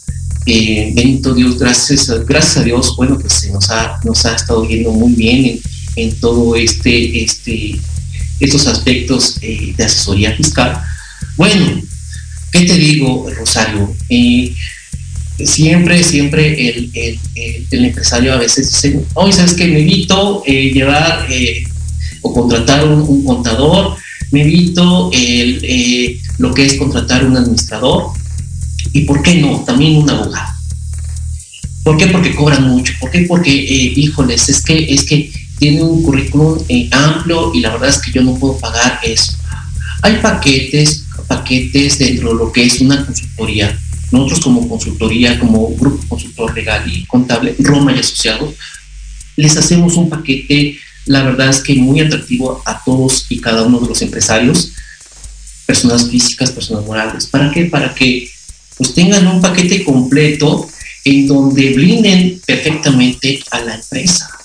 eh, 0.45 0.91
bendito 0.95 1.33
Dios, 1.33 1.59
gracias 1.59 2.09
a, 2.09 2.17
gracias 2.19 2.57
a 2.57 2.63
Dios, 2.63 2.95
bueno, 2.97 3.17
pues 3.19 3.33
se 3.33 3.51
nos 3.51 3.69
ha, 3.69 3.99
nos 4.03 4.25
ha 4.25 4.35
estado 4.35 4.67
yendo 4.67 4.91
muy 4.91 5.13
bien 5.13 5.45
en, 5.45 5.59
en 5.95 6.19
todo 6.19 6.55
este, 6.55 7.23
este, 7.23 7.79
estos 8.39 8.67
aspectos 8.67 9.37
eh, 9.41 9.73
de 9.75 9.83
asesoría 9.83 10.35
fiscal. 10.35 10.81
Bueno, 11.35 11.81
¿qué 12.51 12.61
te 12.61 12.75
digo, 12.75 13.29
Rosario? 13.33 13.95
Eh, 14.09 14.53
siempre, 15.43 16.03
siempre 16.03 16.69
el, 16.69 16.91
el, 16.93 17.19
el, 17.71 17.85
empresario 17.85 18.33
a 18.33 18.37
veces 18.37 18.71
dice, 18.71 18.99
hoy 19.13 19.31
sabes 19.31 19.53
que 19.53 19.67
me 19.67 19.79
evito 19.79 20.43
eh, 20.45 20.71
llevar 20.71 21.27
eh, 21.29 21.63
o 22.21 22.33
contratar 22.33 22.85
un, 22.85 23.23
contador, 23.23 23.95
me 24.31 24.41
evito 24.41 25.09
el, 25.13 26.19
lo 26.37 26.53
que 26.53 26.65
es 26.65 26.73
contratar 26.75 27.25
un 27.25 27.37
administrador 27.37 28.11
y 28.91 29.01
por 29.01 29.21
qué 29.21 29.35
no, 29.35 29.63
también 29.63 29.97
un 29.97 30.09
abogado. 30.09 30.53
¿Por 31.83 31.97
qué? 31.97 32.07
Porque 32.07 32.35
cobran 32.35 32.67
mucho. 32.67 32.93
¿Por 32.99 33.09
qué? 33.09 33.21
Porque, 33.21 33.49
híjoles, 33.49 34.49
es 34.49 34.61
que, 34.61 34.93
es 34.93 35.05
que 35.05 35.31
tiene 35.59 35.83
un 35.83 36.01
currículum 36.01 36.57
eh, 36.69 36.89
amplio 36.91 37.51
y 37.53 37.59
la 37.59 37.71
verdad 37.71 37.89
es 37.89 38.01
que 38.01 38.11
yo 38.11 38.23
no 38.23 38.35
puedo 38.35 38.57
pagar 38.57 38.99
eso. 39.03 39.33
Hay 40.01 40.15
paquetes, 40.17 41.03
paquetes 41.27 41.99
dentro 41.99 42.29
de 42.29 42.35
lo 42.35 42.51
que 42.51 42.65
es 42.65 42.79
una 42.79 43.05
consultoría. 43.05 43.77
Nosotros 44.11 44.39
como 44.39 44.67
consultoría, 44.67 45.39
como 45.39 45.75
grupo 45.75 46.03
consultor 46.07 46.55
legal 46.55 46.91
y 46.91 47.05
contable, 47.05 47.55
Roma 47.59 47.93
y 47.93 47.99
Asociados, 47.99 48.55
les 49.35 49.55
hacemos 49.55 49.95
un 49.95 50.09
paquete, 50.09 50.77
la 51.05 51.23
verdad 51.23 51.49
es 51.49 51.61
que 51.61 51.75
muy 51.75 51.99
atractivo 51.99 52.61
a 52.65 52.83
todos 52.83 53.25
y 53.29 53.39
cada 53.39 53.63
uno 53.63 53.79
de 53.79 53.87
los 53.87 54.01
empresarios, 54.01 54.71
personas 55.65 56.09
físicas, 56.09 56.51
personas 56.51 56.85
morales. 56.85 57.27
¿Para 57.27 57.51
qué? 57.51 57.65
Para 57.65 57.93
que 57.93 58.29
pues 58.77 58.93
tengan 58.93 59.27
un 59.27 59.41
paquete 59.41 59.83
completo 59.83 60.67
en 61.03 61.27
donde 61.27 61.73
blinden 61.73 62.41
perfectamente 62.45 63.43
a 63.51 63.59
la 63.59 63.75
empresa. 63.75 64.38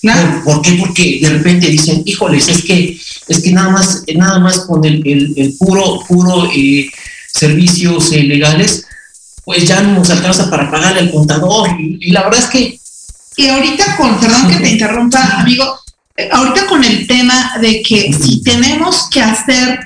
Claro. 0.00 0.42
¿Por, 0.44 0.54
¿Por, 0.54 0.62
qué? 0.62 0.72
Porque 0.72 1.18
de 1.20 1.28
repente 1.28 1.68
dicen, 1.68 2.02
híjoles, 2.06 2.48
es 2.48 2.64
que, 2.64 2.98
es 3.28 3.42
que 3.42 3.52
nada 3.52 3.70
más, 3.70 4.02
nada 4.14 4.38
más 4.38 4.60
con 4.60 4.84
el, 4.84 5.06
el, 5.06 5.34
el 5.36 5.54
puro, 5.58 6.00
puro 6.08 6.50
eh, 6.54 6.90
servicios 7.32 8.10
eh, 8.12 8.22
legales, 8.22 8.86
pues 9.44 9.66
ya 9.66 9.82
no 9.82 9.94
nos 9.94 10.10
alcanza 10.10 10.48
para 10.48 10.70
pagar 10.70 10.96
el 10.98 11.10
contador. 11.10 11.68
Y, 11.78 11.98
y, 12.00 12.12
la 12.12 12.24
verdad 12.24 12.40
es 12.40 12.46
que. 12.46 12.80
Y 13.36 13.46
ahorita 13.46 13.96
con, 13.96 14.18
perdón 14.20 14.48
que 14.48 14.56
te 14.56 14.70
interrumpa, 14.70 15.40
amigo, 15.40 15.80
eh, 16.16 16.28
ahorita 16.32 16.66
con 16.66 16.82
el 16.84 17.06
tema 17.06 17.52
de 17.60 17.82
que 17.82 18.12
si 18.12 18.42
tenemos 18.42 19.08
que 19.10 19.22
hacer, 19.22 19.80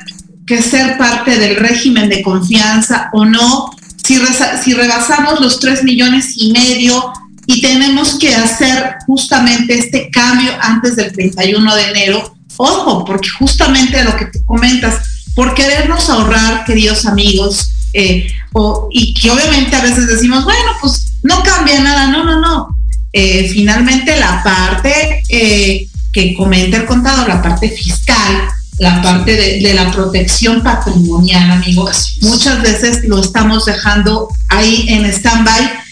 que 0.46 0.62
ser 0.62 0.96
parte 0.96 1.38
del 1.38 1.56
régimen 1.56 2.08
de 2.08 2.22
confianza 2.22 3.10
o 3.12 3.24
no, 3.24 3.70
si, 4.04 4.18
reza, 4.18 4.62
si 4.62 4.74
rebasamos 4.74 5.40
los 5.40 5.60
tres 5.60 5.82
millones 5.82 6.34
y 6.36 6.52
medio 6.52 7.12
y 7.46 7.60
tenemos 7.60 8.18
que 8.18 8.34
hacer 8.34 8.96
justamente 9.06 9.78
este 9.78 10.10
cambio 10.10 10.52
antes 10.60 10.96
del 10.96 11.12
31 11.12 11.74
de 11.74 11.88
enero, 11.90 12.36
ojo, 12.56 13.04
porque 13.04 13.28
justamente 13.28 14.02
lo 14.04 14.16
que 14.16 14.26
te 14.26 14.44
comentas, 14.44 15.00
por 15.34 15.54
querernos 15.54 16.08
ahorrar, 16.08 16.64
queridos 16.64 17.06
amigos, 17.06 17.70
eh, 17.92 18.26
o, 18.52 18.88
y 18.90 19.14
que 19.14 19.30
obviamente 19.30 19.76
a 19.76 19.82
veces 19.82 20.06
decimos, 20.06 20.44
bueno, 20.44 20.72
pues 20.80 21.06
no 21.22 21.42
cambia 21.42 21.80
nada, 21.80 22.08
no, 22.08 22.24
no, 22.24 22.40
no. 22.40 22.78
Eh, 23.12 23.48
finalmente 23.52 24.18
la 24.18 24.42
parte 24.42 25.22
eh, 25.28 25.88
que 26.12 26.34
comenta 26.34 26.78
el 26.78 26.86
contador, 26.86 27.28
la 27.28 27.42
parte 27.42 27.68
fiscal, 27.68 28.48
la 28.78 29.00
parte 29.02 29.36
de, 29.36 29.60
de 29.60 29.74
la 29.74 29.90
protección 29.92 30.62
patrimonial, 30.62 31.50
amigos, 31.52 32.16
muchas 32.22 32.60
veces 32.62 33.04
lo 33.04 33.20
estamos 33.20 33.66
dejando 33.66 34.28
ahí 34.48 34.86
en 34.88 35.04
stand-by 35.04 35.83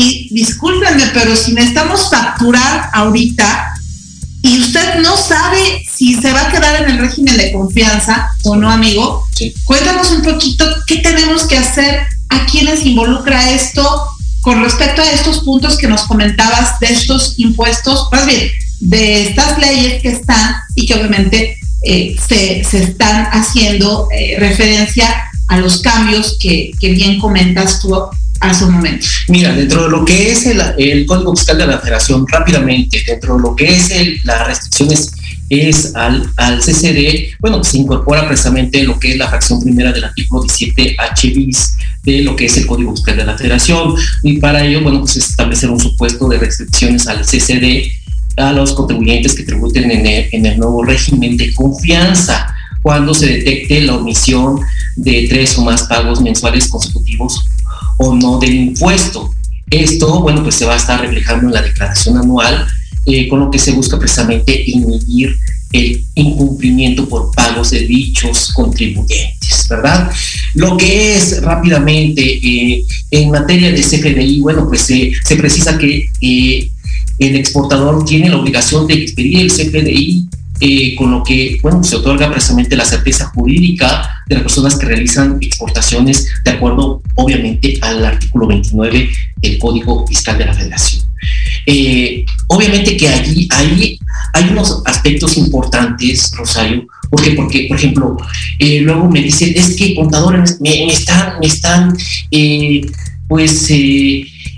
y 0.00 0.28
discúlpenme, 0.30 1.04
pero 1.12 1.36
si 1.36 1.52
necesitamos 1.52 2.08
facturar 2.08 2.88
ahorita 2.94 3.74
y 4.40 4.58
usted 4.58 5.00
no 5.00 5.14
sabe 5.14 5.84
si 5.86 6.14
se 6.14 6.32
va 6.32 6.48
a 6.48 6.50
quedar 6.50 6.82
en 6.82 6.92
el 6.92 6.98
régimen 6.98 7.36
de 7.36 7.52
confianza 7.52 8.30
o 8.44 8.56
no, 8.56 8.70
amigo, 8.70 9.26
sí. 9.36 9.52
cuéntanos 9.64 10.10
un 10.12 10.22
poquito 10.22 10.64
qué 10.86 10.96
tenemos 10.98 11.44
que 11.44 11.58
hacer, 11.58 12.06
a 12.30 12.46
quiénes 12.46 12.86
involucra 12.86 13.50
esto 13.50 14.06
con 14.40 14.62
respecto 14.62 15.02
a 15.02 15.10
estos 15.10 15.40
puntos 15.40 15.76
que 15.76 15.88
nos 15.88 16.04
comentabas 16.04 16.80
de 16.80 16.86
estos 16.86 17.34
impuestos, 17.36 18.08
más 18.10 18.24
bien, 18.24 18.50
de 18.80 19.28
estas 19.28 19.58
leyes 19.58 20.00
que 20.00 20.08
están 20.08 20.54
y 20.76 20.86
que 20.86 20.94
obviamente 20.94 21.58
eh, 21.82 22.16
se, 22.26 22.64
se, 22.64 22.84
están 22.84 23.26
haciendo 23.32 24.08
eh, 24.10 24.36
referencia 24.38 25.30
a 25.48 25.58
los 25.58 25.82
cambios 25.82 26.38
que, 26.40 26.70
que 26.80 26.90
bien 26.90 27.18
comentas 27.18 27.80
tú 27.80 27.94
hace 28.40 28.64
un 28.64 28.72
momento. 28.72 29.06
Mira, 29.28 29.52
dentro 29.54 29.84
de 29.84 29.90
lo 29.90 30.04
que 30.04 30.32
es 30.32 30.46
el, 30.46 31.06
Código 31.06 31.36
Fiscal 31.36 31.58
de 31.58 31.66
la 31.66 31.78
Federación, 31.78 32.26
rápidamente, 32.26 33.02
dentro 33.06 33.36
de 33.36 33.42
lo 33.42 33.54
que 33.54 33.66
es 33.66 33.90
el, 33.90 34.20
las 34.24 34.46
restricciones 34.46 35.12
es 35.50 35.94
al, 35.96 36.30
al 36.36 36.60
CCD, 36.60 37.36
bueno, 37.40 37.62
se 37.64 37.78
incorpora 37.78 38.26
precisamente 38.26 38.82
lo 38.84 38.98
que 38.98 39.12
es 39.12 39.16
la 39.16 39.28
fracción 39.28 39.60
primera 39.60 39.92
del 39.92 40.04
artículo 40.04 40.42
17 40.42 40.96
H 40.96 41.30
bis 41.30 41.76
de 42.04 42.22
lo 42.22 42.36
que 42.36 42.46
es 42.46 42.56
el 42.56 42.66
Código 42.66 42.94
Fiscal 42.94 43.16
de 43.16 43.24
la 43.24 43.36
Federación 43.36 43.94
y 44.22 44.38
para 44.38 44.64
ello, 44.64 44.80
bueno, 44.82 45.00
pues 45.00 45.16
establecer 45.16 45.70
un 45.70 45.80
supuesto 45.80 46.28
de 46.28 46.38
restricciones 46.38 47.06
al 47.08 47.22
CCD 47.22 47.90
a 48.36 48.52
los 48.52 48.72
contribuyentes 48.72 49.34
que 49.34 49.42
tributen 49.42 49.90
en 49.90 50.06
el, 50.06 50.28
en 50.32 50.46
el 50.46 50.58
nuevo 50.58 50.84
régimen 50.84 51.36
de 51.36 51.52
confianza 51.52 52.54
cuando 52.80 53.12
se 53.12 53.26
detecte 53.26 53.82
la 53.82 53.96
omisión 53.96 54.60
de 54.96 55.26
tres 55.28 55.58
o 55.58 55.64
más 55.64 55.82
pagos 55.82 56.20
mensuales 56.20 56.68
consecutivos 56.68 57.44
o 58.00 58.14
no 58.14 58.38
del 58.38 58.54
impuesto. 58.54 59.30
Esto, 59.70 60.20
bueno, 60.20 60.42
pues 60.42 60.56
se 60.56 60.64
va 60.64 60.74
a 60.74 60.78
estar 60.78 61.00
reflejando 61.00 61.48
en 61.48 61.54
la 61.54 61.62
declaración 61.62 62.16
anual, 62.16 62.66
eh, 63.06 63.28
con 63.28 63.40
lo 63.40 63.50
que 63.50 63.58
se 63.58 63.72
busca 63.72 63.98
precisamente 63.98 64.62
inhibir 64.66 65.36
el 65.72 66.04
incumplimiento 66.14 67.08
por 67.08 67.30
pagos 67.32 67.70
de 67.70 67.80
dichos 67.86 68.52
contribuyentes, 68.54 69.68
¿verdad? 69.68 70.10
Lo 70.54 70.76
que 70.76 71.14
es 71.14 71.40
rápidamente 71.42 72.22
eh, 72.22 72.84
en 73.12 73.30
materia 73.30 73.70
de 73.70 73.80
CFDI, 73.80 74.40
bueno, 74.40 74.66
pues 74.66 74.80
se 74.80 75.36
precisa 75.36 75.78
que 75.78 76.06
eh, 76.20 76.70
el 77.18 77.36
exportador 77.36 78.04
tiene 78.04 78.30
la 78.30 78.38
obligación 78.38 78.86
de 78.86 78.94
expedir 78.94 79.40
el 79.40 79.52
CFDI 79.52 80.26
con 80.96 81.10
lo 81.10 81.22
que, 81.22 81.58
bueno, 81.62 81.82
se 81.82 81.96
otorga 81.96 82.30
precisamente 82.30 82.76
la 82.76 82.84
certeza 82.84 83.26
jurídica 83.34 84.22
de 84.26 84.34
las 84.34 84.42
personas 84.42 84.76
que 84.76 84.86
realizan 84.86 85.38
exportaciones 85.40 86.28
de 86.44 86.50
acuerdo, 86.50 87.02
obviamente, 87.14 87.78
al 87.80 88.04
artículo 88.04 88.46
29 88.46 89.10
del 89.36 89.58
Código 89.58 90.06
Fiscal 90.06 90.36
de 90.36 90.44
la 90.44 90.54
Federación. 90.54 91.04
Eh, 91.66 92.24
obviamente 92.48 92.96
que 92.96 93.08
allí, 93.08 93.48
ahí 93.50 93.98
hay 94.34 94.48
unos 94.50 94.82
aspectos 94.84 95.38
importantes, 95.38 96.30
Rosario, 96.36 96.86
porque, 97.10 97.32
porque 97.32 97.66
por 97.68 97.78
ejemplo, 97.78 98.16
eh, 98.58 98.80
luego 98.80 99.08
me 99.08 99.22
dicen, 99.22 99.52
es 99.56 99.76
que 99.76 99.94
contadores 99.94 100.60
me, 100.60 100.70
me 100.86 100.92
están, 100.92 101.38
me 101.40 101.46
están, 101.46 101.96
eh, 102.30 102.82
pues, 103.28 103.72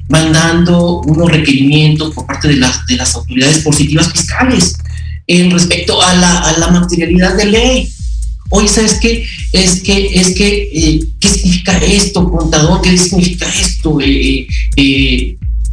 mandando 0.09 1.01
unos 1.03 1.31
requerimientos 1.31 2.13
por 2.13 2.27
parte 2.27 2.49
de 2.49 2.57
las, 2.57 2.85
de 2.87 2.97
las 2.97 3.15
autoridades 3.15 3.61
positivas 3.61 4.11
fiscales 4.13 4.77
en 5.27 5.51
respecto 5.51 6.01
a 6.03 6.14
la, 6.14 6.39
a 6.41 6.59
la 6.59 6.68
materialidad 6.68 7.37
de 7.37 7.47
ley. 7.47 7.93
Oye, 8.51 8.68
¿sabes 8.68 8.99
qué? 9.01 9.27
Es 9.53 9.81
que, 9.81 10.11
es 10.14 10.35
que, 10.35 10.70
eh, 10.75 11.01
¿qué 11.18 11.29
significa 11.29 11.79
esto, 11.79 12.31
contador? 12.31 12.83
¿Qué 12.83 12.97
significa 12.99 13.47
esto, 13.49 13.99
eh, 14.01 14.47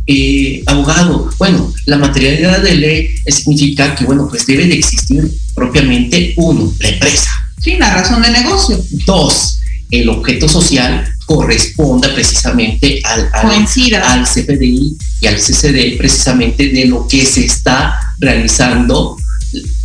eh, 0.07 0.63
abogado? 0.65 1.29
Bueno, 1.37 1.73
la 1.85 1.97
materialidad 1.97 2.61
de 2.61 2.75
ley 2.75 3.09
significa 3.27 3.95
que, 3.95 4.05
bueno, 4.05 4.27
pues 4.29 4.45
debe 4.45 4.65
de 4.65 4.75
existir 4.75 5.29
propiamente, 5.53 6.33
uno, 6.37 6.73
la 6.79 6.89
empresa. 6.89 7.29
Sí, 7.61 7.75
la 7.77 7.93
razón 7.93 8.21
de 8.21 8.31
negocio. 8.31 8.81
Dos, 9.05 9.59
el 9.91 10.07
objeto 10.07 10.47
social 10.47 11.05
corresponda 11.25 12.11
precisamente 12.13 13.01
al, 13.03 13.29
al, 13.33 13.51
al, 13.51 14.23
CPDI 14.25 14.97
y 15.21 15.27
al 15.27 15.35
CCD 15.35 15.95
precisamente 15.97 16.69
de 16.69 16.85
lo 16.85 17.07
que 17.07 17.23
se 17.25 17.45
está 17.45 17.99
realizando 18.19 19.17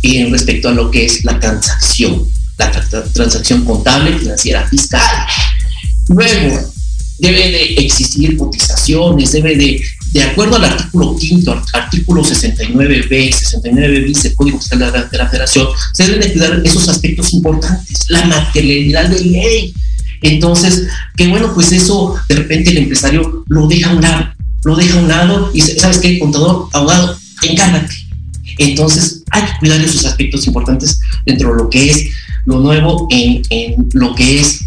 en 0.03 0.31
respecto 0.31 0.69
a 0.69 0.71
lo 0.71 0.91
que 0.91 1.05
es 1.05 1.23
la 1.23 1.39
transacción, 1.39 2.27
la 2.57 2.71
tra 2.71 3.03
transacción 3.13 3.65
contable, 3.65 4.17
financiera, 4.17 4.67
fiscal. 4.67 5.01
Luego, 6.09 6.73
debe 7.17 7.51
de 7.51 7.63
existir 7.75 8.37
cotizaciones, 8.37 9.31
debe 9.31 9.55
de, 9.55 9.81
de 10.11 10.23
acuerdo 10.23 10.57
al 10.57 10.65
artículo 10.65 11.15
quinto, 11.15 11.61
artículo 11.73 12.23
69B 12.23 13.29
y 13.29 13.31
69 13.31 13.99
bis 14.01 14.23
del 14.23 14.35
Código 14.35 14.59
Fiscal 14.59 14.79
de 14.79 15.17
la 15.17 15.29
Federación, 15.29 15.67
se 15.93 16.05
deben 16.05 16.21
de 16.21 16.33
cuidar 16.33 16.61
esos 16.63 16.87
aspectos 16.89 17.33
importantes, 17.33 17.97
la 18.09 18.25
materialidad 18.25 19.09
de 19.09 19.23
ley. 19.23 19.73
Entonces, 20.21 20.87
que 21.15 21.27
bueno, 21.27 21.53
pues 21.53 21.71
eso 21.71 22.15
de 22.27 22.35
repente 22.35 22.71
el 22.71 22.77
empresario 22.77 23.43
lo 23.47 23.67
deja 23.67 23.91
a 23.91 23.95
un 23.95 24.01
lado, 24.01 24.33
lo 24.63 24.75
deja 24.75 24.97
a 24.97 25.01
un 25.01 25.07
lado 25.07 25.51
y 25.53 25.61
¿sabes 25.61 25.99
qué? 25.99 26.19
Contador, 26.19 26.69
abogado, 26.73 27.17
encárgate 27.43 28.04
Entonces, 28.57 29.23
hay 29.31 29.43
que 29.43 29.57
cuidar 29.59 29.81
esos 29.81 30.05
aspectos 30.05 30.47
importantes 30.47 30.99
dentro 31.25 31.51
de 31.51 31.63
lo 31.63 31.69
que 31.69 31.89
es 31.89 32.09
lo 32.45 32.59
nuevo 32.59 33.07
en, 33.09 33.41
lo 33.93 34.13
que 34.15 34.39
es 34.39 34.63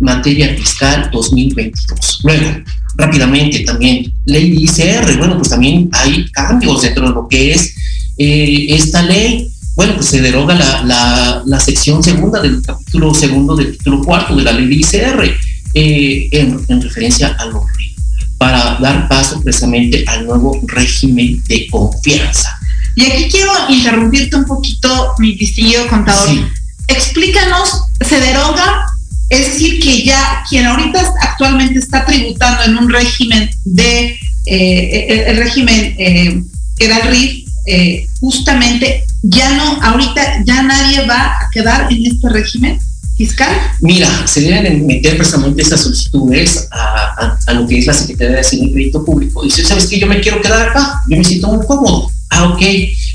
materia 0.00 0.54
fiscal 0.56 1.10
2022. 1.12 2.20
Luego, 2.22 2.62
rápidamente 2.96 3.60
también, 3.60 4.12
ley 4.24 4.50
de 4.50 4.62
ICR, 4.62 5.18
bueno, 5.18 5.36
pues 5.36 5.50
también 5.50 5.88
hay 5.92 6.30
cambios 6.30 6.82
dentro 6.82 7.08
de 7.08 7.14
lo 7.14 7.28
que 7.28 7.52
es 7.52 7.74
eh, 8.18 8.66
esta 8.70 9.02
ley. 9.02 9.50
Bueno, 9.74 9.94
pues 9.94 10.06
se 10.06 10.22
deroga 10.22 10.54
la, 10.54 10.82
la, 10.84 11.42
la, 11.44 11.60
sección 11.60 12.02
segunda 12.02 12.40
del 12.40 12.62
capítulo 12.62 13.12
segundo 13.12 13.54
del 13.54 13.76
título 13.76 14.02
cuarto 14.02 14.34
de 14.34 14.42
la 14.42 14.52
ley 14.52 14.66
de 14.68 14.74
ICR 14.76 15.36
eh, 15.74 16.28
en, 16.32 16.58
en, 16.68 16.80
referencia 16.80 17.36
a 17.38 17.44
los 17.44 17.62
para 18.38 18.78
dar 18.80 19.08
paso 19.08 19.40
precisamente 19.42 20.04
al 20.06 20.26
nuevo 20.26 20.60
régimen 20.66 21.42
de 21.46 21.66
confianza. 21.68 22.58
Y 22.96 23.04
aquí 23.04 23.28
quiero 23.30 23.52
interrumpirte 23.68 24.36
un 24.36 24.44
poquito, 24.44 25.14
mi 25.18 25.36
distinguido 25.36 25.86
contador. 25.86 26.28
Sí. 26.28 26.44
Explícanos, 26.88 27.82
¿se 28.00 28.18
deroga 28.20 28.86
es 29.28 29.52
decir, 29.52 29.80
que 29.80 30.04
ya 30.04 30.44
quien 30.48 30.66
ahorita 30.66 31.14
actualmente 31.20 31.78
está 31.78 32.04
tributando 32.04 32.62
en 32.64 32.76
un 32.76 32.88
régimen 32.88 33.50
de, 33.64 34.16
eh, 34.46 35.24
el, 35.26 35.36
régimen 35.38 35.94
eh, 35.98 36.42
que 36.78 36.84
era 36.84 36.98
el 36.98 37.08
RIF, 37.08 37.48
eh, 37.66 38.06
justamente 38.20 39.04
ya 39.22 39.56
no, 39.56 39.82
ahorita 39.82 40.44
ya 40.44 40.62
nadie 40.62 41.04
va 41.06 41.24
a 41.24 41.50
quedar 41.52 41.92
en 41.92 42.06
este 42.06 42.28
régimen 42.28 42.78
fiscal. 43.16 43.50
Mira, 43.80 44.08
se 44.26 44.42
deben 44.42 44.86
meter 44.86 45.16
precisamente 45.16 45.62
esas 45.62 45.80
solicitudes 45.80 46.68
a, 46.70 47.36
a, 47.46 47.52
lo 47.54 47.66
que 47.66 47.78
es 47.78 47.86
la 47.86 47.94
Secretaría 47.94 48.34
de 48.34 48.40
Hacienda 48.40 48.68
y 48.68 48.72
Crédito 48.72 49.04
Público. 49.04 49.44
Y 49.44 49.50
si 49.50 49.62
sabes 49.62 49.86
que 49.86 49.98
yo 49.98 50.06
me 50.06 50.20
quiero 50.20 50.40
quedar 50.40 50.68
acá, 50.68 51.00
yo 51.08 51.16
me 51.16 51.24
siento 51.24 51.48
muy 51.48 51.66
cómodo. 51.66 52.12
Ah, 52.30 52.48
ok. 52.50 52.62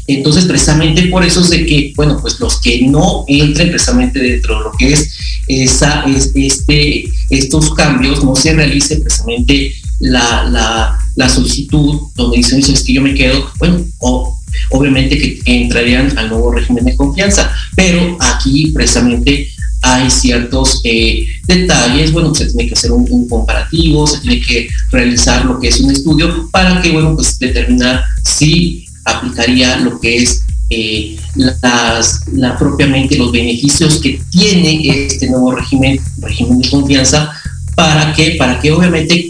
Entonces, 0.07 0.45
precisamente 0.45 1.03
por 1.07 1.23
eso 1.23 1.41
es 1.41 1.49
de 1.49 1.65
que, 1.65 1.93
bueno, 1.95 2.17
pues 2.21 2.39
los 2.39 2.59
que 2.61 2.81
no 2.81 3.23
entren 3.27 3.69
precisamente 3.69 4.19
dentro 4.19 4.57
de 4.57 4.63
lo 4.65 4.71
que 4.77 4.93
es 4.93 5.15
esa, 5.47 6.03
es, 6.03 6.31
este, 6.35 7.09
estos 7.29 7.73
cambios, 7.73 8.23
no 8.23 8.35
se 8.35 8.53
realice 8.53 8.97
precisamente 8.97 9.73
la, 9.99 10.43
la, 10.45 10.99
la 11.15 11.29
solicitud 11.29 11.99
donde 12.15 12.37
dicen, 12.37 12.59
es 12.59 12.83
que 12.83 12.93
yo 12.93 13.01
me 13.01 13.13
quedo, 13.13 13.51
bueno, 13.59 13.85
o, 13.99 14.39
obviamente 14.69 15.17
que 15.17 15.39
entrarían 15.45 16.17
al 16.17 16.29
nuevo 16.29 16.51
régimen 16.51 16.85
de 16.85 16.95
confianza, 16.95 17.51
pero 17.75 18.17
aquí 18.19 18.71
precisamente 18.73 19.49
hay 19.83 20.09
ciertos 20.11 20.79
eh, 20.83 21.25
detalles, 21.47 22.11
bueno, 22.11 22.33
se 22.35 22.45
tiene 22.45 22.67
que 22.67 22.73
hacer 22.73 22.91
un, 22.91 23.05
un, 23.09 23.27
comparativo, 23.27 24.05
se 24.05 24.19
tiene 24.19 24.39
que 24.39 24.69
realizar 24.91 25.45
lo 25.45 25.59
que 25.59 25.69
es 25.69 25.79
un 25.79 25.91
estudio 25.91 26.49
para 26.51 26.81
que, 26.81 26.91
bueno, 26.91 27.15
pues 27.15 27.39
determinar 27.39 28.03
si 28.23 28.85
aplicaría 29.05 29.77
lo 29.77 29.99
que 29.99 30.17
es 30.17 30.43
eh, 30.69 31.17
las, 31.35 32.21
la, 32.33 32.57
propiamente 32.57 33.17
los 33.17 33.31
beneficios 33.31 33.99
que 33.99 34.21
tiene 34.31 35.05
este 35.05 35.29
nuevo 35.29 35.51
régimen, 35.51 35.99
régimen 36.19 36.61
de 36.61 36.69
confianza, 36.69 37.31
para 37.75 38.13
que, 38.13 38.35
para 38.37 38.59
que 38.59 38.71
obviamente 38.71 39.29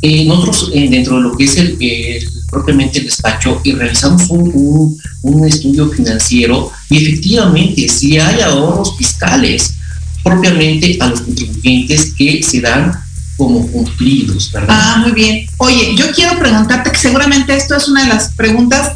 eh, 0.00 0.24
nosotros 0.24 0.70
eh, 0.72 0.88
dentro 0.88 1.16
de 1.16 1.22
lo 1.22 1.36
que 1.36 1.44
es 1.44 1.56
el, 1.56 1.76
el, 1.80 2.28
propiamente 2.50 3.00
el 3.00 3.06
despacho 3.06 3.60
y 3.64 3.72
realizamos 3.72 4.30
un, 4.30 4.50
un, 4.54 5.00
un, 5.22 5.46
estudio 5.46 5.90
financiero 5.90 6.70
y 6.88 6.98
efectivamente 6.98 7.88
si 7.88 8.18
hay 8.18 8.40
ahorros 8.40 8.96
fiscales 8.96 9.74
propiamente 10.22 10.96
a 11.00 11.08
los 11.08 11.22
contribuyentes 11.22 12.14
que 12.14 12.42
se 12.42 12.60
dan 12.60 12.92
como 13.36 13.66
cumplidos, 13.68 14.50
¿verdad? 14.52 14.68
Ah, 14.70 14.96
muy 15.02 15.12
bien. 15.12 15.46
Oye, 15.58 15.94
yo 15.96 16.10
quiero 16.12 16.38
preguntarte 16.38 16.90
que 16.90 16.98
seguramente 16.98 17.56
esto 17.56 17.76
es 17.76 17.88
una 17.88 18.02
de 18.02 18.08
las 18.08 18.32
preguntas 18.34 18.92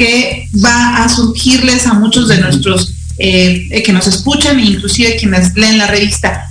que 0.00 0.48
va 0.64 1.04
a 1.04 1.08
surgirles 1.10 1.86
a 1.86 1.92
muchos 1.92 2.28
de 2.28 2.38
nuestros 2.38 2.94
eh, 3.18 3.82
que 3.84 3.92
nos 3.92 4.06
escuchan 4.06 4.58
e 4.58 4.64
inclusive 4.64 5.16
quienes 5.16 5.54
leen 5.54 5.76
la 5.76 5.88
revista. 5.88 6.50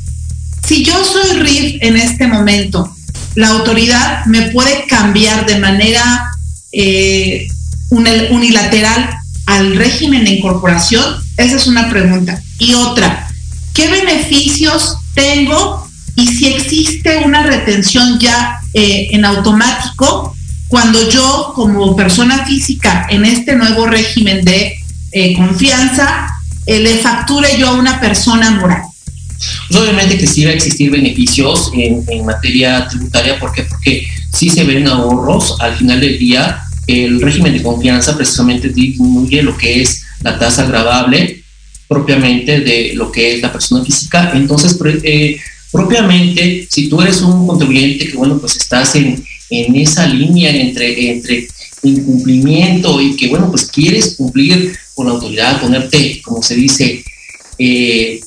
Si 0.64 0.84
yo 0.84 0.93
soy 1.04 1.39
RIF 1.39 1.78
en 1.82 1.97
este 1.97 2.28
momento, 2.28 2.95
la 3.34 3.47
autoridad 3.47 4.24
me 4.26 4.52
puede 4.52 4.86
cambiar 4.86 5.47
de 5.47 5.58
manera 5.58 6.32
eh, 6.72 7.47
unilateral 7.89 9.10
al 9.47 9.76
régimen 9.76 10.26
de 10.26 10.36
incorporación? 10.36 11.04
Esa 11.38 11.56
es 11.56 11.66
una 11.66 11.89
pregunta. 11.89 12.39
Y 12.60 12.76
otra, 12.76 13.32
¿qué 13.74 13.88
beneficios 13.89 14.95
tengo 15.16 15.89
y 16.16 16.28
si 16.28 16.50
existe 16.50 17.18
una 17.26 17.41
retención 17.41 18.20
ya 18.20 18.60
eh, 18.76 19.08
en 19.12 19.26
automático 19.26 20.36
cuando 20.70 21.10
yo 21.10 21.52
como 21.56 21.96
persona 21.96 22.46
física 22.46 23.08
en 23.10 23.26
este 23.26 23.56
nuevo 23.56 23.88
régimen 23.88 24.46
de 24.46 24.76
eh, 25.12 25.36
confianza 25.36 26.28
eh, 26.66 26.80
le 26.80 27.00
facture 27.00 27.58
yo 27.58 27.70
a 27.70 27.74
una 27.74 28.00
persona 28.00 28.52
moral? 28.52 28.84
Pues 29.68 29.82
obviamente 29.82 30.18
que 30.18 30.28
sí 30.28 30.46
va 30.46 30.52
a 30.52 30.54
existir 30.54 30.92
beneficios 30.92 31.72
en, 31.74 32.06
en, 32.08 32.26
materia 32.26 32.88
tributaria, 32.88 33.40
¿por 33.40 33.52
qué? 33.52 33.64
Porque 33.64 34.06
sí 34.32 34.50
se 34.50 34.64
ven 34.64 34.88
ahorros 34.88 35.60
al 35.60 35.76
final 35.76 36.00
del 36.00 36.20
día. 36.20 36.62
El 36.88 37.22
régimen 37.22 37.54
de 37.54 37.64
confianza 37.64 38.16
precisamente 38.16 38.70
disminuye 38.70 39.42
lo 39.42 39.58
que 39.58 39.82
es 39.82 40.04
la 40.22 40.38
tasa 40.38 40.64
agravable 40.64 41.44
propiamente 41.88 42.60
de 42.60 42.94
lo 42.94 43.12
que 43.12 43.36
es 43.36 43.42
la 43.42 43.52
persona 43.52 43.84
física. 43.84 44.32
Entonces, 44.36 44.78
eh, 45.04 45.38
propiamente, 45.72 46.68
si 46.70 46.88
tú 46.88 47.02
eres 47.02 47.22
un 47.22 47.48
contribuyente 47.48 48.08
que, 48.08 48.16
bueno, 48.16 48.38
pues 48.38 48.58
estás 48.58 48.96
en, 48.96 49.26
en 49.50 49.76
esa 49.76 50.08
línea 50.08 50.52
entre, 50.52 51.12
entre 51.12 51.47
incumplimiento 51.84 53.02
y 53.02 53.16
que, 53.16 53.28
bueno, 53.28 53.50
pues 53.50 53.66
quieres 53.66 54.16
cumplir 54.16 54.78
con 54.93 55.08
la 55.08 55.14
autoridad, 55.14 55.62
ponerte, 55.62 56.22
como 56.22 56.41
se 56.43 56.56
dice, 56.56 57.04
eh, 57.58 58.20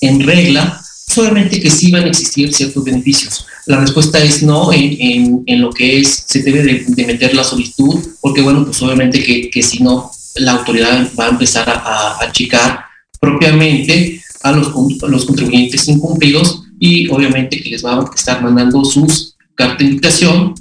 en 0.00 0.20
regla, 0.20 0.82
solamente 1.06 1.60
que 1.60 1.70
sí 1.70 1.90
van 1.90 2.04
a 2.04 2.08
existir 2.08 2.52
ciertos 2.52 2.84
beneficios. 2.84 3.46
La 3.66 3.80
respuesta 3.80 4.18
es 4.18 4.42
no 4.42 4.72
en, 4.72 4.96
en, 5.00 5.42
en 5.46 5.60
lo 5.60 5.70
que 5.70 6.00
es, 6.00 6.24
se 6.26 6.42
debe 6.42 6.62
de, 6.62 6.84
de, 6.86 7.06
meter 7.06 7.34
la 7.34 7.44
solicitud, 7.44 8.00
porque 8.20 8.42
bueno, 8.42 8.64
pues 8.64 8.80
obviamente 8.82 9.22
que, 9.22 9.50
que 9.50 9.62
si 9.62 9.82
no, 9.82 10.10
la 10.36 10.52
autoridad 10.52 11.10
va 11.18 11.26
a 11.26 11.30
empezar 11.30 11.68
a, 11.68 11.74
a 11.74 12.24
achicar 12.24 12.84
propiamente 13.20 14.20
a 14.42 14.52
los, 14.52 14.68
a 14.68 15.06
los 15.06 15.24
contribuyentes 15.24 15.88
incumplidos 15.88 16.64
y 16.80 17.08
obviamente 17.08 17.60
que 17.62 17.70
les 17.70 17.84
va 17.84 17.94
a 17.94 18.10
estar 18.14 18.42
mandando 18.42 18.84
sus 18.84 19.36
cartas 19.54 19.78
de 19.78 19.84
invitación 19.84 20.54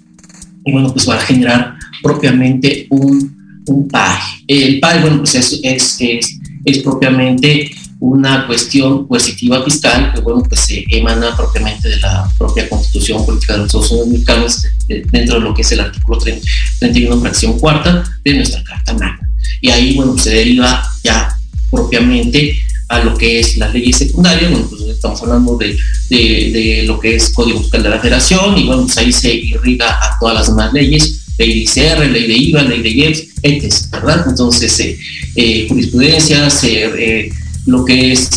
y 0.66 0.72
bueno, 0.72 0.92
pues 0.92 1.08
va 1.10 1.16
a 1.16 1.22
generar 1.22 1.76
propiamente 2.02 2.88
un, 2.90 3.64
un 3.68 3.88
PAE. 3.88 4.20
El 4.48 4.80
PAE, 4.80 5.02
bueno, 5.02 5.18
pues 5.20 5.36
es, 5.36 5.60
es, 5.64 5.98
es, 6.00 6.40
es 6.66 6.78
propiamente 6.80 7.72
una 8.00 8.48
cuestión 8.48 9.08
coercitiva 9.08 9.64
fiscal 9.64 10.12
que, 10.14 10.22
bueno, 10.22 10.44
pues 10.48 10.62
se 10.62 10.84
emana 10.90 11.36
propiamente 11.38 11.88
de 11.88 12.00
la 12.00 12.28
propia 12.38 12.68
Constitución 12.68 13.24
Política 13.26 13.54
de 13.54 13.60
los 13.60 13.68
Estados 13.68 13.92
Unidos 13.92 14.10
Mexicanos 14.10 14.68
dentro 14.88 15.36
de 15.36 15.42
lo 15.42 15.54
que 15.54 15.62
es 15.62 15.72
el 15.72 15.82
artículo 15.82 16.18
30, 16.18 16.48
31, 16.80 17.22
fracción 17.22 17.60
cuarta 17.60 18.04
de 18.24 18.34
nuestra 18.34 18.64
Carta 18.64 18.94
Magna. 18.94 19.30
Y 19.62 19.70
ahí, 19.70 19.96
bueno, 19.96 20.18
se 20.18 20.32
deriva 20.32 20.84
ya 21.04 21.30
propiamente 21.70 22.60
a 22.92 23.00
lo 23.06 23.18
que 23.18 23.40
es 23.40 23.58
las 23.58 23.74
leyes 23.74 23.98
secundarias, 23.98 24.52
bueno, 24.52 24.68
pues 24.70 24.82
estamos 24.82 25.22
hablando 25.22 25.58
de, 25.58 25.78
de, 26.10 26.84
lo 26.86 27.00
que 27.00 27.16
es 27.16 27.30
Código 27.30 27.62
Fiscal 27.62 27.84
de 27.84 27.90
la 27.90 28.00
Federación, 28.00 28.58
y 28.58 28.66
bueno, 28.66 28.84
pues 28.84 28.98
ahí 28.98 29.14
se 29.14 29.34
irriga 29.34 29.88
a 29.90 30.20
todas 30.20 30.36
las 30.36 30.48
demás 30.48 30.74
leyes, 30.74 31.22
ley 31.38 31.54
de 31.54 31.60
ICR, 31.62 32.00
ley 32.08 32.28
de 32.28 32.38
IVA, 32.38 32.64
ley 32.64 32.82
de 32.82 32.90
IEPS, 32.90 33.24
etc., 33.44 33.74
¿verdad? 33.92 34.26
Entonces, 34.28 34.78
eh, 34.82 35.00
eh, 35.36 35.66
jurisprudencias, 35.70 36.64
eh, 36.66 37.32
lo 37.66 37.86
que 37.86 38.12
es 38.12 38.30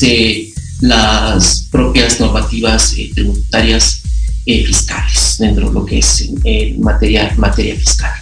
las 0.81 1.67
propias 1.73 2.21
normativas 2.21 2.95
tributarias 3.15 4.03
fiscales, 4.45 5.37
dentro 5.39 5.69
de 5.69 5.75
lo 5.75 5.85
que 5.85 5.99
es 5.99 6.31
materia, 6.79 7.35
materia 7.39 7.75
fiscal. 7.75 8.13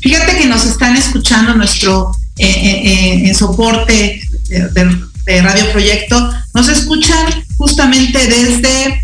Fíjate 0.00 0.38
que 0.38 0.46
nos 0.46 0.64
están 0.66 0.96
escuchando 0.96 1.54
nuestro 1.54 2.12
en 2.36 3.34
soporte 3.34 4.22
de, 4.48 4.68
de 4.68 5.09
Radio 5.38 5.70
Proyecto, 5.70 6.34
nos 6.54 6.68
escuchan 6.68 7.44
justamente 7.56 8.18
desde 8.18 9.02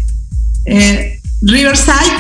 eh, 0.65 1.21
Riverside, 1.43 2.13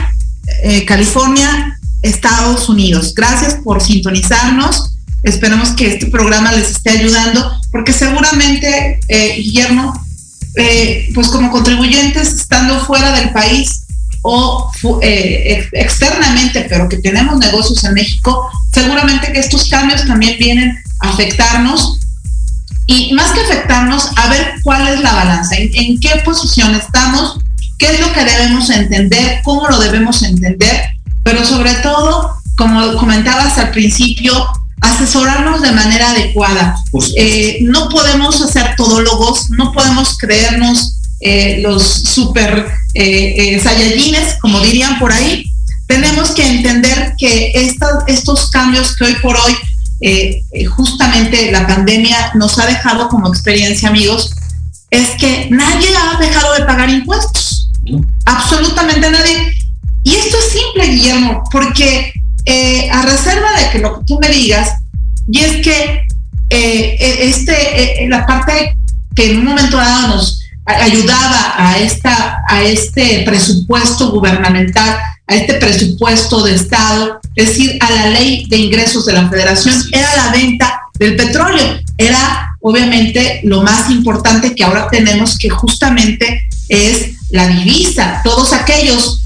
eh, 0.62 0.84
California, 0.84 1.78
Estados 2.02 2.68
Unidos. 2.68 3.12
Gracias 3.14 3.56
por 3.64 3.82
sintonizarnos. 3.82 4.92
Esperamos 5.24 5.70
que 5.70 5.88
este 5.88 6.06
programa 6.06 6.52
les 6.52 6.70
esté 6.70 6.90
ayudando, 6.90 7.60
porque 7.72 7.92
seguramente, 7.92 9.00
eh, 9.08 9.34
Guillermo, 9.36 9.92
pues 11.14 11.28
como 11.28 11.50
contribuyentes 11.50 12.28
estando 12.32 12.82
fuera 12.86 13.12
del 13.12 13.30
país 13.30 13.82
o 14.22 14.70
ex 15.02 15.68
externamente, 15.72 16.64
pero 16.66 16.88
que 16.88 16.96
tenemos 16.96 17.38
negocios 17.38 17.84
en 17.84 17.92
México, 17.92 18.50
seguramente 18.72 19.32
que 19.32 19.40
estos 19.40 19.68
cambios 19.68 20.06
también 20.06 20.38
vienen 20.38 20.74
a 21.00 21.10
afectarnos 21.10 21.98
y 22.86 23.12
más 23.14 23.32
que 23.32 23.40
afectarnos, 23.40 24.10
a 24.16 24.28
ver 24.28 24.54
cuál 24.62 24.86
es 24.88 25.00
la 25.00 25.12
balanza, 25.12 25.56
en, 25.56 25.70
en, 25.74 26.00
qué 26.00 26.22
posición 26.24 26.74
estamos, 26.74 27.38
qué 27.78 27.86
es 27.86 28.00
lo 28.00 28.12
que 28.12 28.24
debemos 28.24 28.70
entender, 28.70 29.40
cómo 29.44 29.68
lo 29.68 29.78
debemos 29.78 30.22
entender, 30.22 30.90
pero 31.22 31.44
sobre 31.44 31.74
todo, 31.76 32.36
como 32.56 32.96
comentabas 32.96 33.58
al 33.58 33.70
principio, 33.70 34.32
asesorarnos 34.80 35.62
de 35.62 35.72
manera 35.72 36.10
adecuada. 36.10 36.76
Eh, 37.16 37.58
no 37.62 37.88
podemos 37.88 38.40
hacer 38.42 38.74
todólogos, 38.76 39.50
no 39.50 39.72
podemos 39.72 40.16
creernos 40.18 40.98
eh, 41.20 41.60
los 41.62 41.82
super 41.82 42.70
eh, 42.94 43.60
sayayines, 43.62 44.36
como 44.40 44.60
dirían 44.60 44.98
por 44.98 45.12
ahí. 45.12 45.50
Tenemos 45.86 46.30
que 46.32 46.46
entender 46.46 47.14
que 47.18 47.52
estos 48.06 48.50
cambios 48.50 48.96
que 48.96 49.04
hoy 49.04 49.14
por 49.22 49.36
hoy 49.36 49.56
justamente 50.76 51.50
la 51.50 51.66
pandemia 51.66 52.32
nos 52.34 52.58
ha 52.58 52.66
dejado 52.66 53.08
como 53.08 53.28
experiencia, 53.28 53.88
amigos, 53.88 54.34
es 54.90 55.10
que 55.18 55.48
nadie 55.50 55.88
ha 55.96 56.18
dejado 56.18 56.54
de 56.54 56.64
pagar 56.64 56.90
impuestos. 56.90 57.70
Absolutamente 58.24 59.10
nadie. 59.10 59.52
Y 60.02 60.14
esto 60.14 60.36
es 60.38 60.52
simple, 60.52 60.88
Guillermo, 60.88 61.42
porque 61.50 62.12
eh, 62.44 62.88
a 62.90 63.02
reserva 63.02 63.52
de 63.58 63.70
que 63.70 63.78
lo 63.80 63.98
que 63.98 64.04
tú 64.06 64.18
me 64.20 64.28
digas, 64.28 64.70
y 65.26 65.40
es 65.40 65.56
que 65.62 66.02
eh, 66.50 66.96
eh, 67.00 67.18
este, 67.22 68.06
la 68.08 68.24
parte 68.24 68.76
que 69.14 69.32
en 69.32 69.38
un 69.38 69.46
momento 69.46 69.76
dado 69.76 70.14
nos 70.14 70.40
ayudaba 70.64 71.54
a, 71.56 71.78
esta, 71.78 72.42
a 72.48 72.62
este 72.62 73.24
presupuesto 73.24 74.12
gubernamental, 74.12 74.96
a 75.26 75.34
este 75.34 75.54
presupuesto 75.54 76.44
de 76.44 76.54
Estado, 76.54 77.20
es 77.36 77.48
decir, 77.48 77.78
a 77.80 77.90
la 77.90 78.08
ley 78.08 78.46
de 78.48 78.56
ingresos 78.56 79.06
de 79.06 79.12
la 79.12 79.28
federación, 79.28 79.74
era 79.92 80.16
la 80.16 80.32
venta 80.32 80.80
del 80.98 81.16
petróleo. 81.16 81.80
Era 81.98 82.56
obviamente 82.60 83.40
lo 83.44 83.62
más 83.62 83.90
importante 83.90 84.54
que 84.54 84.64
ahora 84.64 84.88
tenemos, 84.90 85.38
que 85.38 85.50
justamente 85.50 86.48
es 86.68 87.12
la 87.30 87.46
divisa. 87.48 88.20
Todos 88.24 88.52
aquellos 88.52 89.22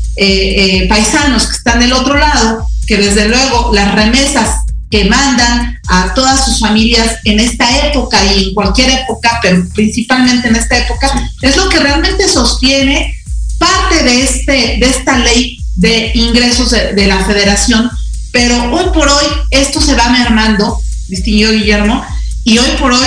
paisanos 0.89 1.47
que 1.47 1.57
están 1.57 1.81
del 1.81 1.93
otro 1.95 2.15
lado 2.15 2.67
que 2.91 2.97
desde 2.97 3.29
luego 3.29 3.71
las 3.73 3.95
remesas 3.95 4.65
que 4.91 5.05
mandan 5.05 5.79
a 5.87 6.13
todas 6.13 6.45
sus 6.45 6.59
familias 6.59 7.19
en 7.25 7.39
esta 7.39 7.87
época 7.87 8.19
y 8.25 8.49
en 8.49 8.55
cualquier 8.55 8.91
época, 8.91 9.39
pero 9.41 9.65
principalmente 9.73 10.49
en 10.49 10.57
esta 10.57 10.77
época, 10.77 11.09
es 11.41 11.57
lo 11.57 11.69
que 11.69 11.79
realmente 11.79 12.29
sostiene 12.29 13.15
parte 13.59 14.03
de, 14.03 14.23
este, 14.23 14.53
de 14.81 14.87
esta 14.87 15.19
ley 15.19 15.59
de 15.77 16.11
ingresos 16.15 16.71
de, 16.71 17.07
la 17.07 17.25
federación. 17.25 17.89
Pero 18.33 18.73
hoy 18.73 18.85
por 18.95 19.09
hoy 19.09 19.27
esto 19.51 19.81
se 19.81 19.95
va 19.95 20.09
mermando, 20.11 20.81
distinguido 21.09 21.53
Guillermo, 21.53 22.05
y 22.45 22.59
hoy 22.59 22.71
por 22.79 22.93
hoy, 22.93 23.07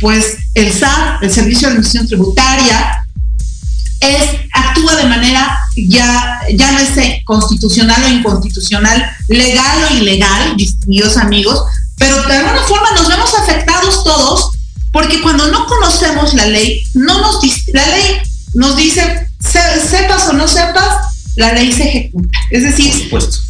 pues 0.00 0.38
el 0.54 0.72
SAT, 0.72 1.22
el 1.22 1.30
Servicio 1.30 1.68
de 1.68 1.74
Administración 1.74 2.06
Tributaria, 2.06 3.06
es, 4.00 4.30
actúa 4.52 4.96
de 4.96 5.04
manera 5.04 5.58
ya, 5.76 6.40
ya 6.54 6.72
no 6.72 6.94
sé, 6.94 7.22
constitucional 7.24 8.02
o 8.04 8.08
inconstitucional, 8.08 9.10
legal 9.28 9.88
o 9.90 9.94
ilegal, 9.94 10.56
distinguidos 10.56 11.16
amigos, 11.16 11.62
pero 11.96 12.22
de 12.24 12.36
alguna 12.36 12.62
forma 12.62 12.90
nos 12.92 13.08
vemos 13.08 13.32
afectados 13.34 14.04
todos 14.04 14.50
porque 14.92 15.20
cuando 15.22 15.50
no 15.50 15.66
conocemos 15.66 16.34
la 16.34 16.46
ley, 16.46 16.84
no 16.94 17.20
nos 17.20 17.40
la 17.72 17.86
ley 17.88 18.22
nos 18.54 18.76
dice, 18.76 19.28
sepas 19.40 20.28
o 20.28 20.32
no 20.32 20.46
sepas, 20.46 21.13
la 21.36 21.52
ley 21.52 21.72
se 21.72 21.88
ejecuta. 21.88 22.38
Es 22.50 22.62
decir, 22.62 22.92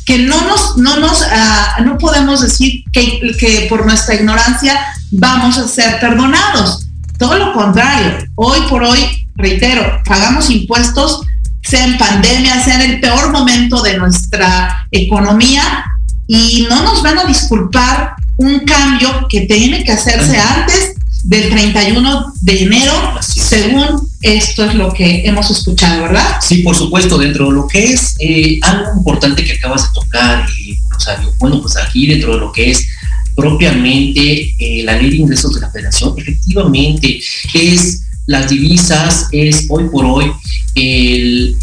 que 0.06 0.18
no 0.18 0.40
nos, 0.42 0.76
no 0.76 0.98
nos, 0.98 1.22
ah, 1.30 1.76
no 1.84 1.98
podemos 1.98 2.42
decir 2.42 2.84
que, 2.92 3.36
que 3.38 3.66
por 3.68 3.84
nuestra 3.86 4.14
ignorancia 4.14 4.78
vamos 5.10 5.58
a 5.58 5.68
ser 5.68 6.00
perdonados. 6.00 6.86
Todo 7.18 7.38
lo 7.38 7.52
contrario, 7.52 8.26
hoy 8.34 8.60
por 8.68 8.82
hoy 8.82 9.00
reitero, 9.36 10.02
pagamos 10.04 10.50
impuestos, 10.50 11.22
sea 11.62 11.84
en 11.84 11.98
pandemia, 11.98 12.62
sea 12.62 12.82
en 12.82 12.90
el 12.90 13.00
peor 13.00 13.30
momento 13.32 13.82
de 13.82 13.98
nuestra 13.98 14.86
economía, 14.90 15.84
y 16.26 16.66
no 16.68 16.82
nos 16.82 17.02
van 17.02 17.18
a 17.18 17.24
disculpar 17.24 18.14
un 18.36 18.60
cambio 18.60 19.26
que 19.28 19.42
tiene 19.42 19.84
que 19.84 19.92
hacerse 19.92 20.38
antes 20.38 20.94
del 21.24 21.48
31 21.48 22.34
de 22.40 22.62
enero, 22.62 22.92
según 23.20 24.08
esto 24.20 24.64
es 24.64 24.74
lo 24.74 24.92
que 24.92 25.26
hemos 25.26 25.50
escuchado, 25.50 26.02
¿verdad? 26.02 26.38
Sí, 26.40 26.58
por 26.58 26.76
supuesto, 26.76 27.18
dentro 27.18 27.48
de 27.48 27.52
lo 27.54 27.66
que 27.66 27.92
es 27.92 28.14
eh, 28.20 28.58
algo 28.62 28.98
importante 28.98 29.42
que 29.42 29.54
acabas 29.54 29.84
de 29.84 29.88
tocar, 29.94 30.46
eh, 30.48 30.78
Rosario, 30.90 31.32
bueno, 31.38 31.60
pues 31.60 31.76
aquí 31.76 32.06
dentro 32.06 32.34
de 32.34 32.40
lo 32.40 32.52
que 32.52 32.70
es 32.70 32.86
propiamente 33.34 34.54
eh, 34.58 34.82
la 34.84 34.96
ley 34.96 35.10
de 35.10 35.16
ingresos 35.16 35.54
de 35.54 35.62
la 35.62 35.70
federación, 35.70 36.14
efectivamente 36.18 37.18
es 37.54 38.02
las 38.26 38.48
divisas 38.48 39.28
es 39.32 39.66
hoy 39.68 39.84
por 39.90 40.04
hoy 40.04 40.32
el, 40.74 41.56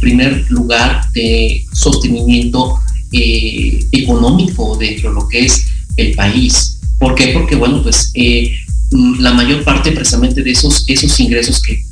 primer 0.00 0.50
lugar 0.50 1.02
de 1.12 1.64
sostenimiento 1.72 2.80
eh, 3.12 3.84
económico 3.92 4.76
dentro 4.76 5.10
de 5.10 5.14
lo 5.14 5.28
que 5.28 5.46
es 5.46 5.66
el 5.96 6.14
país. 6.14 6.78
¿Por 6.98 7.14
qué? 7.14 7.28
Porque, 7.28 7.56
bueno, 7.56 7.82
pues 7.82 8.10
eh, 8.14 8.52
la 8.90 9.32
mayor 9.32 9.62
parte 9.64 9.92
precisamente 9.92 10.42
de 10.42 10.50
esos, 10.50 10.84
esos 10.86 11.18
ingresos 11.20 11.62
que, 11.62 11.84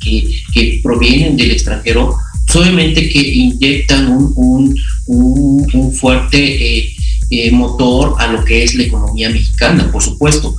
que, 0.53 0.79
provienen 0.83 1.37
del 1.37 1.51
extranjero, 1.51 2.17
obviamente 2.53 3.09
que 3.09 3.19
inyectan 3.19 4.09
un, 4.09 4.77
un, 5.05 5.93
fuerte 5.93 6.93
eh, 7.29 7.51
motor 7.51 8.15
a 8.19 8.27
lo 8.27 8.43
que 8.43 8.63
es 8.63 8.75
la 8.75 8.83
economía 8.83 9.29
mexicana, 9.29 9.89
por 9.91 10.01
supuesto. 10.01 10.55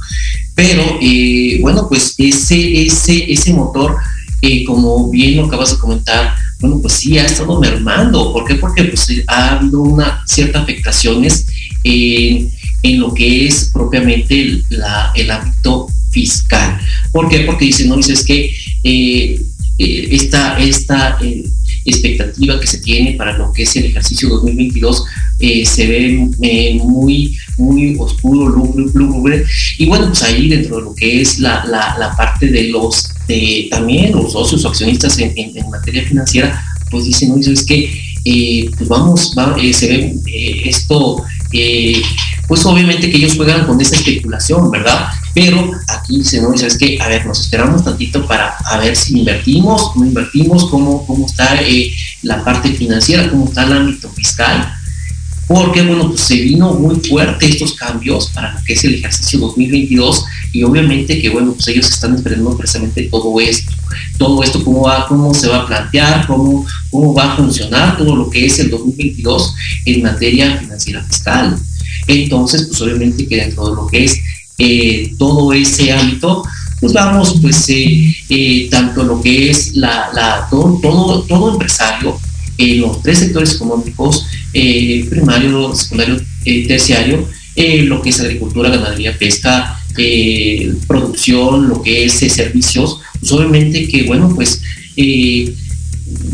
Pero 0.55 0.99
eh, 1.01 1.59
bueno, 1.61 1.89
pues 1.89 2.15
ese, 2.17 2.87
ese, 2.87 3.31
ese 3.31 3.53
motor, 3.53 3.97
eh, 4.41 4.65
como 4.65 5.11
bien 5.11 5.37
lo 5.37 5.47
acabas 5.47 5.73
de 5.73 5.79
comentar, 5.79 6.35
bueno, 6.61 6.79
pues 6.81 6.95
sí 6.95 7.19
ha 7.19 7.27
estado 7.27 7.61
mermando. 7.61 8.33
¿Por 8.33 8.45
qué? 8.45 8.55
Porque 8.55 8.85
pues, 8.85 9.09
ha 9.27 9.57
habido 9.57 9.81
una 9.83 10.23
ciertas 10.27 10.63
afectaciones 10.63 11.47
en, 11.85 12.51
lo 12.99 13.13
que 13.13 13.47
es 13.47 13.71
propiamente 13.73 14.41
el, 14.41 14.65
el 15.15 15.31
ámbito 15.31 15.89
fiscal. 16.11 16.79
¿Por 17.13 17.29
qué? 17.29 17.41
Porque 17.41 17.67
dicen, 17.67 17.89
no, 17.89 17.97
dices 17.97 18.25
que 18.25 18.55
eh, 18.85 19.41
esta, 19.79 20.59
esta 20.59 21.19
expectativa 21.85 22.61
que 22.61 22.67
se 22.67 22.79
tiene 22.79 23.13
para 23.13 23.39
lo 23.39 23.53
que 23.53 23.63
es 23.63 23.75
el 23.77 23.87
ejercicio 23.87 24.29
2022 24.29 25.05
eh, 25.39 25.65
se 25.65 25.87
ve 25.87 26.29
eh, 26.43 26.75
muy, 26.75 27.37
muy 27.57 27.97
oscuro, 27.99 28.49
lúgubre. 28.49 29.45
Y 29.79 29.87
bueno, 29.87 30.09
pues 30.09 30.23
ahí 30.23 30.49
dentro 30.49 30.77
de 30.77 30.83
lo 30.83 30.95
que 30.95 31.23
es 31.23 31.39
la, 31.39 31.65
la, 31.65 32.15
parte 32.17 32.47
de 32.49 32.65
los, 32.65 33.09
también 33.71 34.13
los 34.13 34.33
socios 34.33 34.65
o 34.65 34.69
accionistas 34.69 35.19
en, 35.19 35.33
en, 35.37 35.71
materia 35.71 36.05
financiera, 36.05 36.63
pues 36.91 37.07
dicen, 37.07 37.31
no, 37.31 37.37
es 37.37 37.65
que 37.65 37.91
eh, 38.25 38.71
pues 38.77 38.89
vamos, 38.89 39.35
va, 39.37 39.57
se 39.73 39.89
ve 39.89 40.15
esto 40.67 41.25
pues 42.47 42.67
obviamente 42.67 43.11
que 43.11 43.17
ellos 43.17 43.37
juegan 43.37 43.67
con 43.67 43.81
esa 43.81 43.95
especulación, 43.97 44.71
¿verdad? 44.71 45.09
Pero 45.35 45.71
aquí 45.89 46.25
se 46.25 46.41
nos 46.41 46.61
dice, 46.61 46.77
que, 46.79 47.01
a 47.01 47.09
ver, 47.09 47.25
nos 47.27 47.41
esperamos 47.41 47.85
tantito 47.85 48.27
para 48.27 48.57
a 48.65 48.79
ver 48.79 48.97
si 48.97 49.19
invertimos, 49.19 49.95
no 49.97 50.05
invertimos, 50.05 50.69
cómo, 50.69 51.07
cómo 51.07 51.27
está 51.27 51.61
eh, 51.63 51.93
la 52.23 52.45
parte 52.45 52.73
financiera, 52.73 53.31
cómo 53.31 53.47
está 53.47 53.65
el 53.65 53.73
ámbito 53.73 54.11
fiscal, 54.11 54.75
porque, 55.51 55.83
bueno, 55.83 56.11
pues 56.11 56.21
se 56.21 56.37
vino 56.37 56.75
muy 56.75 56.95
fuerte 57.01 57.49
estos 57.49 57.75
cambios 57.75 58.31
para 58.31 58.53
lo 58.53 58.63
que 58.63 58.75
es 58.75 58.85
el 58.85 58.95
ejercicio 58.95 59.41
2022 59.41 60.25
y 60.53 60.63
obviamente 60.63 61.21
que, 61.21 61.29
bueno, 61.29 61.55
pues 61.55 61.67
ellos 61.67 61.91
están 61.91 62.15
esperando 62.15 62.57
precisamente 62.57 63.03
todo 63.11 63.41
esto, 63.41 63.73
todo 64.17 64.45
esto, 64.45 64.63
cómo 64.63 64.83
va, 64.83 65.09
cómo 65.09 65.35
se 65.35 65.49
va 65.49 65.63
a 65.63 65.67
plantear, 65.67 66.25
cómo, 66.29 66.65
cómo 66.89 67.13
va 67.15 67.33
a 67.33 67.37
funcionar 67.37 67.99
todo 67.99 68.15
lo 68.15 68.31
que 68.31 68.47
es 68.47 68.61
el 68.61 68.71
2022 68.71 69.55
en 69.87 70.03
materia 70.03 70.57
financiera 70.57 71.03
fiscal. 71.03 71.59
Entonces, 72.07 72.69
pues 72.69 72.81
obviamente 72.83 73.27
que 73.27 73.37
dentro 73.39 73.71
de 73.71 73.75
lo 73.75 73.89
que 73.89 74.05
es 74.05 74.21
eh, 74.63 75.15
todo 75.17 75.55
ese 75.55 75.91
ámbito, 75.91 76.45
pues 76.81 76.93
vamos, 76.93 77.39
pues 77.41 77.67
eh, 77.71 78.15
eh, 78.29 78.69
tanto 78.71 79.05
lo 79.05 79.23
que 79.23 79.49
es 79.49 79.75
la, 79.75 80.47
todo, 80.51 80.79
todo, 80.83 81.23
todo 81.23 81.53
empresario 81.53 82.21
en 82.59 82.83
los 82.83 83.01
tres 83.01 83.21
sectores 83.21 83.55
económicos, 83.55 84.27
primario, 84.53 85.75
secundario, 85.75 86.21
terciario, 86.45 87.27
lo 87.57 88.03
que 88.03 88.11
es 88.11 88.21
agricultura, 88.21 88.69
ganadería, 88.69 89.17
pesca, 89.19 89.81
producción, 90.87 91.67
lo 91.71 91.81
que 91.81 92.05
es 92.05 92.13
servicios, 92.13 93.01
pues 93.19 93.33
obviamente 93.33 93.89
que, 93.89 94.03
bueno, 94.03 94.31
pues 94.35 94.61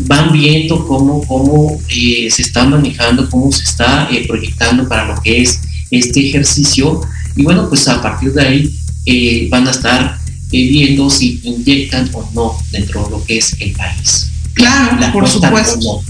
van 0.05 0.33
viendo 0.33 0.85
cómo, 0.85 1.25
cómo 1.25 1.79
se 1.87 2.41
está 2.41 2.65
manejando, 2.65 3.29
cómo 3.29 3.53
se 3.53 3.63
está 3.63 4.09
proyectando 4.27 4.85
para 4.89 5.15
lo 5.15 5.21
que 5.21 5.43
es 5.43 5.61
este 5.91 6.27
ejercicio 6.27 7.01
y 7.37 7.43
bueno, 7.43 7.69
pues 7.69 7.87
a 7.87 8.01
partir 8.01 8.33
de 8.33 8.41
ahí 8.41 8.79
eh, 9.05 9.47
van 9.49 9.67
a 9.67 9.71
estar 9.71 10.19
eh, 10.51 10.67
viendo 10.67 11.09
si 11.09 11.39
inyectan 11.43 12.09
o 12.13 12.29
no 12.33 12.57
dentro 12.71 13.05
de 13.05 13.11
lo 13.11 13.23
que 13.23 13.37
es 13.37 13.55
el 13.59 13.71
país. 13.71 14.31
Claro, 14.53 14.97
por 15.13 15.27
supuesto. 15.27 16.01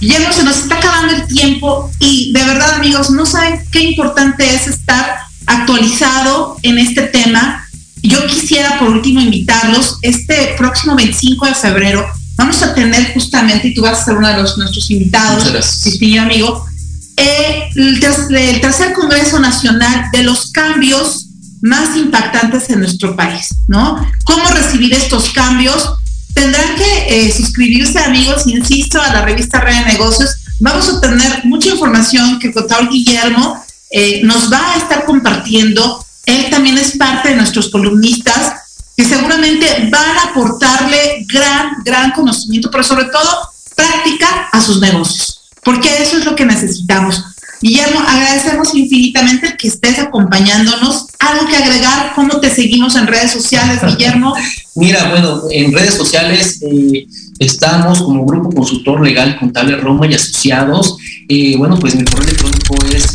Ya 0.00 0.32
se 0.32 0.44
nos 0.44 0.58
está 0.58 0.76
acabando 0.76 1.14
el 1.14 1.26
tiempo 1.26 1.90
y 1.98 2.32
de 2.32 2.44
verdad 2.44 2.74
amigos, 2.74 3.10
no 3.10 3.26
saben 3.26 3.64
qué 3.72 3.82
importante 3.82 4.44
es 4.54 4.68
estar 4.68 5.16
actualizado 5.46 6.56
en 6.62 6.78
este 6.78 7.02
tema. 7.02 7.66
Yo 8.02 8.24
quisiera 8.26 8.78
por 8.78 8.90
último 8.90 9.20
invitarlos, 9.20 9.98
este 10.02 10.54
próximo 10.56 10.94
25 10.94 11.46
de 11.46 11.54
febrero 11.54 12.06
vamos 12.38 12.62
a 12.62 12.72
tener 12.72 13.12
justamente, 13.12 13.68
y 13.68 13.74
tú 13.74 13.82
vas 13.82 14.00
a 14.00 14.04
ser 14.04 14.16
uno 14.16 14.28
de 14.28 14.40
los 14.40 14.56
nuestros 14.56 14.88
invitados, 14.90 15.52
distinguido 15.82 16.22
amigo, 16.22 16.64
eh, 17.18 17.70
el, 17.74 18.00
tercer 18.60 18.92
Congreso 18.92 19.40
Nacional 19.40 20.06
de 20.12 20.22
los 20.22 20.52
cambios 20.52 21.26
más 21.60 21.96
impactantes 21.96 22.70
en 22.70 22.80
nuestro 22.80 23.16
país, 23.16 23.48
¿no? 23.66 24.06
¿Cómo 24.24 24.48
recibir 24.50 24.94
estos 24.94 25.30
cambios? 25.30 25.94
Tendrán 26.32 26.76
que 26.76 27.26
eh, 27.26 27.32
suscribirse, 27.32 27.98
amigos, 27.98 28.46
insisto, 28.46 29.02
a 29.02 29.12
la 29.12 29.22
revista 29.22 29.60
Red 29.60 29.78
de 29.78 29.92
Negocios. 29.92 30.36
Vamos 30.60 30.88
a 30.88 31.00
tener 31.00 31.44
mucha 31.44 31.70
información 31.70 32.38
que 32.38 32.48
el 32.48 32.54
contador 32.54 32.88
Guillermo 32.88 33.64
eh, 33.90 34.20
nos 34.22 34.52
va 34.52 34.74
a 34.74 34.76
estar 34.76 35.04
compartiendo. 35.04 36.04
Él 36.26 36.48
también 36.50 36.78
es 36.78 36.96
parte 36.96 37.30
de 37.30 37.36
nuestros 37.36 37.70
columnistas 37.70 38.54
que 38.96 39.04
seguramente 39.04 39.88
van 39.90 40.18
a 40.18 40.22
aportarle 40.30 41.24
gran, 41.26 41.82
gran 41.84 42.12
conocimiento, 42.12 42.70
pero 42.70 42.84
sobre 42.84 43.06
todo 43.06 43.50
práctica 43.74 44.48
a 44.52 44.60
sus 44.60 44.80
negocios, 44.80 45.37
porque 45.68 45.90
eso 46.00 46.16
es 46.16 46.24
lo 46.24 46.34
que 46.34 46.46
necesitamos. 46.46 47.22
Guillermo, 47.60 48.00
agradecemos 48.00 48.74
infinitamente 48.74 49.54
que 49.58 49.68
estés 49.68 49.98
acompañándonos. 49.98 51.08
¿Algo 51.18 51.46
que 51.46 51.56
agregar? 51.56 52.12
¿Cómo 52.14 52.40
te 52.40 52.48
seguimos 52.48 52.96
en 52.96 53.06
redes 53.06 53.32
sociales, 53.32 53.78
Guillermo? 53.84 54.34
Mira, 54.76 55.10
bueno, 55.10 55.42
en 55.50 55.70
redes 55.70 55.92
sociales 55.92 56.62
eh, 56.62 57.06
estamos 57.38 58.00
como 58.00 58.24
Grupo 58.24 58.50
Consultor 58.50 59.04
Legal 59.04 59.38
Contable 59.38 59.76
Roma 59.76 60.06
y 60.06 60.14
Asociados. 60.14 60.96
Eh, 61.28 61.56
bueno, 61.58 61.78
pues 61.78 61.94
mi 61.96 62.04
correo 62.04 62.28
electrónico 62.28 62.74
es 62.90 63.06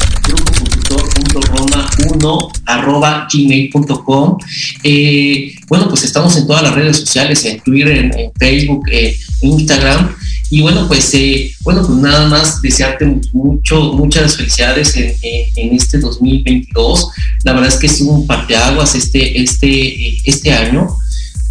grupoconsultor.roma1 1.54 2.52
arroba 2.66 3.28
gmail.com. 3.32 4.38
Eh, 4.84 5.54
bueno, 5.68 5.88
pues 5.90 6.04
estamos 6.04 6.36
en 6.38 6.48
todas 6.48 6.64
las 6.64 6.76
redes 6.76 6.98
sociales, 6.98 7.46
en 7.46 7.60
Twitter, 7.62 7.98
en, 7.98 8.32
Facebook, 8.38 8.86
en 8.90 9.14
Instagram. 9.42 10.16
Y 10.50 10.62
bueno, 10.62 10.88
pues, 10.88 11.14
eh, 11.14 11.52
bueno, 11.62 11.86
pues 11.86 11.98
nada 11.98 12.28
más 12.28 12.62
desearte 12.62 13.06
mucho, 13.32 13.94
muchas 13.94 14.38
felicidades 14.38 14.96
en, 14.96 15.76
este 15.76 15.98
2022. 15.98 17.10
La 17.44 17.54
verdad 17.54 17.70
es 17.70 17.78
que 17.78 17.88
es 17.88 18.02
un 18.02 18.28
parteaguas 18.28 18.96
este, 18.96 19.42
este, 19.42 20.18
este 20.30 20.54
año 20.54 20.96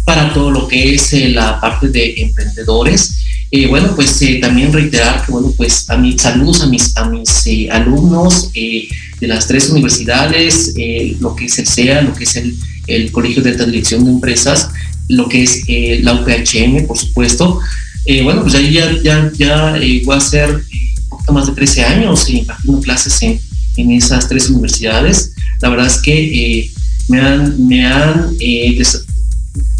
para 0.05 0.33
todo 0.33 0.51
lo 0.51 0.67
que 0.67 0.95
es 0.95 1.13
eh, 1.13 1.29
la 1.29 1.59
parte 1.59 1.89
de 1.89 2.15
emprendedores. 2.17 3.17
Eh, 3.55 3.67
bueno, 3.67 3.93
pues 3.95 4.19
también 4.41 4.73
reiterar 4.73 5.23
que, 5.23 5.31
bueno, 5.31 5.53
pues 5.55 5.87
a 5.89 5.95
mis 5.95 6.19
saludos 6.19 6.61
a 6.61 6.65
mis, 6.65 6.97
a 6.97 7.05
mis 7.05 7.69
alumnos 7.69 8.51
de 8.51 9.27
las 9.27 9.47
tres 9.47 9.69
universidades, 9.69 10.73
lo 11.19 11.35
que 11.35 11.45
es 11.45 11.59
el 11.59 11.67
CEA, 11.67 12.01
lo 12.01 12.15
que 12.15 12.23
es 12.23 12.35
el, 12.35 12.55
el 12.87 13.11
Colegio 13.11 13.43
de 13.43 13.51
Alta 13.51 13.65
Dirección 13.65 14.05
de 14.05 14.11
Empresas, 14.11 14.69
lo 15.07 15.29
que 15.29 15.43
es 15.43 15.63
la 16.03 16.13
UPHM, 16.13 16.87
por 16.87 16.97
supuesto, 16.97 17.59
eh, 18.05 18.21
bueno, 18.21 18.41
pues 18.41 18.55
ahí 18.55 18.73
ya, 18.73 18.91
ya, 19.01 19.31
ya 19.33 19.77
eh, 19.77 20.01
voy 20.05 20.17
a 20.17 20.19
ser 20.19 20.49
eh, 20.49 20.95
un 21.27 21.35
más 21.35 21.47
de 21.47 21.53
13 21.53 21.85
años 21.85 22.29
impartiendo 22.29 22.81
clases 22.81 23.21
en, 23.21 23.39
en, 23.77 23.91
esas 23.91 24.27
tres 24.27 24.49
universidades. 24.49 25.31
La 25.61 25.69
verdad 25.69 25.87
es 25.87 25.97
que 25.97 26.69
me 27.07 27.19
han, 27.21 27.67
me 27.67 27.85
han 27.85 28.35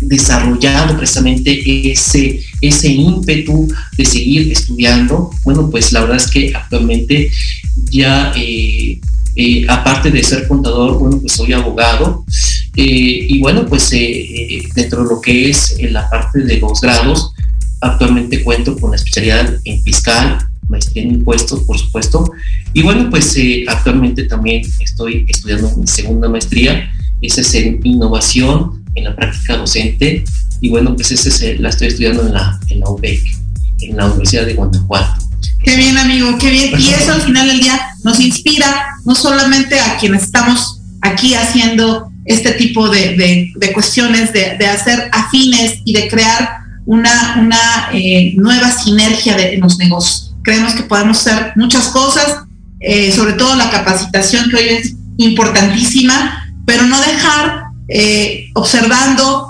desarrollado 0.02 0.98
precisamente 0.98 1.92
ese, 1.92 2.42
ese 2.62 2.90
ímpetu 2.90 3.68
de 3.98 4.06
seguir 4.06 4.52
estudiando. 4.52 5.32
Bueno, 5.44 5.70
pues 5.70 5.92
la 5.92 6.02
verdad 6.02 6.18
es 6.18 6.28
que 6.28 6.54
actualmente 6.56 7.32
ya, 7.90 8.34
aparte 9.68 10.12
de 10.12 10.24
ser 10.24 10.48
contador, 10.48 11.00
bueno, 11.00 11.20
pues 11.20 11.34
soy 11.34 11.54
abogado. 11.54 12.26
y 12.76 13.40
bueno, 13.40 13.66
pues 13.66 13.90
dentro 14.76 15.04
de 15.04 15.10
lo 15.10 15.22
que 15.22 15.50
es 15.50 15.78
la 15.92 16.10
parte 16.10 16.40
de 16.40 16.58
los 16.58 16.82
grados, 16.82 17.34
Actualmente 17.84 18.42
cuento 18.46 18.78
con 18.78 18.92
la 18.92 18.96
especialidad 18.96 19.60
en 19.66 19.84
fiscal, 19.84 20.38
maestría 20.70 21.04
en 21.04 21.16
impuestos, 21.16 21.64
por 21.64 21.78
supuesto. 21.78 22.32
Y 22.72 22.82
bueno, 22.82 23.10
pues 23.10 23.36
eh, 23.36 23.66
actualmente 23.68 24.24
también 24.24 24.62
estoy 24.80 25.26
estudiando 25.28 25.70
mi 25.76 25.86
segunda 25.86 26.30
maestría. 26.30 26.90
Esa 27.22 27.42
es 27.42 27.54
en 27.56 27.82
innovación 27.84 28.83
en 28.96 29.04
la 29.06 29.16
práctica 29.16 29.58
docente. 29.58 30.24
Y 30.62 30.70
bueno, 30.70 30.96
pues 30.96 31.12
esa 31.12 31.46
la 31.60 31.70
estoy 31.70 31.88
estudiando 31.88 32.26
en 32.26 32.34
la, 32.34 32.60
en 32.70 32.80
la 32.80 32.90
UBEC, 32.90 33.22
en 33.82 33.98
la 33.98 34.06
Universidad 34.06 34.46
de 34.46 34.54
Guanajuato. 34.54 35.26
Qué 35.64 35.76
bien, 35.76 35.98
amigo, 35.98 36.38
qué 36.38 36.50
bien. 36.50 36.74
Y 36.80 36.90
eso 36.90 37.14
al 37.14 37.22
final 37.22 37.48
del 37.48 37.60
día 37.60 37.80
nos 38.04 38.20
inspira 38.20 38.88
no 39.06 39.16
solamente 39.16 39.80
a 39.80 39.98
quienes 39.98 40.24
estamos 40.24 40.82
aquí 41.02 41.36
haciendo 41.36 42.12
este 42.26 42.54
tipo 42.54 42.90
de, 42.90 43.52
de, 43.56 43.74
cuestiones, 43.74 44.32
de, 44.32 44.58
de 44.58 44.68
hacer 44.68 45.10
afines 45.12 45.80
y 45.84 45.94
de 45.94 46.08
crear 46.08 46.64
una, 46.86 47.38
una 47.40 47.90
eh, 47.94 48.34
nueva 48.36 48.72
sinergia 48.72 49.36
de, 49.36 49.56
en 49.56 49.62
los 49.62 49.78
negocios. 49.78 50.36
Creemos 50.44 50.74
que 50.74 50.84
podemos 50.84 51.26
hacer 51.26 51.54
muchas 51.56 51.88
cosas, 51.90 52.44
eh, 52.80 53.12
sobre 53.12 53.34
todo 53.34 53.56
la 53.56 53.70
capacitación 53.70 54.50
que 54.50 54.58
hoy 54.58 54.68
es 54.70 54.96
importantísima, 55.18 56.46
pero 56.66 56.84
no 56.84 57.00
dejar 57.00 57.63
eh, 57.88 58.50
observando 58.56 59.50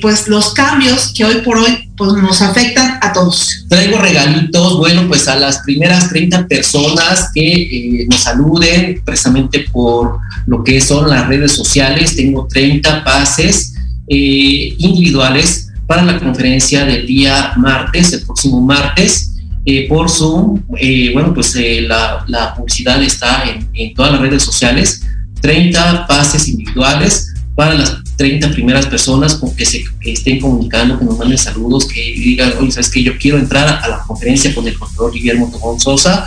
pues 0.00 0.26
los 0.26 0.54
cambios 0.54 1.12
que 1.14 1.24
hoy 1.24 1.36
por 1.42 1.56
hoy 1.56 1.88
pues, 1.96 2.14
nos 2.14 2.42
afectan 2.42 2.98
a 3.00 3.12
todos. 3.12 3.64
Traigo 3.68 3.96
regalitos, 3.98 4.76
bueno, 4.76 5.06
pues 5.06 5.28
a 5.28 5.36
las 5.36 5.58
primeras 5.58 6.08
30 6.08 6.48
personas 6.48 7.30
que 7.32 8.04
nos 8.10 8.22
saluden 8.22 9.00
precisamente 9.04 9.60
por 9.70 10.18
lo 10.48 10.64
que 10.64 10.80
son 10.80 11.08
las 11.08 11.28
redes 11.28 11.52
sociales, 11.52 12.16
tengo 12.16 12.48
30 12.48 13.04
pases 13.04 13.74
individuales 14.08 15.68
para 15.86 16.04
la 16.04 16.18
conferencia 16.18 16.84
del 16.84 17.06
día 17.06 17.52
martes, 17.56 18.12
el 18.12 18.22
próximo 18.22 18.60
martes, 18.60 19.32
eh, 19.64 19.86
por 19.88 20.08
Zoom. 20.08 20.62
Eh, 20.78 21.10
bueno, 21.12 21.34
pues 21.34 21.54
eh, 21.56 21.82
la, 21.82 22.54
publicidad 22.56 23.02
está 23.02 23.44
en, 23.74 23.94
todas 23.94 24.12
las 24.12 24.20
redes 24.20 24.42
sociales. 24.42 25.02
30 25.40 26.06
pases 26.06 26.48
individuales 26.48 27.31
para 27.54 27.74
las 27.74 27.98
30 28.16 28.50
primeras 28.50 28.86
personas 28.86 29.34
con 29.34 29.54
que 29.54 29.64
se 29.64 29.84
estén 30.00 30.40
comunicando, 30.40 30.98
que 30.98 31.04
nos 31.04 31.18
manden 31.18 31.38
saludos, 31.38 31.86
que 31.86 32.00
digan, 32.00 32.54
oye, 32.58 32.70
¿sabes 32.70 32.90
que 32.90 33.02
Yo 33.02 33.18
quiero 33.18 33.38
entrar 33.38 33.68
a, 33.68 33.88
la 33.88 33.98
conferencia 34.06 34.54
con 34.54 34.66
el 34.66 34.78
contador 34.78 35.12
Guillermo 35.12 35.50
Tobón 35.50 35.78
Sosa, 35.78 36.26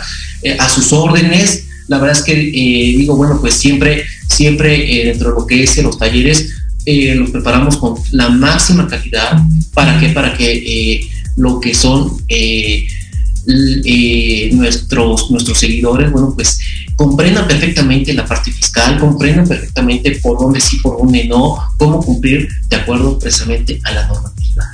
a 0.58 0.68
sus 0.68 0.92
órdenes. 0.92 1.64
La 1.88 1.98
verdad 1.98 2.16
es 2.16 2.24
que 2.24 2.34
digo, 2.34 3.16
bueno, 3.16 3.38
pues 3.40 3.54
siempre, 3.54 4.04
siempre 4.28 5.04
dentro 5.04 5.30
de 5.30 5.34
lo 5.40 5.46
que 5.46 5.62
es 5.62 5.82
los 5.82 5.98
talleres, 5.98 6.52
eh, 6.88 7.16
los 7.16 7.30
preparamos 7.30 7.76
con 7.78 7.96
la 8.12 8.28
máxima 8.28 8.86
calidad. 8.86 9.40
¿Para 9.74 9.98
qué? 9.98 10.10
Para 10.10 10.36
que 10.36 10.52
eh, 10.52 11.10
lo 11.36 11.58
que 11.58 11.74
son 11.74 12.12
eh, 12.28 12.86
nuestros, 14.52 15.28
nuestros 15.32 15.58
seguidores, 15.58 16.12
bueno, 16.12 16.32
pues 16.36 16.60
comprendan 16.96 17.46
perfectamente 17.46 18.12
la 18.14 18.24
parte 18.24 18.50
fiscal, 18.50 18.98
comprendan 18.98 19.46
perfectamente 19.46 20.18
por 20.22 20.38
dónde 20.38 20.60
sí, 20.60 20.78
por 20.78 20.98
dónde 20.98 21.24
no, 21.24 21.56
cómo 21.76 22.00
cumplir 22.02 22.48
de 22.68 22.76
acuerdo 22.76 23.18
precisamente 23.18 23.78
a 23.84 23.92
la 23.92 24.06
normativa. 24.06 24.64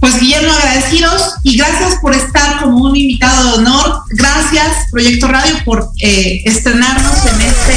Pues 0.00 0.18
Guillermo, 0.18 0.50
agradecidos 0.50 1.34
y 1.42 1.58
gracias 1.58 1.96
por 2.00 2.14
estar 2.14 2.60
como 2.62 2.84
un 2.84 2.96
invitado 2.96 3.44
de 3.44 3.58
honor. 3.58 4.02
Gracias, 4.08 4.90
Proyecto 4.90 5.28
Radio, 5.28 5.54
por 5.66 5.90
estrenarnos 6.00 7.18
en 7.26 7.40
este, 7.42 7.74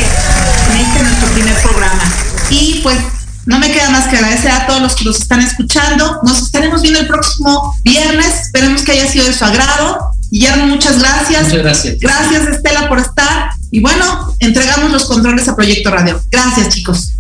en 0.71 0.79
este 0.79 1.03
nuestro 1.03 1.27
primer 1.33 1.61
programa. 1.61 2.13
Y 2.49 2.79
pues 2.81 2.97
no 3.45 3.59
me 3.59 3.69
queda 3.73 3.89
más 3.89 4.07
que 4.07 4.15
agradecer 4.15 4.51
a 4.51 4.65
todos 4.65 4.81
los 4.81 4.95
que 4.95 5.03
nos 5.03 5.19
están 5.19 5.41
escuchando. 5.41 6.21
Nos 6.23 6.41
estaremos 6.43 6.81
viendo 6.81 7.01
el 7.01 7.07
próximo 7.07 7.75
viernes. 7.83 8.45
Esperemos 8.45 8.83
que 8.83 8.93
haya 8.93 9.11
sido 9.11 9.25
de 9.25 9.33
su 9.33 9.43
agrado. 9.43 10.11
Guillermo, 10.31 10.67
muchas 10.67 10.99
gracias. 10.99 11.43
Muchas 11.43 11.61
gracias. 11.61 11.99
Gracias, 11.99 12.47
Estela, 12.47 12.87
por 12.87 12.99
estar. 12.99 13.49
Y 13.73 13.79
bueno, 13.79 14.35
entregamos 14.37 14.91
los 14.91 15.05
controles 15.05 15.47
a 15.47 15.55
Proyecto 15.55 15.89
Radio. 15.89 16.21
Gracias, 16.29 16.69
chicos. 16.69 17.13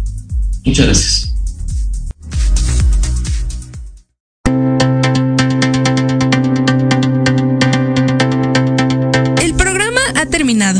Muchas 0.63 0.85
gracias. 0.85 1.33
El 9.41 9.55
programa 9.55 10.01
ha 10.13 10.25
terminado 10.27 10.79